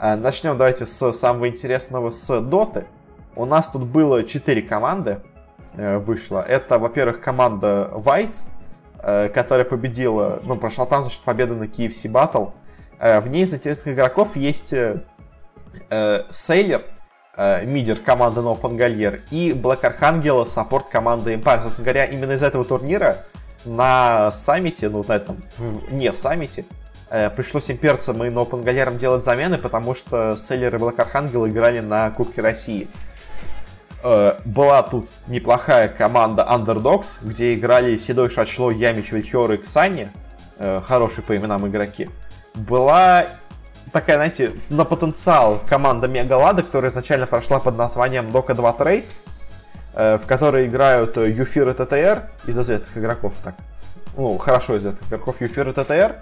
Э, 0.00 0.16
начнем 0.16 0.56
давайте 0.56 0.86
с 0.86 1.12
самого 1.12 1.48
интересного, 1.48 2.10
с 2.10 2.30
Dota. 2.30 2.86
У 3.34 3.44
нас 3.44 3.68
тут 3.68 3.82
было 3.84 4.24
4 4.24 4.62
команды 4.62 5.20
вышло. 5.74 6.40
Это, 6.40 6.78
во-первых, 6.78 7.20
команда 7.20 7.90
Whites, 7.92 8.48
Э, 9.08 9.28
которая 9.28 9.64
победила, 9.64 10.40
ну, 10.42 10.56
прошла 10.56 10.84
там 10.84 11.04
за 11.04 11.10
счет 11.10 11.20
победы 11.20 11.54
на 11.54 11.64
KFC 11.64 12.10
Battle. 12.10 12.52
Э, 12.98 13.20
в 13.20 13.28
ней 13.28 13.44
из 13.44 13.54
интересных 13.54 13.94
игроков 13.94 14.34
есть 14.34 14.74
э, 15.90 16.24
Сейлер, 16.30 16.82
мидер 17.64 17.96
команды 17.96 18.40
Pangolier, 18.40 19.20
и 19.30 19.50
Black 19.50 19.82
Archangel, 19.82 20.46
саппорт 20.46 20.88
команды 20.88 21.34
Empire. 21.34 21.64
Собственно 21.64 21.84
говоря, 21.84 22.06
именно 22.06 22.32
из 22.32 22.42
этого 22.42 22.64
турнира 22.64 23.24
на 23.66 24.32
саммите, 24.32 24.88
ну, 24.88 25.04
на 25.06 25.16
этом, 25.16 25.42
не 25.90 26.10
саммите, 26.14 26.64
пришлось 27.36 27.70
имперцам 27.70 28.24
и 28.24 28.28
Pangolier 28.28 28.96
делать 28.96 29.22
замены, 29.22 29.58
потому 29.58 29.94
что 29.94 30.34
Сейлер 30.34 30.76
и 30.76 30.78
Black 30.78 30.96
Archangel 30.96 31.46
играли 31.46 31.80
на 31.80 32.10
Кубке 32.10 32.40
России. 32.40 32.88
Э, 34.02 34.34
была 34.44 34.82
тут 34.84 35.08
неплохая 35.26 35.88
команда 35.88 36.46
Underdogs, 36.48 37.18
где 37.22 37.54
играли 37.54 37.96
Седой 37.96 38.30
Шачло, 38.30 38.70
Ямич, 38.70 39.10
Вильхер 39.10 39.52
и 39.52 39.56
Ксани. 39.56 40.10
Э, 40.58 40.80
хорошие 40.86 41.24
по 41.24 41.36
именам 41.36 41.66
игроки. 41.66 42.08
Была 42.54 43.26
такая, 43.92 44.16
знаете, 44.16 44.52
на 44.68 44.84
потенциал 44.84 45.60
команда 45.68 46.08
Мегалада, 46.08 46.62
которая 46.62 46.90
изначально 46.90 47.26
прошла 47.26 47.60
под 47.60 47.76
названием 47.76 48.30
Дока 48.32 48.54
2 48.54 48.72
Трейд, 48.74 49.04
э, 49.94 50.18
в 50.18 50.26
которой 50.26 50.66
играют 50.66 51.16
Юфир 51.16 51.68
и 51.70 51.72
ТТР 51.72 52.30
из 52.46 52.58
известных 52.58 52.96
игроков, 52.96 53.34
так, 53.42 53.54
ну, 54.16 54.36
хорошо 54.38 54.76
известных 54.78 55.08
игроков 55.08 55.40
Юфир 55.40 55.68
и 55.68 55.72
ТТР. 55.72 56.16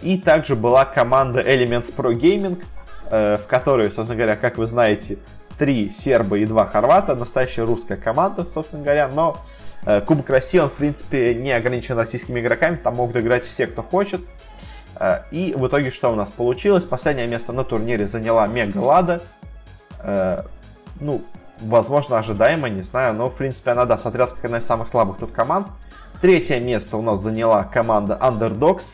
И 0.00 0.22
также 0.24 0.54
была 0.54 0.84
команда 0.84 1.40
Elements 1.40 1.92
Pro 1.92 2.14
Gaming, 2.14 2.62
в 3.10 3.48
которой, 3.48 3.90
собственно 3.90 4.16
говоря, 4.16 4.36
как 4.36 4.58
вы 4.58 4.66
знаете, 4.66 5.18
три 5.58 5.90
серба 5.90 6.38
и 6.38 6.44
два 6.44 6.66
хорвата, 6.66 7.14
настоящая 7.14 7.64
русская 7.64 7.96
команда, 7.96 8.44
собственно 8.44 8.82
говоря, 8.82 9.08
но 9.08 9.38
э, 9.84 10.00
Кубок 10.00 10.30
России, 10.30 10.58
он, 10.58 10.68
в 10.68 10.74
принципе, 10.74 11.34
не 11.34 11.52
ограничен 11.52 11.98
российскими 11.98 12.40
игроками, 12.40 12.76
там 12.76 12.96
могут 12.96 13.16
играть 13.16 13.44
все, 13.44 13.66
кто 13.66 13.82
хочет. 13.82 14.20
Э, 14.98 15.20
и 15.30 15.54
в 15.56 15.66
итоге 15.66 15.90
что 15.90 16.10
у 16.10 16.14
нас 16.14 16.30
получилось? 16.30 16.84
Последнее 16.84 17.26
место 17.26 17.52
на 17.52 17.64
турнире 17.64 18.06
заняла 18.06 18.46
Мега 18.46 18.78
Лада. 18.78 19.22
Э, 20.00 20.42
ну, 21.00 21.22
возможно, 21.60 22.18
ожидаемо, 22.18 22.68
не 22.68 22.82
знаю, 22.82 23.14
но, 23.14 23.28
в 23.28 23.36
принципе, 23.36 23.72
она, 23.72 23.84
да, 23.84 23.98
смотрелась 23.98 24.32
как 24.32 24.44
одна 24.44 24.58
из 24.58 24.66
самых 24.66 24.88
слабых 24.88 25.18
тут 25.18 25.32
команд. 25.32 25.68
Третье 26.20 26.60
место 26.60 26.96
у 26.96 27.02
нас 27.02 27.20
заняла 27.20 27.64
команда 27.64 28.18
Underdogs 28.20 28.92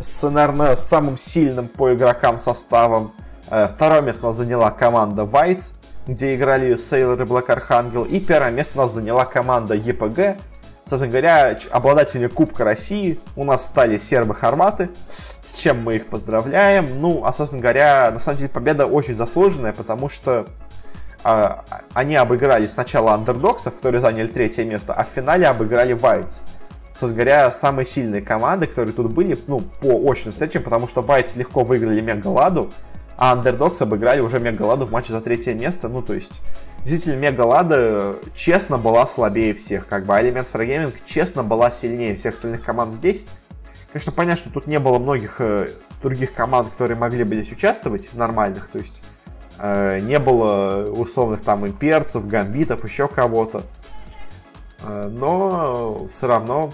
с, 0.00 0.28
наверное, 0.28 0.76
самым 0.76 1.16
сильным 1.16 1.68
по 1.68 1.92
игрокам 1.92 2.38
составом. 2.38 3.12
Э, 3.50 3.68
второе 3.68 4.00
место 4.00 4.24
у 4.24 4.26
нас 4.28 4.36
заняла 4.36 4.70
команда 4.70 5.22
Whites 5.22 5.74
где 6.08 6.34
играли 6.34 6.74
Сейлор 6.76 7.20
и 7.22 7.24
Black 7.24 7.46
Archangel. 7.48 8.08
И 8.08 8.18
первое 8.18 8.50
место 8.50 8.72
у 8.78 8.82
нас 8.82 8.92
заняла 8.92 9.26
команда 9.26 9.74
ЕПГ. 9.74 10.38
Собственно 10.88 11.12
говоря, 11.12 11.58
обладатели 11.70 12.28
Кубка 12.28 12.64
России 12.64 13.20
у 13.36 13.44
нас 13.44 13.66
стали 13.66 13.98
сербы-хорваты, 13.98 14.88
с 15.44 15.56
чем 15.56 15.82
мы 15.82 15.96
их 15.96 16.06
поздравляем. 16.06 17.02
Ну, 17.02 17.26
а, 17.26 17.32
собственно 17.34 17.60
говоря, 17.60 18.10
на 18.10 18.18
самом 18.18 18.38
деле 18.38 18.48
победа 18.48 18.86
очень 18.86 19.14
заслуженная, 19.14 19.74
потому 19.74 20.08
что 20.08 20.46
а, 21.22 21.66
они 21.92 22.16
обыграли 22.16 22.66
сначала 22.66 23.12
андердоксов, 23.12 23.74
которые 23.74 24.00
заняли 24.00 24.28
третье 24.28 24.64
место, 24.64 24.94
а 24.94 25.04
в 25.04 25.08
финале 25.08 25.46
обыграли 25.46 25.92
Вайтс. 25.92 26.40
Собственно 26.96 27.16
говоря, 27.16 27.50
самые 27.50 27.84
сильные 27.84 28.22
команды, 28.22 28.66
которые 28.66 28.94
тут 28.94 29.10
были, 29.10 29.38
ну, 29.46 29.60
по 29.60 30.10
очным 30.10 30.32
встречам, 30.32 30.62
потому 30.62 30.88
что 30.88 31.02
Вайтс 31.02 31.36
легко 31.36 31.64
выиграли 31.64 32.00
Мегаладу, 32.00 32.72
а 33.18 33.34
Underdogs 33.34 33.82
обыграли 33.82 34.20
уже 34.20 34.38
Мегаладу 34.38 34.86
в 34.86 34.92
матче 34.92 35.12
за 35.12 35.20
третье 35.20 35.52
место. 35.52 35.88
Ну, 35.88 36.02
то 36.02 36.14
есть, 36.14 36.40
действительно, 36.84 37.16
Мегалада 37.16 38.14
честно 38.32 38.78
была 38.78 39.06
слабее 39.06 39.54
всех. 39.54 39.88
Как 39.88 40.06
бы 40.06 40.14
Elements 40.14 40.52
for 40.52 40.64
Gaming 40.64 40.94
честно 41.04 41.42
была 41.42 41.72
сильнее 41.72 42.14
всех 42.14 42.34
остальных 42.34 42.62
команд 42.62 42.92
здесь. 42.92 43.24
Конечно, 43.92 44.12
понятно, 44.12 44.36
что 44.36 44.50
тут 44.50 44.68
не 44.68 44.78
было 44.78 45.00
многих 45.00 45.40
э, 45.40 45.70
других 46.00 46.32
команд, 46.32 46.70
которые 46.70 46.96
могли 46.96 47.24
бы 47.24 47.34
здесь 47.34 47.50
участвовать, 47.50 48.10
нормальных. 48.14 48.68
То 48.68 48.78
есть, 48.78 49.02
э, 49.58 49.98
не 49.98 50.20
было 50.20 50.88
условных 50.88 51.42
там 51.42 51.66
имперцев, 51.66 52.24
гамбитов, 52.24 52.84
еще 52.84 53.08
кого-то. 53.08 53.64
Э, 54.82 55.08
но 55.10 56.06
все 56.06 56.28
равно 56.28 56.72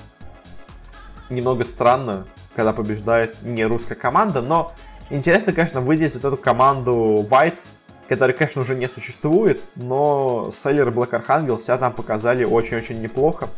немного 1.30 1.64
странно, 1.64 2.26
когда 2.54 2.74
побеждает 2.74 3.42
не 3.42 3.64
русская 3.64 3.94
команда, 3.94 4.42
но 4.42 4.74
Интересно, 5.14 5.52
конечно, 5.52 5.80
выделить 5.80 6.14
вот 6.14 6.24
эту 6.24 6.36
команду 6.36 7.24
Whites, 7.30 7.68
которая, 8.08 8.36
конечно, 8.36 8.62
уже 8.62 8.74
не 8.74 8.88
существует, 8.88 9.62
но 9.76 10.48
Селлер 10.50 10.88
и 10.88 10.90
Archangel 10.90 11.56
себя 11.56 11.78
там 11.78 11.92
показали 11.92 12.42
очень-очень 12.42 13.00
неплохо. 13.00 13.48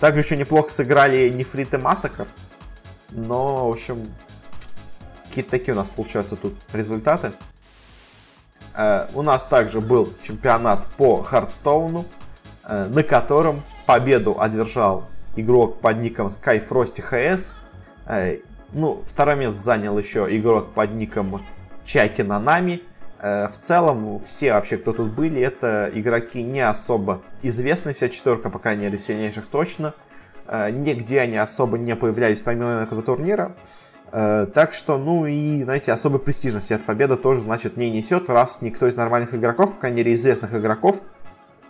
Также 0.00 0.22
еще 0.22 0.36
неплохо 0.36 0.72
сыграли 0.72 1.28
Нефрит 1.28 1.72
и 1.74 1.76
Массакр. 1.76 2.26
Но, 3.10 3.68
в 3.68 3.70
общем, 3.70 4.12
какие-то 5.28 5.52
такие 5.52 5.74
у 5.74 5.76
нас 5.76 5.90
получаются 5.90 6.34
тут 6.34 6.56
результаты. 6.72 7.34
Э, 8.74 9.06
у 9.14 9.22
нас 9.22 9.46
также 9.46 9.80
был 9.80 10.12
чемпионат 10.24 10.88
по 10.96 11.22
Хардстоуну, 11.22 12.04
э, 12.64 12.86
на 12.86 13.04
котором 13.04 13.62
победу 13.86 14.40
одержал 14.40 15.06
игрок 15.36 15.80
под 15.80 15.98
ником 15.98 16.26
Skyfrosty 16.26 17.00
HS. 17.08 17.54
Э, 18.08 18.38
ну, 18.74 19.02
второе 19.06 19.36
место 19.36 19.62
занял 19.62 19.98
еще 19.98 20.26
игрок 20.30 20.74
под 20.74 20.94
ником 20.94 21.44
Чаки 21.84 22.22
Нанами. 22.22 22.82
Э, 23.20 23.48
в 23.48 23.56
целом, 23.56 24.18
все 24.18 24.52
вообще, 24.52 24.76
кто 24.76 24.92
тут 24.92 25.12
были, 25.12 25.40
это 25.40 25.90
игроки 25.94 26.42
не 26.42 26.60
особо 26.60 27.22
известные, 27.42 27.94
вся 27.94 28.08
четверка, 28.08 28.50
по 28.50 28.58
крайней 28.58 28.84
мере, 28.84 28.98
сильнейших 28.98 29.46
точно. 29.46 29.94
Э, 30.46 30.70
нигде 30.70 31.20
они 31.20 31.36
особо 31.36 31.78
не 31.78 31.96
появлялись 31.96 32.42
помимо 32.42 32.82
этого 32.82 33.02
турнира. 33.02 33.56
Э, 34.12 34.46
так 34.46 34.74
что, 34.74 34.98
ну 34.98 35.26
и, 35.26 35.62
знаете, 35.62 35.92
особой 35.92 36.20
престижности 36.20 36.72
эта 36.72 36.84
победа 36.84 37.16
тоже, 37.16 37.40
значит, 37.40 37.76
не 37.76 37.90
несет, 37.90 38.28
раз 38.28 38.62
никто 38.62 38.86
из 38.86 38.96
нормальных 38.96 39.34
игроков, 39.34 39.74
по 39.74 39.80
крайней 39.80 39.98
мере, 39.98 40.12
известных 40.12 40.54
игроков, 40.54 41.00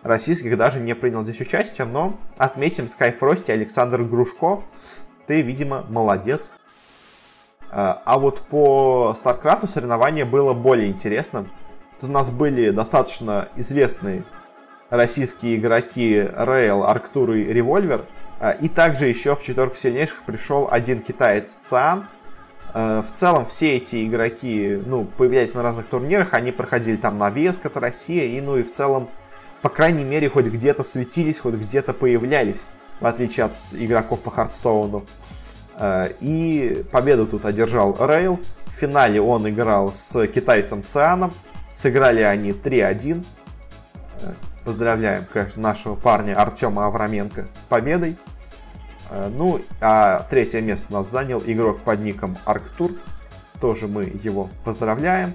российских 0.03 0.57
даже 0.57 0.81
не 0.81 0.95
принял 0.95 1.23
здесь 1.25 1.41
участие, 1.41 1.87
но 1.87 2.19
отметим 2.37 2.85
Skyfrost 2.85 3.45
и 3.49 3.53
Александр 3.53 4.03
Грушко, 4.03 4.63
ты, 5.27 5.41
видимо, 5.41 5.87
молодец. 5.89 6.53
А, 7.71 8.03
а 8.05 8.19
вот 8.19 8.43
по 8.43 9.15
StarCraft 9.15 9.67
соревнование 9.67 10.25
было 10.25 10.53
более 10.53 10.89
интересным. 10.89 11.51
Тут 12.01 12.11
у 12.11 12.13
нас 12.13 12.31
были 12.31 12.71
достаточно 12.71 13.49
известные 13.57 14.25
российские 14.91 15.57
игроки 15.57 16.21
Rail, 16.21 16.85
Арктур 16.85 17.33
и 17.33 17.53
Revolver. 17.53 18.07
А, 18.41 18.53
и 18.53 18.69
также 18.69 19.07
еще 19.07 19.35
в 19.35 19.43
четверку 19.43 19.77
сильнейших 19.77 20.25
пришел 20.25 20.69
один 20.71 21.01
китаец 21.01 21.55
Циан. 21.57 22.09
А, 22.73 23.03
в 23.03 23.11
целом 23.11 23.47
все 23.47 23.77
эти 23.77 24.07
игроки 24.07 24.83
ну, 24.85 25.05
появлялись 25.05 25.55
на 25.55 25.63
разных 25.63 25.87
турнирах, 25.87 26.35
они 26.35 26.53
проходили 26.53 26.97
там 26.97 27.19
на 27.19 27.31
Веск 27.31 27.65
от 27.67 27.77
России, 27.77 28.37
и 28.37 28.41
ну 28.41 28.57
и 28.57 28.63
в 28.63 28.71
целом, 28.71 29.09
по 29.63 29.69
крайней 29.69 30.05
мере, 30.05 30.29
хоть 30.29 30.47
где-то 30.47 30.83
светились, 30.83 31.41
хоть 31.41 31.55
где-то 31.55 31.95
появлялись, 31.95 32.69
в 33.01 33.07
отличие 33.07 33.47
от 33.47 33.53
игроков 33.73 34.21
по 34.21 34.31
Хардстоуну. 34.31 35.07
А, 35.77 36.11
и 36.21 36.85
победу 36.91 37.27
тут 37.27 37.45
одержал 37.45 37.97
Рейл. 37.99 38.41
В 38.67 38.73
финале 38.73 39.21
он 39.21 39.49
играл 39.49 39.93
с 39.93 40.27
китайцем 40.27 40.83
Цианом. 40.83 41.33
Сыграли 41.75 42.21
они 42.21 42.53
3-1. 42.53 43.25
Поздравляем, 44.65 45.27
конечно, 45.31 45.61
нашего 45.61 45.95
парня 45.95 46.35
Артема 46.41 46.87
Авраменко 46.87 47.49
с 47.55 47.67
победой. 47.67 48.17
Э, 49.11 49.29
ну, 49.29 49.61
а 49.81 50.27
третье 50.31 50.63
место 50.63 50.87
у 50.91 50.95
нас 50.95 51.11
занял 51.11 51.43
игрок 51.45 51.81
под 51.81 52.01
ником 52.01 52.39
Арктур. 52.47 52.93
Тоже 53.61 53.89
мы 53.89 54.05
его 54.05 54.49
поздравляем. 54.65 55.35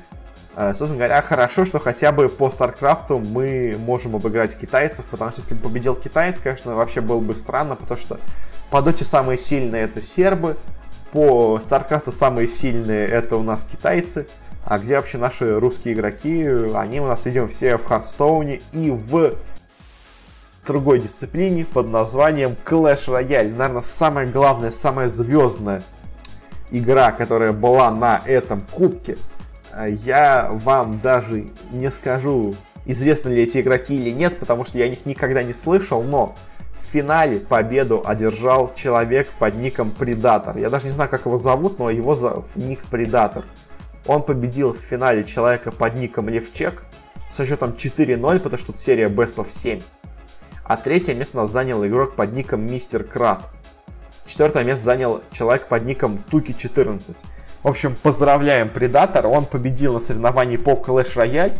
Э, 0.55 0.73
собственно 0.73 1.05
говоря, 1.05 1.21
хорошо, 1.21 1.63
что 1.63 1.79
хотя 1.79 2.11
бы 2.11 2.27
по 2.27 2.49
Старкрафту 2.49 3.19
мы 3.19 3.77
можем 3.79 4.15
обыграть 4.15 4.57
китайцев, 4.57 5.05
потому 5.05 5.31
что 5.31 5.41
если 5.41 5.53
бы 5.53 5.61
победил 5.69 5.95
китаец, 5.95 6.39
конечно, 6.39 6.75
вообще 6.75 7.01
было 7.01 7.19
бы 7.19 7.35
странно, 7.35 7.75
потому 7.75 7.99
что 7.99 8.19
по 8.69 8.81
доте 8.81 9.03
самые 9.03 9.37
сильные 9.37 9.83
это 9.83 10.01
сербы, 10.01 10.57
по 11.11 11.59
Старкрафту 11.59 12.11
самые 12.11 12.47
сильные 12.47 13.07
это 13.07 13.35
у 13.35 13.43
нас 13.43 13.63
китайцы, 13.63 14.27
а 14.63 14.77
где 14.77 14.97
вообще 14.97 15.17
наши 15.17 15.59
русские 15.59 15.95
игроки? 15.95 16.45
Они 16.75 16.99
у 17.01 17.07
нас, 17.07 17.25
видимо, 17.25 17.47
все 17.47 17.77
в 17.77 17.85
Хардстоуне 17.85 18.61
и 18.71 18.91
в 18.91 19.35
другой 20.67 20.99
дисциплине 20.99 21.65
под 21.65 21.87
названием 21.87 22.55
Clash 22.63 23.07
Royale. 23.07 23.55
Наверное, 23.55 23.81
самая 23.81 24.27
главная, 24.27 24.69
самая 24.69 25.07
звездная 25.07 25.81
игра, 26.69 27.11
которая 27.11 27.53
была 27.53 27.89
на 27.89 28.21
этом 28.25 28.63
кубке. 28.71 29.17
Я 29.87 30.49
вам 30.51 30.99
даже 30.99 31.47
не 31.71 31.89
скажу, 31.89 32.55
известны 32.85 33.29
ли 33.29 33.41
эти 33.43 33.59
игроки 33.61 33.95
или 33.95 34.11
нет, 34.11 34.37
потому 34.37 34.65
что 34.65 34.77
я 34.77 34.85
о 34.85 34.89
них 34.89 35.07
никогда 35.07 35.41
не 35.41 35.53
слышал, 35.53 36.03
но 36.03 36.35
в 36.89 36.91
финале 36.91 37.39
победу 37.39 38.01
одержал 38.03 38.73
человек 38.73 39.29
под 39.37 39.53
ником 39.55 39.91
Предатор. 39.91 40.57
Я 40.57 40.71
даже 40.71 40.85
не 40.85 40.91
знаю, 40.91 41.09
как 41.09 41.25
его 41.27 41.37
зовут, 41.37 41.77
но 41.77 41.91
его 41.91 42.15
зовут 42.15 42.55
ник 42.55 42.83
Предатор. 42.85 43.45
Он 44.07 44.23
победил 44.23 44.73
в 44.73 44.77
финале 44.77 45.23
человека 45.23 45.71
под 45.71 45.93
ником 45.93 46.29
Левчек 46.29 46.83
со 47.29 47.45
счетом 47.45 47.71
4-0, 47.71 48.39
потому 48.39 48.57
что 48.57 48.67
тут 48.67 48.79
серия 48.79 49.07
Best 49.07 49.35
of 49.35 49.49
7. 49.49 49.81
А 50.63 50.77
третье 50.77 51.13
место 51.13 51.37
у 51.37 51.41
нас 51.41 51.51
занял 51.51 51.85
игрок 51.85 52.15
под 52.15 52.33
ником 52.33 52.61
Мистер 52.61 53.03
Крат. 53.03 53.49
Четвертое 54.25 54.63
место 54.63 54.85
занял 54.85 55.21
человек 55.31 55.67
под 55.67 55.85
ником 55.85 56.23
Туки14. 56.31 57.19
В 57.61 57.67
общем, 57.67 57.95
поздравляем 58.01 58.69
Предатор. 58.69 59.27
Он 59.27 59.45
победил 59.45 59.93
на 59.93 59.99
соревновании 59.99 60.57
по 60.57 60.71
Clash 60.71 61.15
Royale. 61.15 61.55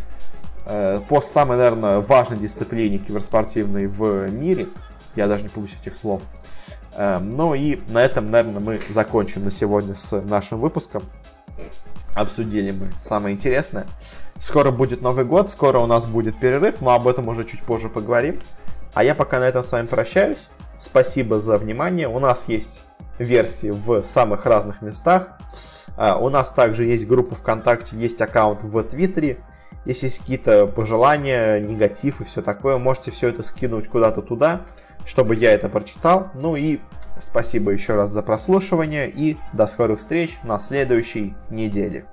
Э, 0.65 1.01
по 1.07 1.21
самой, 1.21 1.57
наверное, 1.57 1.99
важной 1.99 2.39
дисциплине 2.39 2.97
киберспортивной 2.97 3.86
в 3.86 4.27
мире. 4.32 4.69
Я 5.16 5.28
даже 5.28 5.43
не 5.43 5.49
помню 5.49 5.70
этих 5.70 5.95
слов. 5.95 6.24
Э, 6.93 7.20
ну 7.20 7.53
и 7.53 7.82
на 7.89 8.01
этом, 8.03 8.32
наверное, 8.32 8.60
мы 8.60 8.82
закончим 8.89 9.45
на 9.45 9.51
сегодня 9.51 9.95
с 9.95 10.22
нашим 10.22 10.60
выпуском 10.60 11.03
обсудили 12.14 12.72
мы 12.72 12.91
самое 12.97 13.36
интересное. 13.36 13.88
Скоро 14.39 14.72
будет 14.72 15.01
Новый 15.01 15.26
год, 15.26 15.51
скоро 15.51 15.80
у 15.80 15.86
нас 15.86 16.07
будет 16.07 16.39
перерыв, 16.39 16.82
но 16.82 16.91
об 16.91 17.07
этом 17.07 17.28
уже 17.28 17.43
чуть 17.43 17.62
позже 17.62 17.89
поговорим. 17.89 18.41
А 18.93 19.03
я 19.03 19.16
пока 19.16 19.39
на 19.39 19.43
этом 19.43 19.64
с 19.64 19.72
вами 19.72 19.88
прощаюсь. 19.88 20.49
Спасибо 20.78 21.39
за 21.39 21.57
внимание. 21.57 22.07
У 22.07 22.20
нас 22.20 22.47
есть 22.47 22.82
версии 23.18 23.70
в 23.70 24.03
самых 24.03 24.45
разных 24.45 24.82
местах. 24.82 25.32
А, 25.97 26.18
у 26.18 26.30
нас 26.30 26.51
также 26.51 26.86
есть 26.86 27.05
группа 27.05 27.36
ВКонтакте, 27.36 27.97
есть 27.97 28.22
аккаунт 28.22 28.64
в 28.64 28.82
Твиттере. 28.84 29.39
Если 29.86 30.07
есть 30.07 30.20
какие-то 30.20 30.67
пожелания, 30.67 31.59
негатив 31.59 32.22
и 32.22 32.24
все 32.24 32.41
такое, 32.41 32.78
можете 32.78 33.11
все 33.11 33.30
это 33.30 33.43
скинуть 33.43 33.88
куда-то 33.88 34.22
туда, 34.22 34.61
чтобы 35.05 35.36
я 35.36 35.51
это 35.51 35.70
прочитал. 35.70 36.30
Ну 36.36 36.55
и 36.55 36.80
Спасибо 37.20 37.72
еще 37.72 37.95
раз 37.95 38.11
за 38.11 38.24
прослушивание 38.24 39.09
и 39.09 39.38
до 39.53 39.67
скорых 39.67 39.99
встреч 39.99 40.39
на 40.43 40.57
следующей 40.57 41.36
неделе. 41.49 42.05